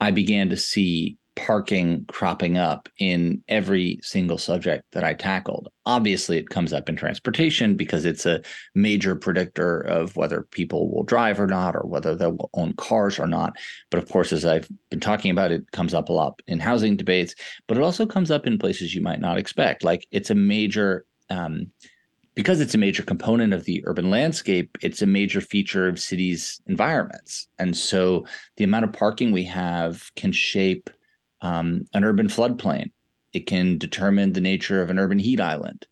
I 0.00 0.10
began 0.10 0.48
to 0.50 0.56
see 0.56 1.18
parking 1.36 2.02
cropping 2.08 2.56
up 2.56 2.88
in 2.98 3.42
every 3.46 4.00
single 4.02 4.38
subject 4.38 4.84
that 4.92 5.04
I 5.04 5.12
tackled. 5.12 5.68
Obviously, 5.84 6.38
it 6.38 6.48
comes 6.48 6.72
up 6.72 6.88
in 6.88 6.96
transportation 6.96 7.76
because 7.76 8.06
it's 8.06 8.24
a 8.24 8.40
major 8.74 9.14
predictor 9.14 9.80
of 9.82 10.16
whether 10.16 10.48
people 10.50 10.90
will 10.90 11.04
drive 11.04 11.38
or 11.38 11.46
not, 11.46 11.76
or 11.76 11.82
whether 11.82 12.14
they'll 12.14 12.50
own 12.54 12.72
cars 12.72 13.18
or 13.18 13.26
not. 13.26 13.54
But 13.90 14.02
of 14.02 14.08
course, 14.08 14.32
as 14.32 14.44
I've 14.44 14.68
been 14.90 15.00
talking 15.00 15.30
about, 15.30 15.52
it 15.52 15.70
comes 15.72 15.92
up 15.92 16.08
a 16.08 16.12
lot 16.12 16.40
in 16.46 16.58
housing 16.58 16.96
debates, 16.96 17.34
but 17.68 17.76
it 17.76 17.82
also 17.82 18.06
comes 18.06 18.30
up 18.30 18.46
in 18.46 18.58
places 18.58 18.94
you 18.94 19.02
might 19.02 19.20
not 19.20 19.38
expect. 19.38 19.84
Like 19.84 20.06
it's 20.10 20.30
a 20.30 20.34
major 20.34 21.04
um, 21.28 21.70
because 22.36 22.60
it's 22.60 22.74
a 22.74 22.78
major 22.78 23.02
component 23.02 23.52
of 23.52 23.64
the 23.64 23.82
urban 23.86 24.10
landscape, 24.10 24.76
it's 24.82 25.02
a 25.02 25.06
major 25.06 25.40
feature 25.40 25.88
of 25.88 25.98
cities' 25.98 26.60
environments. 26.66 27.48
And 27.58 27.76
so 27.76 28.26
the 28.58 28.64
amount 28.64 28.84
of 28.84 28.92
parking 28.92 29.32
we 29.32 29.44
have 29.44 30.14
can 30.14 30.30
shape 30.32 30.90
um, 31.40 31.86
an 31.94 32.04
urban 32.04 32.28
floodplain. 32.28 32.90
It 33.32 33.46
can 33.46 33.78
determine 33.78 34.32
the 34.34 34.40
nature 34.40 34.82
of 34.82 34.90
an 34.90 34.98
urban 34.98 35.18
heat 35.18 35.40
island. 35.40 35.86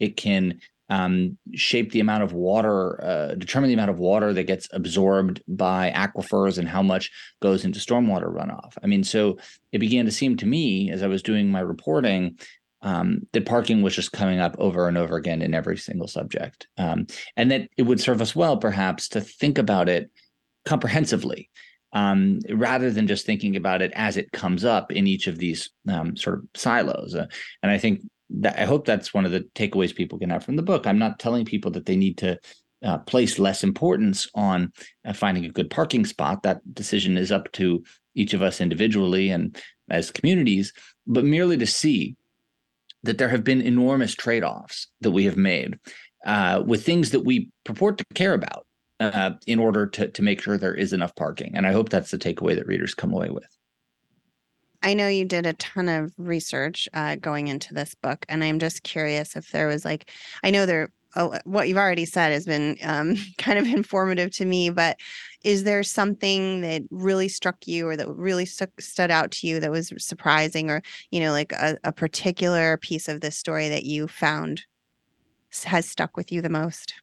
It 0.00 0.16
can 0.16 0.60
um, 0.88 1.38
shape 1.54 1.92
the 1.92 2.00
amount 2.00 2.24
of 2.24 2.32
water, 2.32 3.02
uh, 3.04 3.34
determine 3.34 3.68
the 3.68 3.74
amount 3.74 3.90
of 3.90 4.00
water 4.00 4.32
that 4.32 4.44
gets 4.44 4.68
absorbed 4.72 5.42
by 5.46 5.92
aquifers 5.94 6.58
and 6.58 6.68
how 6.68 6.82
much 6.82 7.10
goes 7.40 7.64
into 7.64 7.78
stormwater 7.78 8.34
runoff. 8.34 8.72
I 8.82 8.86
mean, 8.86 9.04
so 9.04 9.38
it 9.70 9.78
began 9.78 10.06
to 10.06 10.10
seem 10.10 10.36
to 10.38 10.46
me 10.46 10.90
as 10.90 11.02
I 11.02 11.06
was 11.06 11.22
doing 11.22 11.48
my 11.50 11.60
reporting 11.60 12.38
um, 12.82 13.26
that 13.32 13.46
parking 13.46 13.82
was 13.82 13.94
just 13.94 14.12
coming 14.12 14.40
up 14.40 14.56
over 14.58 14.88
and 14.88 14.96
over 14.96 15.16
again 15.16 15.42
in 15.42 15.54
every 15.54 15.76
single 15.76 16.08
subject. 16.08 16.68
Um, 16.78 17.06
and 17.36 17.50
that 17.50 17.68
it 17.76 17.82
would 17.82 18.00
serve 18.00 18.20
us 18.20 18.34
well, 18.34 18.56
perhaps, 18.56 19.08
to 19.08 19.20
think 19.20 19.58
about 19.58 19.88
it 19.88 20.10
comprehensively 20.64 21.50
um, 21.92 22.40
rather 22.50 22.90
than 22.90 23.06
just 23.06 23.26
thinking 23.26 23.56
about 23.56 23.82
it 23.82 23.92
as 23.94 24.16
it 24.16 24.32
comes 24.32 24.64
up 24.64 24.92
in 24.92 25.06
each 25.06 25.26
of 25.26 25.38
these 25.38 25.70
um, 25.88 26.16
sort 26.16 26.38
of 26.38 26.44
silos. 26.54 27.14
Uh, 27.14 27.26
and 27.62 27.70
I 27.70 27.78
think 27.78 28.02
that 28.30 28.58
I 28.58 28.64
hope 28.64 28.86
that's 28.86 29.12
one 29.12 29.24
of 29.24 29.32
the 29.32 29.40
takeaways 29.54 29.94
people 29.94 30.18
can 30.18 30.30
have 30.30 30.44
from 30.44 30.56
the 30.56 30.62
book. 30.62 30.86
I'm 30.86 30.98
not 30.98 31.18
telling 31.18 31.44
people 31.44 31.70
that 31.72 31.86
they 31.86 31.96
need 31.96 32.18
to 32.18 32.38
uh, 32.82 32.98
place 32.98 33.38
less 33.38 33.62
importance 33.62 34.28
on 34.34 34.72
uh, 35.04 35.12
finding 35.12 35.44
a 35.44 35.50
good 35.50 35.68
parking 35.68 36.04
spot. 36.04 36.42
That 36.42 36.60
decision 36.74 37.18
is 37.18 37.32
up 37.32 37.50
to 37.52 37.82
each 38.14 38.32
of 38.32 38.42
us 38.42 38.60
individually 38.60 39.30
and 39.30 39.60
as 39.90 40.10
communities, 40.10 40.72
but 41.06 41.24
merely 41.24 41.56
to 41.58 41.66
see 41.66 42.16
that 43.02 43.18
there 43.18 43.28
have 43.28 43.44
been 43.44 43.60
enormous 43.60 44.14
trade 44.14 44.44
offs 44.44 44.88
that 45.00 45.10
we 45.10 45.24
have 45.24 45.36
made 45.36 45.78
uh, 46.26 46.62
with 46.64 46.84
things 46.84 47.10
that 47.10 47.20
we 47.20 47.48
purport 47.64 47.98
to 47.98 48.04
care 48.14 48.34
about 48.34 48.66
uh, 49.00 49.32
in 49.46 49.58
order 49.58 49.86
to, 49.86 50.08
to 50.08 50.22
make 50.22 50.42
sure 50.42 50.58
there 50.58 50.74
is 50.74 50.92
enough 50.92 51.14
parking. 51.16 51.56
And 51.56 51.66
I 51.66 51.72
hope 51.72 51.88
that's 51.88 52.10
the 52.10 52.18
takeaway 52.18 52.54
that 52.54 52.66
readers 52.66 52.94
come 52.94 53.12
away 53.12 53.30
with. 53.30 53.46
I 54.82 54.94
know 54.94 55.08
you 55.08 55.24
did 55.24 55.46
a 55.46 55.52
ton 55.54 55.88
of 55.88 56.12
research 56.16 56.88
uh, 56.94 57.16
going 57.16 57.48
into 57.48 57.74
this 57.74 57.94
book, 57.94 58.24
and 58.28 58.42
I'm 58.42 58.58
just 58.58 58.82
curious 58.82 59.36
if 59.36 59.50
there 59.50 59.66
was 59.66 59.84
like, 59.84 60.10
I 60.42 60.50
know 60.50 60.64
there, 60.64 60.90
oh, 61.16 61.38
what 61.44 61.68
you've 61.68 61.76
already 61.76 62.06
said 62.06 62.32
has 62.32 62.46
been 62.46 62.78
um, 62.82 63.16
kind 63.38 63.58
of 63.58 63.66
informative 63.66 64.30
to 64.36 64.44
me, 64.44 64.70
but 64.70 64.98
is 65.42 65.64
there 65.64 65.82
something 65.82 66.60
that 66.60 66.82
really 66.90 67.28
struck 67.28 67.66
you 67.66 67.88
or 67.88 67.96
that 67.96 68.08
really 68.08 68.44
stu- 68.44 68.66
stood 68.78 69.10
out 69.10 69.30
to 69.30 69.46
you 69.46 69.60
that 69.60 69.70
was 69.70 69.92
surprising 69.98 70.70
or 70.70 70.82
you 71.10 71.20
know 71.20 71.32
like 71.32 71.52
a, 71.52 71.78
a 71.84 71.92
particular 71.92 72.76
piece 72.76 73.08
of 73.08 73.20
this 73.20 73.36
story 73.36 73.68
that 73.68 73.84
you 73.84 74.06
found 74.06 74.62
has 75.64 75.88
stuck 75.88 76.16
with 76.16 76.30
you 76.30 76.40
the 76.40 76.48
most? 76.48 76.94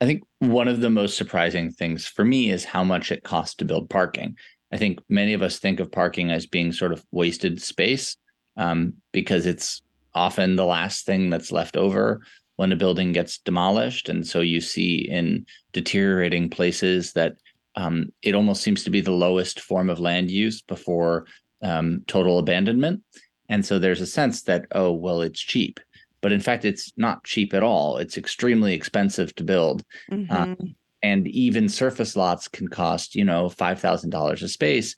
I 0.00 0.06
think 0.06 0.22
one 0.38 0.68
of 0.68 0.80
the 0.80 0.90
most 0.90 1.16
surprising 1.16 1.70
things 1.70 2.06
for 2.06 2.24
me 2.24 2.50
is 2.50 2.64
how 2.64 2.84
much 2.84 3.10
it 3.10 3.24
costs 3.24 3.56
to 3.56 3.64
build 3.64 3.90
parking. 3.90 4.36
I 4.72 4.76
think 4.76 5.00
many 5.08 5.32
of 5.32 5.42
us 5.42 5.58
think 5.58 5.80
of 5.80 5.90
parking 5.90 6.30
as 6.30 6.46
being 6.46 6.72
sort 6.72 6.92
of 6.92 7.04
wasted 7.10 7.60
space 7.60 8.16
um, 8.56 8.94
because 9.12 9.44
it's 9.44 9.82
often 10.14 10.56
the 10.56 10.66
last 10.66 11.04
thing 11.04 11.30
that's 11.30 11.52
left 11.52 11.76
over 11.76 12.20
when 12.58 12.72
a 12.72 12.76
building 12.76 13.12
gets 13.12 13.38
demolished. 13.38 14.08
And 14.08 14.26
so 14.26 14.40
you 14.40 14.60
see 14.60 15.08
in 15.08 15.46
deteriorating 15.72 16.50
places 16.50 17.12
that 17.12 17.34
um, 17.76 18.12
it 18.22 18.34
almost 18.34 18.64
seems 18.64 18.82
to 18.82 18.90
be 18.90 19.00
the 19.00 19.12
lowest 19.12 19.60
form 19.60 19.88
of 19.88 20.00
land 20.00 20.28
use 20.28 20.60
before 20.60 21.26
um, 21.62 22.02
total 22.08 22.40
abandonment. 22.40 23.00
And 23.48 23.64
so 23.64 23.78
there's 23.78 24.00
a 24.00 24.06
sense 24.06 24.42
that, 24.42 24.66
oh, 24.72 24.90
well, 24.90 25.22
it's 25.22 25.38
cheap. 25.38 25.78
But 26.20 26.32
in 26.32 26.40
fact, 26.40 26.64
it's 26.64 26.92
not 26.96 27.22
cheap 27.22 27.54
at 27.54 27.62
all. 27.62 27.98
It's 27.98 28.18
extremely 28.18 28.74
expensive 28.74 29.32
to 29.36 29.44
build. 29.44 29.84
Mm-hmm. 30.10 30.32
Um, 30.32 30.74
and 31.00 31.28
even 31.28 31.68
surface 31.68 32.16
lots 32.16 32.48
can 32.48 32.66
cost, 32.66 33.14
you 33.14 33.24
know, 33.24 33.46
$5,000 33.46 34.42
a 34.42 34.48
space. 34.48 34.96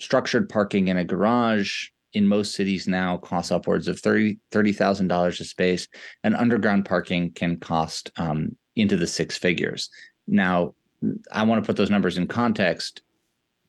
Structured 0.00 0.48
parking 0.48 0.88
in 0.88 0.96
a 0.96 1.04
garage 1.04 1.88
in 2.12 2.26
most 2.26 2.54
cities 2.54 2.86
now 2.88 3.16
costs 3.18 3.52
upwards 3.52 3.88
of 3.88 4.00
$30,000 4.00 4.38
$30, 4.52 5.40
a 5.40 5.44
space, 5.44 5.88
and 6.24 6.34
underground 6.36 6.84
parking 6.84 7.32
can 7.32 7.58
cost 7.58 8.10
um, 8.16 8.56
into 8.74 8.96
the 8.96 9.06
six 9.06 9.36
figures. 9.36 9.90
Now, 10.26 10.74
I 11.30 11.42
want 11.42 11.62
to 11.62 11.66
put 11.66 11.76
those 11.76 11.90
numbers 11.90 12.18
in 12.18 12.26
context. 12.26 13.02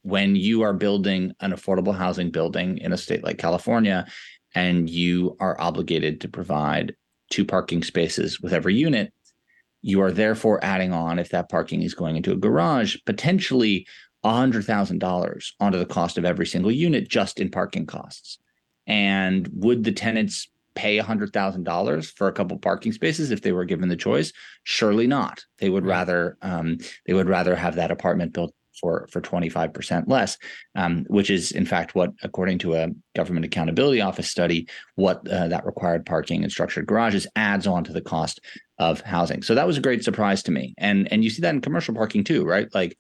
When 0.04 0.36
you 0.36 0.62
are 0.62 0.74
building 0.74 1.34
an 1.42 1.52
affordable 1.52 1.96
housing 1.96 2.32
building 2.32 2.78
in 2.78 2.94
a 2.94 2.98
state 2.98 3.24
like 3.24 3.38
California, 3.38 4.08
and 4.56 4.90
you 4.90 5.36
are 5.40 5.60
obligated 5.60 6.22
to 6.22 6.30
provide 6.30 6.96
two 7.30 7.44
parking 7.44 7.84
spaces 7.84 8.40
with 8.40 8.54
every 8.54 8.76
unit, 8.76 9.14
you 9.82 10.02
are 10.02 10.12
therefore 10.12 10.64
adding 10.64 10.94
on, 10.94 11.20
if 11.20 11.30
that 11.30 11.50
parking 11.50 11.82
is 11.82 11.94
going 11.94 12.16
into 12.16 12.32
a 12.32 12.38
garage, 12.38 12.98
potentially 13.06 13.86
$100,000 14.26 15.51
onto 15.59 15.78
the 15.78 15.86
cost 15.86 16.18
of 16.18 16.26
every 16.26 16.45
single 16.45 16.72
unit 16.72 17.07
just 17.07 17.39
in 17.39 17.49
parking 17.49 17.86
costs. 17.86 18.39
And 18.86 19.49
would 19.53 19.84
the 19.84 19.91
tenants 19.91 20.49
pay 20.76 20.99
$100,000 20.99 22.13
for 22.15 22.28
a 22.28 22.32
couple 22.32 22.57
parking 22.57 22.91
spaces 22.91 23.32
if 23.32 23.41
they 23.41 23.51
were 23.51 23.65
given 23.65 23.89
the 23.89 23.95
choice? 23.95 24.32
Surely 24.63 25.07
not. 25.07 25.43
They 25.59 25.70
would 25.70 25.86
rather 25.86 26.38
um, 26.41 26.78
they 27.05 27.13
would 27.13 27.28
rather 27.28 27.55
have 27.55 27.76
that 27.76 27.91
apartment 27.91 28.34
built 28.34 28.53
for 28.80 29.07
for 29.11 29.22
25% 29.22 30.03
less, 30.07 30.38
um, 30.76 31.05
which 31.09 31.30
is 31.30 31.51
in 31.51 31.65
fact 31.65 31.95
what, 31.95 32.11
according 32.22 32.59
to 32.59 32.76
a 32.76 32.89
government 33.15 33.45
accountability 33.45 34.01
office 34.01 34.30
study, 34.30 34.68
what 34.95 35.28
uh, 35.28 35.47
that 35.47 35.65
required 35.65 36.05
parking 36.05 36.43
and 36.43 36.51
structured 36.51 36.86
garages 36.86 37.28
adds 37.36 37.68
on 37.68 37.84
to 37.84 37.93
the 37.93 38.01
cost 38.01 38.39
of 38.78 39.01
housing. 39.01 39.41
So 39.41 39.55
that 39.55 39.68
was 39.68 39.78
a 39.78 39.82
great 39.82 40.03
surprise 40.03 40.43
to 40.43 40.51
me, 40.51 40.76
and 40.78 41.11
and 41.11 41.24
you 41.24 41.30
see 41.30 41.41
that 41.41 41.55
in 41.55 41.61
commercial 41.61 41.95
parking 41.95 42.24
too, 42.24 42.45
right? 42.45 42.68
Like 42.74 42.97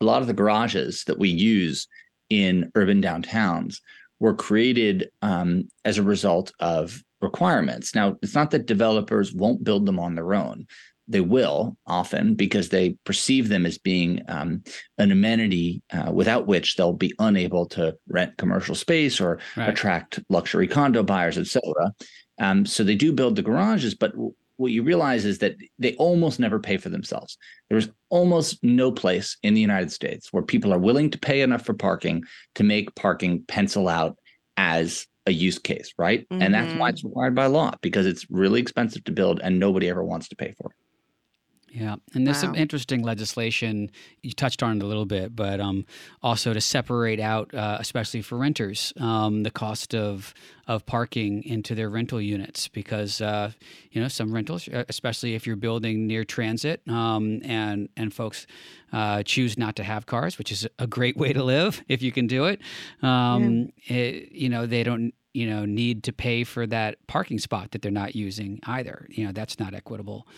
a 0.00 0.04
lot 0.04 0.20
of 0.20 0.28
the 0.28 0.34
garages 0.34 1.04
that 1.04 1.18
we 1.18 1.28
use 1.28 1.88
in 2.30 2.70
urban 2.74 3.00
downtowns 3.02 3.80
were 4.20 4.34
created 4.34 5.10
um, 5.22 5.68
as 5.84 5.98
a 5.98 6.02
result 6.02 6.52
of 6.60 7.02
requirements. 7.20 7.94
Now, 7.94 8.16
it's 8.22 8.34
not 8.34 8.50
that 8.50 8.66
developers 8.66 9.32
won't 9.32 9.64
build 9.64 9.86
them 9.86 9.98
on 9.98 10.14
their 10.14 10.34
own. 10.34 10.66
They 11.06 11.20
will 11.20 11.76
often 11.86 12.34
because 12.34 12.70
they 12.70 12.96
perceive 13.04 13.48
them 13.48 13.66
as 13.66 13.76
being 13.76 14.22
um, 14.28 14.62
an 14.96 15.12
amenity 15.12 15.82
uh, 15.92 16.10
without 16.12 16.46
which 16.46 16.76
they'll 16.76 16.94
be 16.94 17.12
unable 17.18 17.66
to 17.66 17.94
rent 18.08 18.38
commercial 18.38 18.74
space 18.74 19.20
or 19.20 19.38
right. 19.56 19.68
attract 19.68 20.20
luxury 20.30 20.66
condo 20.66 21.02
buyers, 21.02 21.36
et 21.36 21.46
cetera. 21.46 21.92
Um, 22.40 22.64
so 22.64 22.82
they 22.82 22.94
do 22.94 23.12
build 23.12 23.36
the 23.36 23.42
garages, 23.42 23.94
but 23.94 24.12
what 24.56 24.72
you 24.72 24.82
realize 24.82 25.24
is 25.24 25.38
that 25.38 25.56
they 25.78 25.94
almost 25.96 26.38
never 26.38 26.60
pay 26.60 26.76
for 26.76 26.88
themselves. 26.88 27.36
There's 27.68 27.88
almost 28.08 28.62
no 28.62 28.92
place 28.92 29.36
in 29.42 29.54
the 29.54 29.60
United 29.60 29.90
States 29.90 30.32
where 30.32 30.42
people 30.42 30.72
are 30.72 30.78
willing 30.78 31.10
to 31.10 31.18
pay 31.18 31.42
enough 31.42 31.64
for 31.64 31.74
parking 31.74 32.24
to 32.54 32.62
make 32.62 32.94
parking 32.94 33.44
pencil 33.46 33.88
out 33.88 34.16
as 34.56 35.06
a 35.26 35.32
use 35.32 35.58
case, 35.58 35.92
right? 35.98 36.28
Mm-hmm. 36.28 36.42
And 36.42 36.54
that's 36.54 36.74
why 36.74 36.90
it's 36.90 37.00
mm-hmm. 37.00 37.08
required 37.08 37.34
by 37.34 37.46
law 37.46 37.74
because 37.80 38.06
it's 38.06 38.30
really 38.30 38.60
expensive 38.60 39.04
to 39.04 39.12
build 39.12 39.40
and 39.42 39.58
nobody 39.58 39.88
ever 39.88 40.04
wants 40.04 40.28
to 40.28 40.36
pay 40.36 40.52
for 40.52 40.70
it. 40.70 40.76
Yeah, 41.74 41.96
and 42.14 42.24
there's 42.24 42.36
wow. 42.36 42.42
some 42.42 42.54
interesting 42.54 43.02
legislation. 43.02 43.90
You 44.22 44.30
touched 44.30 44.62
on 44.62 44.76
it 44.76 44.82
a 44.84 44.86
little 44.86 45.06
bit, 45.06 45.34
but 45.34 45.58
um, 45.58 45.84
also 46.22 46.54
to 46.54 46.60
separate 46.60 47.18
out, 47.18 47.52
uh, 47.52 47.78
especially 47.80 48.22
for 48.22 48.38
renters, 48.38 48.92
um, 49.00 49.42
the 49.42 49.50
cost 49.50 49.92
of 49.92 50.32
of 50.68 50.86
parking 50.86 51.42
into 51.42 51.74
their 51.74 51.90
rental 51.90 52.20
units, 52.20 52.68
because 52.68 53.20
uh, 53.20 53.50
you 53.90 54.00
know 54.00 54.06
some 54.06 54.32
rentals, 54.32 54.68
especially 54.88 55.34
if 55.34 55.48
you're 55.48 55.56
building 55.56 56.06
near 56.06 56.24
transit, 56.24 56.80
um, 56.86 57.40
and 57.42 57.88
and 57.96 58.14
folks 58.14 58.46
uh, 58.92 59.24
choose 59.24 59.58
not 59.58 59.74
to 59.74 59.82
have 59.82 60.06
cars, 60.06 60.38
which 60.38 60.52
is 60.52 60.68
a 60.78 60.86
great 60.86 61.16
way 61.22 61.32
to 61.32 61.42
live 61.42 61.82
if 61.88 62.02
you 62.02 62.12
can 62.12 62.28
do 62.28 62.44
it. 62.44 62.60
Um, 63.02 63.72
yeah. 63.86 63.96
it 63.96 64.30
you 64.30 64.48
know, 64.48 64.66
they 64.66 64.84
don't 64.84 65.12
you 65.32 65.50
know 65.50 65.64
need 65.64 66.04
to 66.04 66.12
pay 66.12 66.44
for 66.44 66.68
that 66.68 67.04
parking 67.08 67.40
spot 67.40 67.72
that 67.72 67.82
they're 67.82 67.90
not 67.90 68.14
using 68.14 68.60
either. 68.62 69.08
You 69.10 69.26
know, 69.26 69.32
that's 69.32 69.58
not 69.58 69.74
equitable. 69.74 70.28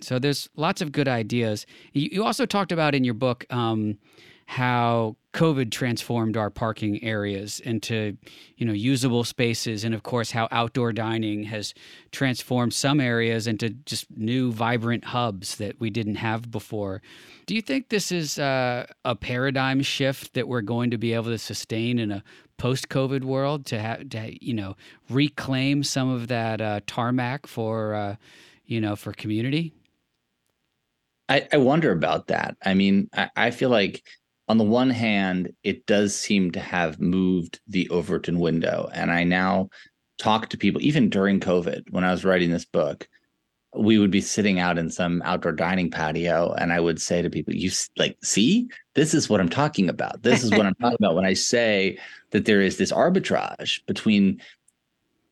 So 0.00 0.18
there's 0.18 0.48
lots 0.56 0.80
of 0.82 0.92
good 0.92 1.08
ideas. 1.08 1.66
You, 1.92 2.08
you 2.12 2.24
also 2.24 2.46
talked 2.46 2.72
about 2.72 2.94
in 2.94 3.04
your 3.04 3.14
book 3.14 3.44
um, 3.50 3.98
how 4.46 5.16
COVID 5.32 5.70
transformed 5.72 6.36
our 6.36 6.50
parking 6.50 7.02
areas 7.02 7.60
into, 7.60 8.16
you 8.56 8.64
know, 8.64 8.72
usable 8.72 9.24
spaces, 9.24 9.84
and 9.84 9.94
of 9.94 10.02
course 10.02 10.30
how 10.30 10.48
outdoor 10.50 10.92
dining 10.92 11.42
has 11.44 11.74
transformed 12.12 12.72
some 12.72 13.00
areas 13.00 13.46
into 13.46 13.70
just 13.70 14.06
new, 14.16 14.52
vibrant 14.52 15.04
hubs 15.04 15.56
that 15.56 15.78
we 15.80 15.90
didn't 15.90 16.14
have 16.14 16.50
before. 16.50 17.02
Do 17.46 17.54
you 17.54 17.60
think 17.60 17.88
this 17.88 18.12
is 18.12 18.38
uh, 18.38 18.86
a 19.04 19.14
paradigm 19.14 19.82
shift 19.82 20.34
that 20.34 20.48
we're 20.48 20.62
going 20.62 20.90
to 20.92 20.98
be 20.98 21.12
able 21.12 21.30
to 21.30 21.38
sustain 21.38 21.98
in 21.98 22.12
a 22.12 22.22
post-COVID 22.56 23.24
world 23.24 23.66
to 23.66 23.78
have, 23.78 24.08
to, 24.10 24.44
you 24.44 24.54
know, 24.54 24.76
reclaim 25.10 25.82
some 25.82 26.08
of 26.08 26.28
that 26.28 26.60
uh, 26.60 26.80
tarmac 26.86 27.46
for, 27.46 27.94
uh, 27.94 28.16
you 28.64 28.80
know, 28.80 28.96
for 28.96 29.12
community? 29.12 29.72
I, 31.28 31.48
I 31.52 31.56
wonder 31.56 31.92
about 31.92 32.28
that. 32.28 32.56
I 32.64 32.74
mean, 32.74 33.08
I, 33.14 33.30
I 33.36 33.50
feel 33.50 33.70
like 33.70 34.02
on 34.48 34.58
the 34.58 34.64
one 34.64 34.90
hand, 34.90 35.52
it 35.62 35.86
does 35.86 36.14
seem 36.14 36.52
to 36.52 36.60
have 36.60 37.00
moved 37.00 37.60
the 37.66 37.88
Overton 37.88 38.38
window. 38.38 38.88
And 38.92 39.10
I 39.10 39.24
now 39.24 39.70
talk 40.18 40.48
to 40.50 40.58
people, 40.58 40.80
even 40.82 41.10
during 41.10 41.40
COVID, 41.40 41.90
when 41.90 42.04
I 42.04 42.12
was 42.12 42.24
writing 42.24 42.50
this 42.50 42.64
book, 42.64 43.08
we 43.74 43.98
would 43.98 44.10
be 44.10 44.20
sitting 44.20 44.58
out 44.58 44.78
in 44.78 44.88
some 44.88 45.20
outdoor 45.24 45.52
dining 45.52 45.90
patio. 45.90 46.52
And 46.52 46.72
I 46.72 46.80
would 46.80 47.00
say 47.00 47.20
to 47.20 47.28
people, 47.28 47.54
you 47.54 47.70
like, 47.96 48.16
see, 48.22 48.68
this 48.94 49.12
is 49.12 49.28
what 49.28 49.40
I'm 49.40 49.48
talking 49.48 49.88
about. 49.88 50.22
This 50.22 50.44
is 50.44 50.50
what 50.50 50.64
I'm 50.64 50.74
talking 50.80 50.98
about 51.00 51.16
when 51.16 51.26
I 51.26 51.34
say 51.34 51.98
that 52.30 52.44
there 52.44 52.60
is 52.60 52.78
this 52.78 52.92
arbitrage 52.92 53.84
between 53.86 54.40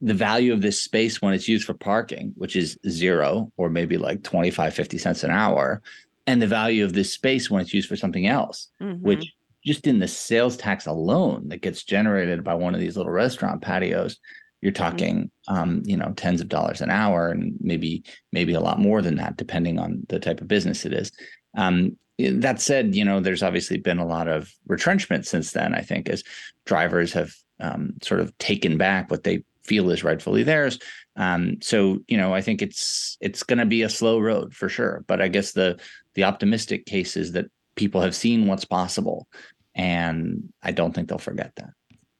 the 0.00 0.14
value 0.14 0.52
of 0.52 0.60
this 0.60 0.80
space 0.80 1.22
when 1.22 1.34
it's 1.34 1.48
used 1.48 1.64
for 1.64 1.74
parking, 1.74 2.32
which 2.36 2.56
is 2.56 2.78
zero 2.88 3.52
or 3.56 3.70
maybe 3.70 3.96
like 3.96 4.22
25, 4.22 4.74
50 4.74 4.98
cents 4.98 5.24
an 5.24 5.30
hour, 5.30 5.82
and 6.26 6.40
the 6.40 6.46
value 6.46 6.84
of 6.84 6.92
this 6.92 7.12
space 7.12 7.50
when 7.50 7.62
it's 7.62 7.74
used 7.74 7.88
for 7.88 7.96
something 7.96 8.26
else, 8.26 8.68
mm-hmm. 8.80 9.02
which 9.02 9.32
just 9.64 9.86
in 9.86 9.98
the 9.98 10.08
sales 10.08 10.56
tax 10.56 10.86
alone 10.86 11.48
that 11.48 11.62
gets 11.62 11.84
generated 11.84 12.44
by 12.44 12.54
one 12.54 12.74
of 12.74 12.80
these 12.80 12.96
little 12.96 13.12
restaurant 13.12 13.62
patios, 13.62 14.18
you're 14.60 14.72
mm-hmm. 14.72 14.82
talking, 14.82 15.30
mm-hmm. 15.48 15.54
um, 15.54 15.82
you 15.84 15.96
know, 15.96 16.12
tens 16.16 16.40
of 16.40 16.48
dollars 16.48 16.80
an 16.80 16.90
hour 16.90 17.30
and 17.30 17.54
maybe 17.60 18.04
maybe 18.32 18.54
a 18.54 18.60
lot 18.60 18.78
more 18.78 19.02
than 19.02 19.16
that, 19.16 19.36
depending 19.36 19.78
on 19.78 20.04
the 20.08 20.18
type 20.18 20.40
of 20.40 20.48
business 20.48 20.84
it 20.84 20.92
is. 20.92 21.12
Um, 21.56 21.96
that 22.18 22.60
said, 22.60 22.94
you 22.94 23.04
know, 23.04 23.20
there's 23.20 23.42
obviously 23.42 23.78
been 23.78 23.98
a 23.98 24.06
lot 24.06 24.28
of 24.28 24.52
retrenchment 24.66 25.26
since 25.26 25.50
then. 25.50 25.74
I 25.74 25.80
think 25.80 26.08
as 26.08 26.22
drivers 26.64 27.12
have 27.12 27.34
um, 27.60 27.94
sort 28.02 28.20
of 28.20 28.36
taken 28.38 28.78
back 28.78 29.10
what 29.10 29.24
they 29.24 29.44
feel 29.64 29.90
is 29.90 30.04
rightfully 30.04 30.42
theirs. 30.42 30.78
Um, 31.16 31.58
so 31.62 31.98
you 32.08 32.16
know, 32.16 32.34
I 32.34 32.40
think 32.40 32.62
it's 32.62 33.16
it's 33.20 33.42
going 33.42 33.58
to 33.58 33.66
be 33.66 33.82
a 33.82 33.88
slow 33.88 34.18
road 34.18 34.54
for 34.54 34.68
sure. 34.68 35.04
But 35.06 35.20
I 35.20 35.28
guess 35.28 35.52
the 35.52 35.78
the 36.14 36.24
optimistic 36.24 36.86
case 36.86 37.16
is 37.16 37.32
that 37.32 37.46
people 37.76 38.00
have 38.00 38.14
seen 38.14 38.46
what's 38.46 38.64
possible, 38.64 39.26
and 39.74 40.52
I 40.62 40.72
don't 40.72 40.94
think 40.94 41.08
they'll 41.08 41.18
forget 41.18 41.52
that. 41.56 41.70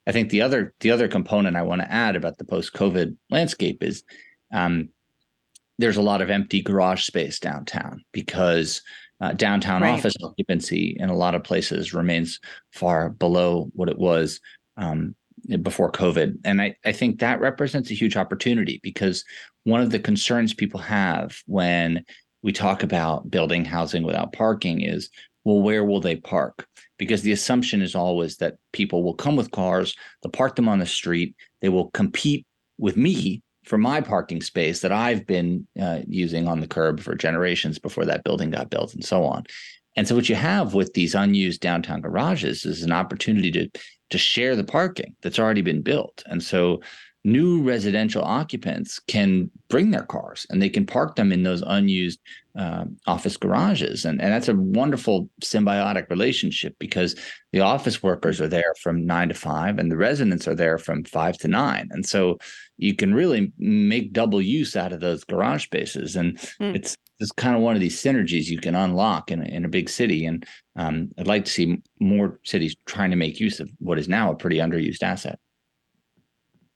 I 0.07 0.11
think 0.11 0.29
the 0.29 0.41
other 0.41 0.73
the 0.79 0.91
other 0.91 1.07
component 1.07 1.55
I 1.55 1.63
want 1.63 1.81
to 1.81 1.91
add 1.91 2.15
about 2.15 2.37
the 2.37 2.45
post 2.45 2.73
COVID 2.73 3.15
landscape 3.29 3.83
is 3.83 4.03
um, 4.53 4.89
there's 5.77 5.97
a 5.97 6.01
lot 6.01 6.21
of 6.21 6.29
empty 6.29 6.61
garage 6.61 7.03
space 7.03 7.39
downtown 7.39 8.03
because 8.11 8.81
uh, 9.21 9.33
downtown 9.33 9.81
right. 9.81 9.93
office 9.93 10.13
occupancy 10.23 10.95
in 10.99 11.09
a 11.09 11.15
lot 11.15 11.35
of 11.35 11.43
places 11.43 11.93
remains 11.93 12.39
far 12.71 13.09
below 13.09 13.69
what 13.73 13.89
it 13.89 13.97
was 13.97 14.39
um, 14.77 15.15
before 15.61 15.91
COVID. 15.91 16.37
And 16.43 16.61
I, 16.61 16.75
I 16.85 16.91
think 16.91 17.19
that 17.19 17.39
represents 17.39 17.91
a 17.91 17.95
huge 17.95 18.17
opportunity 18.17 18.79
because 18.83 19.23
one 19.63 19.81
of 19.81 19.91
the 19.91 19.99
concerns 19.99 20.53
people 20.53 20.79
have 20.79 21.37
when 21.45 22.03
we 22.43 22.51
talk 22.51 22.83
about 22.83 23.29
building 23.29 23.65
housing 23.65 24.03
without 24.03 24.33
parking 24.33 24.81
is 24.81 25.09
well, 25.45 25.61
where 25.61 25.85
will 25.85 26.01
they 26.01 26.15
park? 26.15 26.67
Because 26.97 27.21
the 27.21 27.31
assumption 27.31 27.81
is 27.81 27.93
always 27.93 28.37
that 28.37 28.55
people 28.73 29.03
will 29.03 29.13
come 29.13 29.35
with 29.35 29.51
cars, 29.51 29.95
they'll 30.21 30.31
park 30.31 30.55
them 30.55 30.67
on 30.67 30.79
the 30.79 30.85
street, 30.85 31.35
they 31.61 31.69
will 31.69 31.91
compete 31.91 32.45
with 32.77 32.97
me 32.97 33.43
for 33.63 33.77
my 33.77 34.01
parking 34.01 34.41
space 34.41 34.81
that 34.81 34.91
I've 34.91 35.25
been 35.25 35.67
uh, 35.79 35.99
using 36.07 36.47
on 36.47 36.61
the 36.61 36.67
curb 36.67 36.99
for 36.99 37.15
generations 37.15 37.79
before 37.79 38.05
that 38.05 38.23
building 38.23 38.51
got 38.51 38.69
built 38.69 38.93
and 38.93 39.03
so 39.03 39.23
on. 39.23 39.43
And 39.95 40.07
so 40.07 40.15
what 40.15 40.29
you 40.29 40.35
have 40.35 40.73
with 40.73 40.93
these 40.93 41.15
unused 41.15 41.61
downtown 41.61 42.01
garages 42.01 42.65
is 42.65 42.83
an 42.83 42.91
opportunity 42.91 43.51
to 43.51 43.69
to 44.09 44.17
share 44.17 44.55
the 44.55 44.63
parking 44.63 45.15
that's 45.21 45.39
already 45.39 45.61
been 45.61 45.81
built. 45.81 46.23
And 46.27 46.43
so 46.43 46.81
new 47.25 47.63
residential 47.63 48.23
occupants 48.23 48.99
can 48.99 49.49
bring 49.67 49.89
their 49.89 50.03
cars 50.03 50.45
and 50.51 50.61
they 50.61 50.69
can 50.69 50.85
park 50.85 51.15
them 51.15 51.31
in 51.31 51.41
those 51.41 51.63
unused 51.65 52.19
uh, 52.55 52.85
office 53.07 53.35
garages. 53.35 54.05
And, 54.05 54.21
and 54.21 54.31
that's 54.31 54.47
a 54.47 54.53
wonderful 54.53 55.27
symbiotic 55.41 56.07
relationship 56.11 56.75
because 56.79 57.15
the 57.51 57.61
office 57.61 58.03
workers 58.03 58.39
are 58.39 58.47
there 58.47 58.73
from 58.81 59.07
nine 59.07 59.29
to 59.29 59.33
five 59.33 59.79
and 59.79 59.91
the 59.91 59.97
residents 59.97 60.47
are 60.47 60.53
there 60.53 60.77
from 60.77 61.03
five 61.03 61.35
to 61.39 61.47
nine. 61.47 61.89
And 61.91 62.05
so 62.05 62.37
you 62.77 62.95
can 62.95 63.13
really 63.15 63.51
make 63.57 64.13
double 64.13 64.41
use 64.41 64.75
out 64.75 64.93
of 64.93 64.99
those 64.99 65.23
garage 65.23 65.63
spaces. 65.63 66.15
And 66.15 66.37
mm. 66.61 66.75
it's 66.75 66.95
it's 67.19 67.31
kind 67.31 67.55
of 67.55 67.61
one 67.61 67.75
of 67.75 67.81
these 67.81 68.01
synergies 68.01 68.47
you 68.47 68.59
can 68.59 68.75
unlock 68.75 69.31
in 69.31 69.41
a, 69.41 69.45
in 69.45 69.63
a 69.63 69.69
big 69.69 69.89
city. 69.89 70.25
And 70.25 70.45
um, 70.75 71.11
I'd 71.17 71.27
like 71.27 71.45
to 71.45 71.51
see 71.51 71.81
more 71.99 72.39
cities 72.43 72.75
trying 72.85 73.11
to 73.11 73.15
make 73.17 73.39
use 73.39 73.59
of 73.59 73.71
what 73.79 73.99
is 73.99 74.07
now 74.09 74.31
a 74.31 74.35
pretty 74.35 74.57
underused 74.57 75.03
asset. 75.03 75.39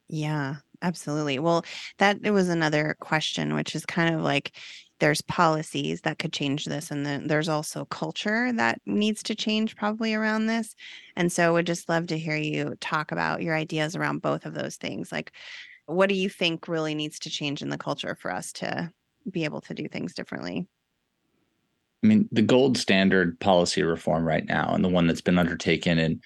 Yeah, 0.07 0.55
absolutely. 0.81 1.39
Well, 1.39 1.63
that 1.97 2.19
it 2.23 2.31
was 2.31 2.49
another 2.49 2.95
question, 2.99 3.53
which 3.53 3.75
is 3.75 3.85
kind 3.85 4.13
of 4.15 4.21
like 4.21 4.55
there's 4.99 5.21
policies 5.21 6.01
that 6.01 6.19
could 6.19 6.33
change 6.33 6.65
this, 6.65 6.91
and 6.91 7.05
then 7.05 7.27
there's 7.27 7.47
also 7.49 7.85
culture 7.85 8.51
that 8.53 8.81
needs 8.85 9.23
to 9.23 9.35
change 9.35 9.75
probably 9.75 10.13
around 10.13 10.47
this. 10.47 10.75
And 11.15 11.31
so, 11.31 11.53
would 11.53 11.67
just 11.67 11.89
love 11.89 12.07
to 12.07 12.17
hear 12.17 12.35
you 12.35 12.75
talk 12.81 13.11
about 13.11 13.41
your 13.43 13.55
ideas 13.55 13.95
around 13.95 14.21
both 14.21 14.45
of 14.45 14.53
those 14.53 14.77
things. 14.77 15.11
Like, 15.11 15.31
what 15.85 16.09
do 16.09 16.15
you 16.15 16.29
think 16.29 16.67
really 16.67 16.95
needs 16.95 17.19
to 17.19 17.29
change 17.29 17.61
in 17.61 17.69
the 17.69 17.77
culture 17.77 18.15
for 18.15 18.31
us 18.33 18.53
to 18.53 18.91
be 19.31 19.45
able 19.45 19.61
to 19.61 19.73
do 19.73 19.87
things 19.87 20.13
differently? 20.15 20.67
I 22.03 22.07
mean, 22.07 22.29
the 22.31 22.41
gold 22.41 22.77
standard 22.77 23.39
policy 23.39 23.83
reform 23.83 24.23
right 24.25 24.45
now, 24.45 24.73
and 24.73 24.83
the 24.83 24.89
one 24.89 25.07
that's 25.07 25.21
been 25.21 25.37
undertaken 25.37 25.99
in 25.99 26.21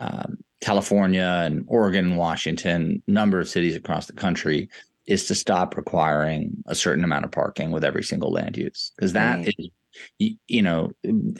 um, 0.00 0.38
California 0.60 1.42
and 1.44 1.64
Oregon, 1.68 2.16
Washington, 2.16 3.02
number 3.06 3.38
of 3.40 3.48
cities 3.48 3.76
across 3.76 4.06
the 4.06 4.12
country, 4.14 4.68
is 5.06 5.26
to 5.26 5.34
stop 5.34 5.76
requiring 5.76 6.62
a 6.66 6.74
certain 6.74 7.04
amount 7.04 7.24
of 7.24 7.30
parking 7.32 7.70
with 7.70 7.84
every 7.84 8.02
single 8.02 8.30
land 8.30 8.56
use 8.56 8.92
because 8.96 9.12
that 9.14 9.38
Right. 9.38 9.54
is 9.58 9.70
you, 10.18 10.36
you 10.46 10.62
know 10.62 10.92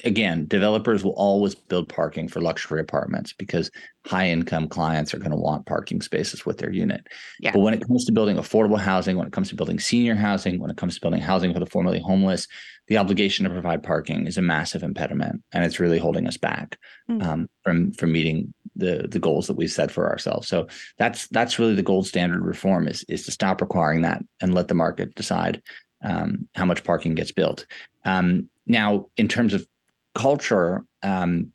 again 0.04 0.46
developers 0.46 1.04
will 1.04 1.12
always 1.12 1.54
build 1.54 1.88
parking 1.88 2.26
for 2.28 2.40
luxury 2.40 2.80
apartments 2.80 3.32
because 3.34 3.70
high 4.06 4.28
income 4.28 4.66
clients 4.68 5.12
are 5.12 5.18
going 5.18 5.30
to 5.30 5.36
want 5.36 5.66
parking 5.66 6.00
spaces 6.00 6.46
with 6.46 6.58
their 6.58 6.72
unit 6.72 7.06
Yeah. 7.40 7.52
but 7.52 7.60
when 7.60 7.74
it 7.74 7.86
comes 7.86 8.06
to 8.06 8.12
building 8.12 8.36
affordable 8.36 8.78
housing 8.80 9.16
when 9.18 9.26
it 9.26 9.32
comes 9.34 9.50
to 9.50 9.54
building 9.54 9.78
senior 9.78 10.14
housing 10.14 10.58
when 10.60 10.70
it 10.70 10.76
comes 10.78 10.94
to 10.94 11.00
building 11.00 11.20
housing 11.20 11.52
for 11.52 11.60
the 11.60 11.66
formerly 11.66 12.00
homeless 12.00 12.48
the 12.88 12.98
obligation 12.98 13.44
to 13.44 13.50
provide 13.50 13.82
parking 13.82 14.26
is 14.26 14.38
a 14.38 14.42
massive 14.42 14.82
impediment 14.82 15.42
and 15.52 15.64
it's 15.64 15.80
really 15.80 15.98
holding 15.98 16.26
us 16.26 16.36
back 16.36 16.78
Mm. 17.10 17.22
um, 17.24 17.50
from 17.62 17.92
from 17.92 18.12
meeting 18.12 18.52
the 18.76 19.06
the 19.08 19.18
goals 19.18 19.46
that 19.46 19.56
we've 19.56 19.72
set 19.72 19.90
for 19.90 20.08
ourselves 20.08 20.46
so 20.46 20.66
that's 20.98 21.26
that's 21.28 21.58
really 21.58 21.74
the 21.74 21.82
gold 21.82 22.06
standard 22.06 22.44
reform 22.44 22.86
is 22.86 23.04
is 23.08 23.24
to 23.24 23.30
stop 23.32 23.60
requiring 23.60 24.02
that 24.02 24.22
and 24.40 24.54
let 24.54 24.68
the 24.68 24.74
market 24.74 25.14
decide 25.14 25.62
um, 26.02 26.48
how 26.54 26.64
much 26.64 26.84
parking 26.84 27.14
gets 27.14 27.32
built. 27.32 27.66
Um, 28.04 28.48
now, 28.66 29.06
in 29.16 29.28
terms 29.28 29.54
of 29.54 29.66
culture, 30.14 30.84
um, 31.02 31.52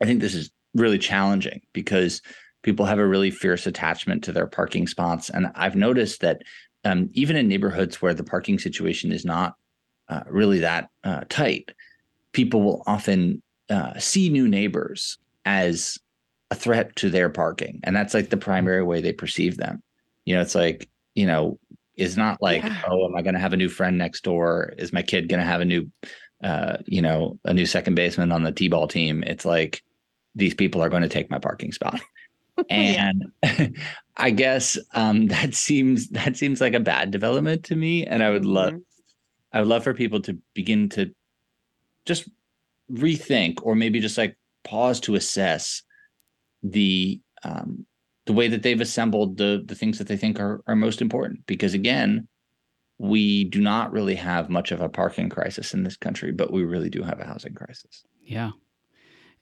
I 0.00 0.06
think 0.06 0.20
this 0.20 0.34
is 0.34 0.50
really 0.74 0.98
challenging 0.98 1.60
because 1.72 2.22
people 2.62 2.86
have 2.86 2.98
a 2.98 3.06
really 3.06 3.30
fierce 3.30 3.66
attachment 3.66 4.24
to 4.24 4.32
their 4.32 4.46
parking 4.46 4.86
spots, 4.86 5.30
and 5.30 5.50
I've 5.54 5.76
noticed 5.76 6.20
that 6.20 6.42
um, 6.84 7.10
even 7.12 7.36
in 7.36 7.48
neighborhoods 7.48 8.00
where 8.00 8.14
the 8.14 8.24
parking 8.24 8.58
situation 8.58 9.12
is 9.12 9.24
not 9.24 9.54
uh, 10.08 10.22
really 10.28 10.60
that 10.60 10.88
uh, 11.04 11.22
tight, 11.28 11.72
people 12.32 12.62
will 12.62 12.82
often 12.86 13.42
uh, 13.70 13.98
see 13.98 14.28
new 14.28 14.48
neighbors 14.48 15.18
as 15.44 15.98
a 16.50 16.54
threat 16.54 16.94
to 16.96 17.10
their 17.10 17.28
parking, 17.28 17.80
and 17.84 17.94
that's 17.96 18.14
like 18.14 18.30
the 18.30 18.36
primary 18.36 18.82
way 18.82 19.00
they 19.00 19.12
perceive 19.12 19.56
them. 19.56 19.82
You 20.24 20.36
know, 20.36 20.42
it's 20.42 20.54
like 20.54 20.88
you 21.14 21.26
know, 21.26 21.58
it's 21.96 22.16
not 22.16 22.42
like, 22.42 22.62
Yeah. 22.62 22.82
oh, 22.88 23.06
am 23.06 23.16
I 23.16 23.22
going 23.22 23.34
to 23.34 23.40
have 23.40 23.54
a 23.54 23.56
new 23.56 23.68
friend 23.70 23.96
next 23.96 24.22
door? 24.22 24.74
Is 24.78 24.92
my 24.92 25.02
kid 25.02 25.28
going 25.30 25.40
to 25.40 25.46
have 25.46 25.62
a 25.62 25.64
new, 25.64 25.90
uh, 26.44 26.76
you 26.86 27.00
know, 27.00 27.38
a 27.44 27.54
new 27.54 27.64
second 27.64 27.94
baseman 27.94 28.32
on 28.32 28.42
the 28.42 28.52
t-ball 28.52 28.86
team? 28.86 29.22
It's 29.22 29.46
like 29.46 29.82
these 30.34 30.52
people 30.54 30.82
are 30.82 30.90
going 30.90 31.02
to 31.02 31.08
take 31.08 31.30
my 31.30 31.38
parking 31.38 31.72
spot, 31.72 32.00
and 32.70 33.24
I 34.16 34.30
guess 34.30 34.78
um, 34.94 35.26
that 35.28 35.54
seems 35.54 36.08
that 36.10 36.36
seems 36.36 36.60
like 36.60 36.74
a 36.74 36.80
bad 36.80 37.10
development 37.10 37.64
to 37.64 37.76
me. 37.76 38.04
And 38.06 38.22
I 38.22 38.30
would 38.30 38.44
love, 38.46 38.74
Mhm. 38.74 38.82
I 39.52 39.60
would 39.60 39.68
love 39.68 39.84
for 39.84 39.94
people 39.94 40.20
to 40.22 40.38
begin 40.54 40.88
to 40.90 41.12
just 42.04 42.28
rethink, 42.90 43.58
or 43.62 43.74
maybe 43.74 44.00
just 44.00 44.18
like 44.18 44.36
pause 44.64 45.00
to 45.00 45.14
assess 45.14 45.82
the 46.62 47.20
um, 47.44 47.86
the 48.26 48.32
way 48.32 48.48
that 48.48 48.62
they've 48.62 48.80
assembled 48.80 49.38
the 49.38 49.62
the 49.64 49.74
things 49.74 49.98
that 49.98 50.08
they 50.08 50.16
think 50.16 50.40
are 50.40 50.62
are 50.66 50.76
most 50.76 51.00
important. 51.00 51.46
Because 51.46 51.74
again, 51.74 52.28
we 52.98 53.44
do 53.44 53.60
not 53.60 53.92
really 53.92 54.14
have 54.14 54.48
much 54.48 54.72
of 54.72 54.80
a 54.80 54.88
parking 54.88 55.28
crisis 55.28 55.74
in 55.74 55.82
this 55.82 55.96
country, 55.96 56.32
but 56.32 56.52
we 56.52 56.64
really 56.64 56.90
do 56.90 57.02
have 57.02 57.20
a 57.20 57.24
housing 57.24 57.54
crisis. 57.54 58.04
Yeah. 58.22 58.52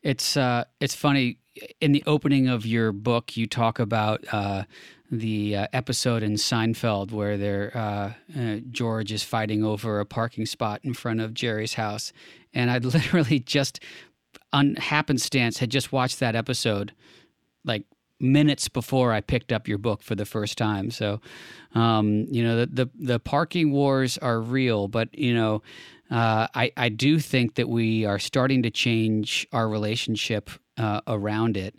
It's 0.03 0.37
uh 0.37 0.65
it's 0.81 0.95
funny 0.95 1.39
in 1.81 1.93
the 1.93 2.03
opening 2.07 2.49
of 2.49 2.67
your 2.67 2.93
book 2.93 3.37
you 3.37 3.47
talk 3.47 3.79
about 3.79 4.25
uh 4.33 4.65
the 5.11 5.57
uh, 5.57 5.67
episode 5.73 6.23
in 6.23 6.35
Seinfeld 6.35 7.13
where 7.13 7.37
they're, 7.37 7.77
uh, 7.77 8.13
uh, 8.39 8.57
George 8.71 9.13
is 9.13 9.23
fighting 9.23 9.63
over 9.63 10.01
a 10.01 10.07
parking 10.07 10.47
spot 10.47 10.81
in 10.83 10.95
front 10.95 11.21
of 11.21 11.35
Jerry's 11.35 11.75
house, 11.75 12.13
and 12.53 12.71
I 12.71 12.79
literally 12.79 13.41
just 13.41 13.81
on 14.53 14.77
happenstance 14.77 15.59
had 15.59 15.71
just 15.71 15.93
watched 15.93 16.21
that 16.21 16.35
episode, 16.35 16.93
like 17.65 17.85
minutes 18.21 18.69
before 18.69 19.13
I 19.13 19.21
picked 19.21 19.53
up 19.53 19.69
your 19.69 19.79
book 19.79 20.03
for 20.03 20.15
the 20.15 20.25
first 20.25 20.57
time. 20.57 20.91
So, 20.91 21.21
um, 21.75 22.27
you 22.31 22.43
know, 22.43 22.65
the, 22.65 22.67
the 22.67 22.91
the 22.95 23.21
parking 23.21 23.73
wars 23.73 24.17
are 24.19 24.41
real, 24.41 24.89
but 24.89 25.17
you 25.17 25.35
know, 25.35 25.63
uh, 26.11 26.47
I 26.55 26.73
I 26.77 26.89
do 26.89 27.19
think 27.19 27.57
that 27.57 27.69
we 27.69 28.05
are 28.05 28.19
starting 28.19 28.63
to 28.63 28.71
change 28.71 29.47
our 29.53 29.69
relationship 29.69 30.51
uh, 30.79 31.01
around 31.07 31.57
it, 31.57 31.75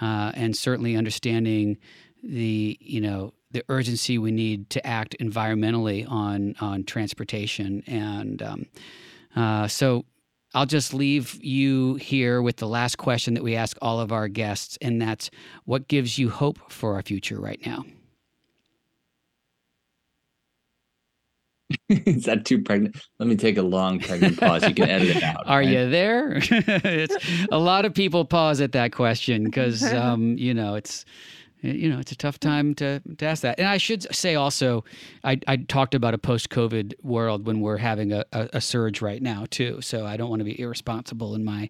uh, 0.00 0.32
and 0.34 0.56
certainly 0.56 0.96
understanding 0.96 1.78
the 2.22 2.78
you 2.80 3.00
know 3.00 3.32
the 3.50 3.64
urgency 3.68 4.18
we 4.18 4.30
need 4.30 4.70
to 4.70 4.86
act 4.86 5.16
environmentally 5.20 6.08
on 6.10 6.54
on 6.60 6.84
transportation 6.84 7.82
and 7.86 8.42
um, 8.42 8.66
uh, 9.36 9.66
so 9.68 10.04
I'll 10.54 10.66
just 10.66 10.92
leave 10.92 11.38
you 11.42 11.94
here 11.94 12.42
with 12.42 12.56
the 12.56 12.66
last 12.66 12.98
question 12.98 13.34
that 13.34 13.42
we 13.44 13.54
ask 13.54 13.76
all 13.80 14.00
of 14.00 14.10
our 14.10 14.26
guests, 14.26 14.76
and 14.82 15.00
that's 15.00 15.30
what 15.64 15.86
gives 15.86 16.18
you 16.18 16.28
hope 16.28 16.58
for 16.68 16.94
our 16.94 17.02
future 17.02 17.40
right 17.40 17.64
now? 17.64 17.84
Is 21.88 22.24
that 22.24 22.44
too 22.44 22.62
pregnant? 22.62 22.96
Let 23.20 23.28
me 23.28 23.36
take 23.36 23.56
a 23.58 23.62
long 23.62 24.00
pregnant 24.00 24.40
pause. 24.40 24.66
You 24.66 24.74
can 24.74 24.88
edit 24.88 25.16
it 25.16 25.22
out. 25.22 25.42
Are 25.46 25.58
right? 25.58 25.68
you 25.68 25.88
there? 25.88 26.32
it's, 26.40 27.16
a 27.52 27.58
lot 27.58 27.84
of 27.84 27.94
people 27.94 28.24
pause 28.24 28.60
at 28.60 28.72
that 28.72 28.90
question 28.90 29.44
because, 29.44 29.84
um, 29.92 30.36
you 30.36 30.52
know, 30.52 30.74
it's 30.74 31.04
you 31.62 31.88
know 31.88 31.98
it's 31.98 32.12
a 32.12 32.16
tough 32.16 32.38
time 32.40 32.74
to, 32.76 33.00
to 33.18 33.26
ask 33.26 33.42
that. 33.42 33.58
And 33.58 33.68
i 33.68 33.76
should 33.76 34.14
say 34.14 34.34
also 34.34 34.84
i, 35.24 35.38
I 35.46 35.56
talked 35.56 35.94
about 35.94 36.14
a 36.14 36.18
post-covid 36.18 36.94
world 37.02 37.46
when 37.46 37.60
we're 37.60 37.76
having 37.76 38.12
a, 38.12 38.24
a, 38.32 38.48
a 38.54 38.60
surge 38.60 39.02
right 39.02 39.22
now 39.22 39.46
too. 39.50 39.80
So 39.80 40.06
i 40.06 40.16
don't 40.16 40.30
want 40.30 40.40
to 40.40 40.44
be 40.44 40.58
irresponsible 40.60 41.34
in 41.34 41.44
my 41.44 41.68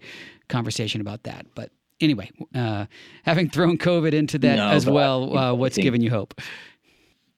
conversation 0.49 1.01
about 1.01 1.23
that. 1.25 1.47
But 1.55 1.71
anyway 2.01 2.31
uh, 2.55 2.87
having 3.25 3.49
thrown 3.51 3.79
covid 3.79 4.13
into 4.13 4.39
that 4.39 4.57
No, 4.57 4.69
as 4.69 4.85
but 4.85 4.93
I 4.93 4.95
well 4.95 5.39
uh, 5.39 5.55
what's 5.55 5.77
think- 5.77 5.85
giving 5.85 6.01
you 6.03 6.11
hope? 6.11 6.41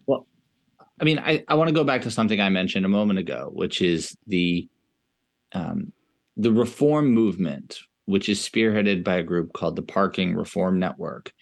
Well, 0.07 0.27
I 1.01 1.05
mean, 1.05 1.19
I, 1.19 1.43
I 1.49 1.55
want 1.55 1.69
to 1.69 1.75
go 1.75 1.85
back 1.85 2.03
to 2.03 2.11
something 2.11 2.41
I 2.41 2.49
mentioned 2.49 2.85
a 2.85 2.89
moment 2.89 3.19
ago, 3.19 3.51
which 3.53 3.83
is 3.83 4.17
the 4.27 4.69
um, 5.53 5.93
the 6.37 6.53
reform 6.53 7.13
movement, 7.13 7.79
which 8.07 8.29
is 8.29 8.39
spearheaded 8.41 9.05
by 9.05 9.17
a 9.17 9.23
group 9.23 9.53
called 9.53 9.77
the 9.77 9.83
Parking 9.83 10.35
Reform 10.35 10.79
Network. 10.79 11.33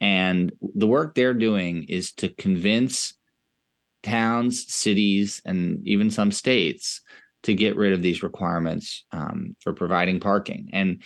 And 0.00 0.52
the 0.74 0.86
work 0.86 1.14
they're 1.14 1.34
doing 1.34 1.84
is 1.84 2.12
to 2.14 2.28
convince 2.28 3.14
towns, 4.02 4.72
cities, 4.72 5.42
and 5.44 5.86
even 5.86 6.10
some 6.10 6.32
states 6.32 7.02
to 7.42 7.54
get 7.54 7.76
rid 7.76 7.92
of 7.92 8.02
these 8.02 8.22
requirements 8.22 9.04
um, 9.12 9.56
for 9.60 9.72
providing 9.72 10.20
parking. 10.20 10.70
And 10.72 11.02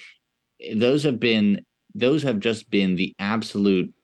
those 0.74 1.03
have 1.05 1.20
been 1.20 1.64
those 1.95 2.24
have 2.24 2.40
just 2.40 2.68
been 2.70 2.97
the 2.97 3.14
absolute 3.20 3.95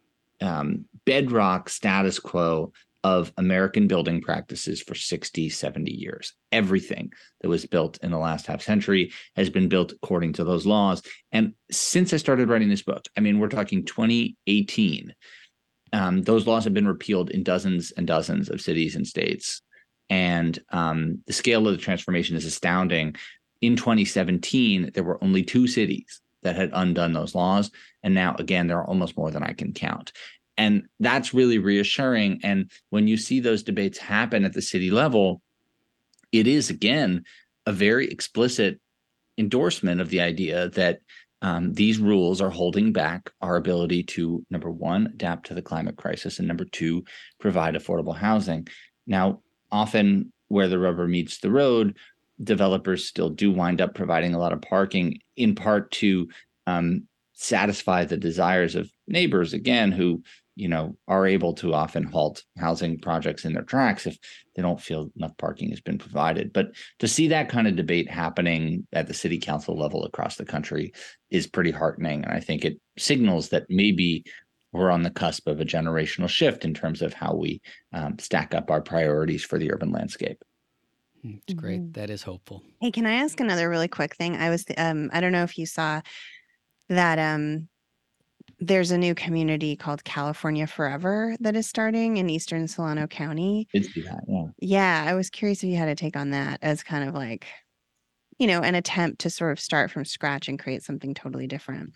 um, 0.40 0.84
bedrock 1.04 1.68
status 1.68 2.18
quo 2.20 2.72
of 3.02 3.32
American 3.36 3.86
building 3.86 4.20
practices 4.20 4.82
for 4.82 4.94
60, 4.94 5.48
70 5.48 5.90
years. 5.90 6.34
Everything 6.52 7.12
that 7.40 7.48
was 7.48 7.64
built 7.66 7.98
in 8.02 8.10
the 8.10 8.18
last 8.18 8.46
half 8.46 8.62
century 8.62 9.12
has 9.36 9.48
been 9.48 9.68
built 9.68 9.92
according 9.92 10.34
to 10.34 10.44
those 10.44 10.66
laws. 10.66 11.02
And 11.32 11.54
since 11.70 12.12
I 12.12 12.18
started 12.18 12.48
writing 12.48 12.68
this 12.68 12.82
book, 12.82 13.06
I 13.16 13.20
mean, 13.20 13.38
we're 13.38 13.48
talking 13.48 13.84
2018, 13.84 15.14
um, 15.92 16.22
those 16.22 16.46
laws 16.46 16.64
have 16.64 16.74
been 16.74 16.88
repealed 16.88 17.30
in 17.30 17.42
dozens 17.42 17.90
and 17.92 18.06
dozens 18.06 18.50
of 18.50 18.60
cities 18.60 18.96
and 18.96 19.06
states. 19.06 19.62
And 20.08 20.58
um, 20.70 21.22
the 21.26 21.32
scale 21.32 21.66
of 21.66 21.72
the 21.72 21.82
transformation 21.82 22.36
is 22.36 22.44
astounding. 22.44 23.16
In 23.60 23.76
2017, 23.76 24.90
there 24.94 25.04
were 25.04 25.22
only 25.22 25.42
two 25.42 25.66
cities 25.66 26.20
that 26.42 26.56
had 26.56 26.70
undone 26.72 27.12
those 27.12 27.34
laws. 27.34 27.70
And 28.02 28.14
now, 28.14 28.34
again, 28.38 28.66
there 28.66 28.78
are 28.78 28.86
almost 28.86 29.16
more 29.16 29.30
than 29.30 29.42
I 29.42 29.52
can 29.52 29.72
count. 29.72 30.12
And 30.60 30.82
that's 30.98 31.32
really 31.32 31.56
reassuring. 31.56 32.40
And 32.42 32.70
when 32.90 33.08
you 33.08 33.16
see 33.16 33.40
those 33.40 33.62
debates 33.62 33.96
happen 33.96 34.44
at 34.44 34.52
the 34.52 34.60
city 34.60 34.90
level, 34.90 35.40
it 36.32 36.46
is, 36.46 36.68
again, 36.68 37.24
a 37.64 37.72
very 37.72 38.08
explicit 38.10 38.78
endorsement 39.38 40.02
of 40.02 40.10
the 40.10 40.20
idea 40.20 40.68
that 40.68 40.98
um, 41.40 41.72
these 41.72 41.98
rules 41.98 42.42
are 42.42 42.50
holding 42.50 42.92
back 42.92 43.30
our 43.40 43.56
ability 43.56 44.02
to, 44.02 44.44
number 44.50 44.70
one, 44.70 45.06
adapt 45.06 45.46
to 45.46 45.54
the 45.54 45.62
climate 45.62 45.96
crisis, 45.96 46.38
and 46.38 46.46
number 46.46 46.66
two, 46.66 47.04
provide 47.38 47.74
affordable 47.74 48.14
housing. 48.14 48.68
Now, 49.06 49.40
often 49.72 50.30
where 50.48 50.68
the 50.68 50.78
rubber 50.78 51.08
meets 51.08 51.38
the 51.38 51.50
road, 51.50 51.96
developers 52.44 53.06
still 53.06 53.30
do 53.30 53.50
wind 53.50 53.80
up 53.80 53.94
providing 53.94 54.34
a 54.34 54.38
lot 54.38 54.52
of 54.52 54.60
parking, 54.60 55.20
in 55.38 55.54
part 55.54 55.90
to 55.92 56.28
um, 56.66 57.06
satisfy 57.32 58.04
the 58.04 58.18
desires 58.18 58.74
of 58.74 58.92
neighbors, 59.08 59.54
again, 59.54 59.90
who 59.90 60.22
you 60.60 60.68
know 60.68 60.96
are 61.08 61.26
able 61.26 61.54
to 61.54 61.74
often 61.74 62.04
halt 62.04 62.44
housing 62.58 62.98
projects 62.98 63.44
in 63.44 63.52
their 63.54 63.62
tracks 63.62 64.06
if 64.06 64.18
they 64.54 64.62
don't 64.62 64.80
feel 64.80 65.10
enough 65.16 65.36
parking 65.38 65.70
has 65.70 65.80
been 65.80 65.98
provided. 65.98 66.52
But 66.52 66.72
to 66.98 67.08
see 67.08 67.28
that 67.28 67.48
kind 67.48 67.66
of 67.66 67.76
debate 67.76 68.10
happening 68.10 68.86
at 68.92 69.06
the 69.06 69.14
city 69.14 69.38
council 69.38 69.78
level 69.78 70.04
across 70.04 70.36
the 70.36 70.44
country 70.44 70.92
is 71.30 71.46
pretty 71.46 71.70
heartening 71.70 72.24
and 72.24 72.32
i 72.32 72.40
think 72.40 72.64
it 72.64 72.80
signals 72.98 73.50
that 73.50 73.64
maybe 73.68 74.24
we're 74.72 74.90
on 74.90 75.02
the 75.02 75.10
cusp 75.10 75.48
of 75.48 75.60
a 75.60 75.64
generational 75.64 76.28
shift 76.28 76.64
in 76.64 76.74
terms 76.74 77.02
of 77.02 77.12
how 77.12 77.34
we 77.34 77.60
um, 77.92 78.18
stack 78.18 78.54
up 78.54 78.70
our 78.70 78.80
priorities 78.80 79.44
for 79.44 79.58
the 79.58 79.72
urban 79.72 79.90
landscape. 79.90 80.42
It's 81.22 81.54
great. 81.54 81.92
That 81.94 82.08
is 82.08 82.22
hopeful. 82.22 82.62
Hey, 82.80 82.90
can 82.90 83.04
I 83.04 83.14
ask 83.14 83.40
another 83.40 83.68
really 83.68 83.88
quick 83.88 84.16
thing? 84.16 84.36
I 84.36 84.48
was 84.48 84.64
um 84.78 85.10
I 85.12 85.20
don't 85.20 85.32
know 85.32 85.42
if 85.42 85.58
you 85.58 85.66
saw 85.66 86.00
that 86.88 87.18
um 87.18 87.68
there's 88.60 88.90
a 88.90 88.98
new 88.98 89.14
community 89.14 89.74
called 89.74 90.04
California 90.04 90.66
Forever 90.66 91.34
that 91.40 91.56
is 91.56 91.66
starting 91.66 92.18
in 92.18 92.28
eastern 92.28 92.68
Solano 92.68 93.06
County. 93.06 93.66
Did 93.72 93.86
see 93.86 94.02
that, 94.02 94.22
yeah. 94.28 94.44
Yeah, 94.58 95.04
I 95.08 95.14
was 95.14 95.30
curious 95.30 95.62
if 95.62 95.70
you 95.70 95.76
had 95.76 95.88
a 95.88 95.94
take 95.94 96.16
on 96.16 96.30
that 96.30 96.58
as 96.60 96.82
kind 96.82 97.08
of 97.08 97.14
like, 97.14 97.46
you 98.38 98.46
know, 98.46 98.60
an 98.60 98.74
attempt 98.74 99.20
to 99.22 99.30
sort 99.30 99.52
of 99.52 99.60
start 99.60 99.90
from 99.90 100.04
scratch 100.04 100.48
and 100.48 100.58
create 100.58 100.82
something 100.82 101.14
totally 101.14 101.46
different. 101.46 101.94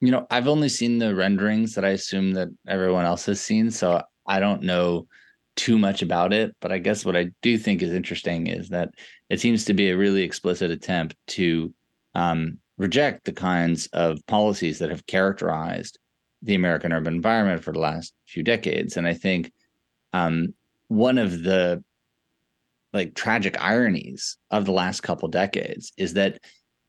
You 0.00 0.12
know, 0.12 0.26
I've 0.30 0.48
only 0.48 0.68
seen 0.68 0.98
the 0.98 1.14
renderings 1.14 1.74
that 1.74 1.84
I 1.84 1.90
assume 1.90 2.32
that 2.34 2.48
everyone 2.68 3.06
else 3.06 3.26
has 3.26 3.40
seen, 3.40 3.70
so 3.70 4.02
I 4.26 4.38
don't 4.38 4.62
know 4.62 5.08
too 5.56 5.78
much 5.78 6.02
about 6.02 6.32
it. 6.32 6.54
But 6.60 6.70
I 6.72 6.78
guess 6.78 7.04
what 7.04 7.16
I 7.16 7.30
do 7.42 7.58
think 7.58 7.82
is 7.82 7.92
interesting 7.92 8.46
is 8.46 8.68
that 8.68 8.90
it 9.30 9.40
seems 9.40 9.64
to 9.64 9.74
be 9.74 9.90
a 9.90 9.96
really 9.96 10.22
explicit 10.22 10.70
attempt 10.70 11.16
to 11.28 11.74
um, 12.14 12.58
reject 12.76 13.24
the 13.24 13.32
kinds 13.32 13.88
of 13.92 14.18
policies 14.26 14.78
that 14.78 14.90
have 14.90 15.06
characterized 15.06 15.98
the 16.44 16.54
American 16.54 16.92
urban 16.92 17.14
environment 17.14 17.64
for 17.64 17.72
the 17.72 17.80
last 17.80 18.14
few 18.26 18.42
decades. 18.42 18.96
And 18.96 19.06
I 19.06 19.14
think 19.14 19.52
um, 20.12 20.54
one 20.88 21.18
of 21.18 21.42
the 21.42 21.82
like 22.92 23.14
tragic 23.14 23.60
ironies 23.60 24.36
of 24.50 24.66
the 24.66 24.72
last 24.72 25.00
couple 25.02 25.26
decades 25.28 25.92
is 25.96 26.14
that 26.14 26.38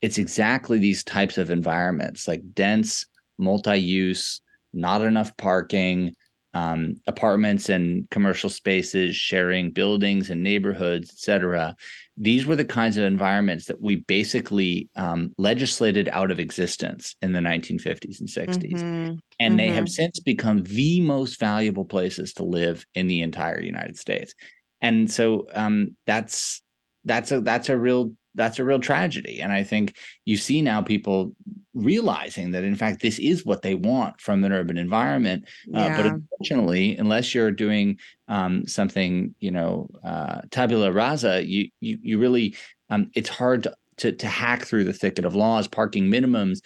it's 0.02 0.18
exactly 0.18 0.78
these 0.78 1.02
types 1.02 1.36
of 1.38 1.50
environments, 1.50 2.28
like 2.28 2.42
dense, 2.54 3.06
multi-use, 3.38 4.40
not 4.72 5.00
enough 5.02 5.36
parking, 5.36 6.14
um, 6.54 7.00
apartments 7.06 7.70
and 7.70 8.08
commercial 8.10 8.50
spaces, 8.50 9.16
sharing 9.16 9.72
buildings 9.72 10.30
and 10.30 10.42
neighborhoods, 10.42 11.10
et 11.10 11.18
cetera, 11.18 11.74
these 12.16 12.46
were 12.46 12.56
the 12.56 12.64
kinds 12.64 12.96
of 12.96 13.04
environments 13.04 13.66
that 13.66 13.80
we 13.80 13.96
basically 13.96 14.88
um, 14.96 15.32
legislated 15.36 16.08
out 16.12 16.30
of 16.30 16.40
existence 16.40 17.14
in 17.20 17.32
the 17.32 17.40
1950s 17.40 18.20
and 18.20 18.28
60s. 18.28 18.72
Mm-hmm. 18.72 18.82
And 18.82 19.20
mm-hmm. 19.40 19.56
they 19.56 19.68
have 19.68 19.84
mm-hmm. 19.84 19.86
since 19.86 20.20
become 20.20 20.62
the 20.62 21.00
most 21.02 21.38
valuable 21.38 21.84
places 21.84 22.32
to 22.34 22.44
live 22.44 22.86
in 22.94 23.06
the 23.06 23.20
entire 23.20 23.60
United 23.60 23.98
States. 23.98 24.34
And 24.80 25.10
so 25.10 25.46
um, 25.54 25.96
that's 26.06 26.62
that's 27.04 27.32
a 27.32 27.40
that's 27.40 27.68
a 27.68 27.76
real 27.76 28.12
that's 28.36 28.58
a 28.58 28.64
real 28.64 28.78
tragedy. 28.78 29.40
And 29.40 29.52
I 29.52 29.64
think 29.64 29.96
you 30.24 30.36
see 30.36 30.62
now 30.62 30.82
people 30.82 31.34
realizing 31.76 32.52
that 32.52 32.64
in 32.64 32.74
fact 32.74 33.02
this 33.02 33.18
is 33.18 33.44
what 33.44 33.60
they 33.60 33.74
want 33.74 34.18
from 34.18 34.42
an 34.44 34.52
urban 34.52 34.78
environment 34.78 35.44
uh, 35.74 35.80
yeah. 35.80 35.96
but 35.96 36.06
unfortunately 36.06 36.96
unless 36.96 37.34
you're 37.34 37.50
doing 37.50 37.98
um, 38.28 38.66
something 38.66 39.34
you 39.40 39.50
know 39.50 39.86
uh, 40.02 40.40
tabula 40.50 40.90
rasa 40.90 41.46
you 41.46 41.68
you, 41.80 41.98
you 42.00 42.18
really 42.18 42.56
um, 42.88 43.10
it's 43.14 43.28
hard 43.28 43.62
to, 43.62 43.74
to, 43.98 44.10
to 44.10 44.26
hack 44.26 44.64
through 44.64 44.84
the 44.84 44.92
thicket 44.92 45.26
of 45.26 45.34
laws 45.34 45.68
parking 45.68 46.10
minimums 46.10 46.60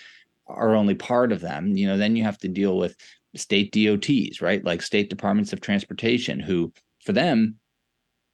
are 0.46 0.76
only 0.76 0.94
part 0.94 1.32
of 1.32 1.40
them 1.40 1.76
you 1.76 1.88
know 1.88 1.96
then 1.96 2.14
you 2.14 2.22
have 2.22 2.38
to 2.38 2.46
deal 2.46 2.78
with 2.78 2.96
state 3.34 3.72
DOTs 3.72 4.40
right 4.40 4.64
like 4.64 4.80
state 4.80 5.10
departments 5.10 5.52
of 5.52 5.60
transportation 5.60 6.38
who 6.38 6.72
for 7.04 7.12
them 7.12 7.56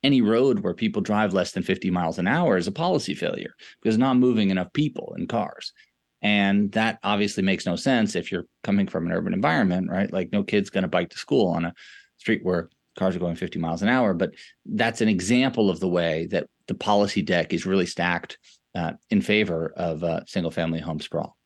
any 0.06 0.20
road 0.22 0.60
where 0.60 0.74
people 0.74 1.02
drive 1.02 1.34
less 1.34 1.52
than 1.52 1.62
50 1.62 1.90
miles 1.90 2.18
an 2.18 2.26
hour 2.26 2.56
is 2.56 2.66
a 2.66 2.72
policy 2.72 3.14
failure 3.14 3.54
because 3.82 3.98
not 3.98 4.16
moving 4.16 4.50
enough 4.50 4.72
people 4.72 5.14
in 5.18 5.26
cars 5.26 5.72
and 6.22 6.72
that 6.72 6.98
obviously 7.02 7.42
makes 7.42 7.66
no 7.66 7.76
sense 7.76 8.16
if 8.16 8.32
you're 8.32 8.46
coming 8.64 8.88
from 8.88 9.06
an 9.06 9.12
urban 9.12 9.34
environment, 9.34 9.90
right? 9.90 10.12
Like 10.12 10.32
no 10.32 10.42
kid's 10.42 10.70
going 10.70 10.82
to 10.82 10.88
bike 10.88 11.10
to 11.10 11.18
school 11.18 11.48
on 11.48 11.66
a 11.66 11.74
street 12.18 12.40
where 12.42 12.70
cars 12.98 13.14
are 13.14 13.20
going 13.20 13.36
50 13.36 13.58
miles 13.58 13.82
an 13.82 13.88
hour. 13.88 14.14
But 14.14 14.32
that's 14.64 15.00
an 15.00 15.08
example 15.08 15.68
of 15.70 15.80
the 15.80 15.88
way 15.88 16.26
that 16.30 16.48
the 16.66 16.74
policy 16.74 17.22
deck 17.22 17.52
is 17.52 17.66
really 17.66 17.86
stacked 17.86 18.38
uh, 18.74 18.94
in 19.10 19.20
favor 19.20 19.72
of 19.76 20.02
uh, 20.02 20.24
single 20.26 20.50
family 20.50 20.80
home 20.80 21.00
sprawl. 21.00 21.36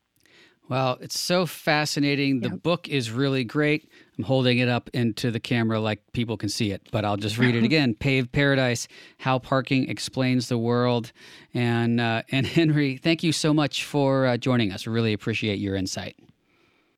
Well, 0.70 0.98
it's 1.00 1.18
so 1.18 1.46
fascinating. 1.46 2.40
The 2.40 2.50
book 2.50 2.88
is 2.88 3.10
really 3.10 3.42
great. 3.42 3.90
I'm 4.20 4.24
holding 4.24 4.58
it 4.58 4.68
up 4.68 4.90
into 4.92 5.30
the 5.30 5.40
camera 5.40 5.80
like 5.80 6.02
people 6.12 6.36
can 6.36 6.50
see 6.50 6.72
it, 6.72 6.82
but 6.92 7.06
I'll 7.06 7.16
just 7.16 7.38
read 7.38 7.54
it 7.54 7.64
again. 7.70 7.94
Paved 7.94 8.32
Paradise: 8.32 8.86
How 9.16 9.38
Parking 9.38 9.88
Explains 9.88 10.50
the 10.50 10.58
World. 10.58 11.10
And 11.54 11.98
uh, 12.02 12.24
and 12.30 12.46
Henry, 12.58 12.98
thank 12.98 13.22
you 13.22 13.32
so 13.32 13.54
much 13.54 13.86
for 13.86 14.26
uh, 14.26 14.36
joining 14.36 14.72
us. 14.72 14.86
Really 14.86 15.14
appreciate 15.14 15.58
your 15.58 15.74
insight. 15.74 16.16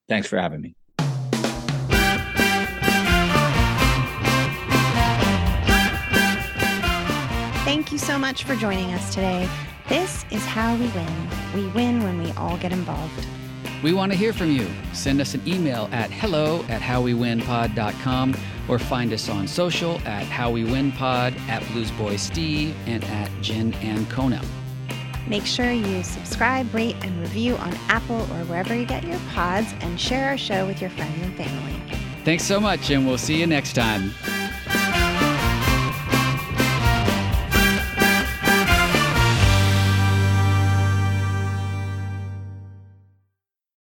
Thanks 0.09 0.27
for 0.27 0.37
having 0.37 0.63
me. 0.63 0.75
Thank 7.65 7.93
you 7.93 7.99
so 7.99 8.19
much 8.19 8.43
for 8.43 8.57
joining 8.57 8.93
us 8.95 9.15
today. 9.15 9.49
This 9.89 10.25
is 10.33 10.45
how 10.45 10.75
we 10.75 10.89
win. 10.89 11.29
We 11.55 11.69
win 11.69 12.03
when 12.03 12.21
we 12.21 12.33
all 12.33 12.57
get 12.57 12.73
involved. 12.73 13.29
We 13.83 13.93
want 13.93 14.13
to 14.13 14.19
hear 14.19 14.33
from 14.33 14.51
you. 14.51 14.69
Send 14.93 15.21
us 15.21 15.35
an 15.35 15.43
email 15.47 15.89
at 15.93 16.11
hello 16.11 16.65
at 16.69 16.81
howwewinpod.com 16.81 18.37
or 18.69 18.79
find 18.79 19.13
us 19.13 19.29
on 19.29 19.49
social 19.49 19.99
at 20.07 20.25
howwewinpod, 20.27 21.39
at 21.49 21.63
bluesboysteve, 21.63 22.75
and 22.87 23.03
at 23.05 23.29
jenancona. 23.41 24.45
Make 25.27 25.47
sure 25.47 25.71
you 25.71 26.03
subscribe, 26.03 26.73
rate, 26.75 26.97
and 27.03 27.21
review 27.21 27.57
on 27.57 27.75
Apple 27.89 28.21
or 28.21 28.45
wherever 28.47 28.75
you 28.75 28.85
get 28.85 29.05
your 29.05 29.19
pods 29.31 29.75
and 29.81 30.01
share 30.01 30.29
our 30.29 30.39
show 30.39 30.67
with 30.67 30.81
your 30.81 30.91
friends 30.91 31.21
and 31.23 31.37
family. 31.37 31.83
Thanks 32.25 32.45
so 32.45 32.61
much, 32.61 32.91
and 32.91 33.07
we'll 33.07 33.19
see 33.19 33.41
you 33.41 33.47
next 33.47 33.73
time. 33.73 34.13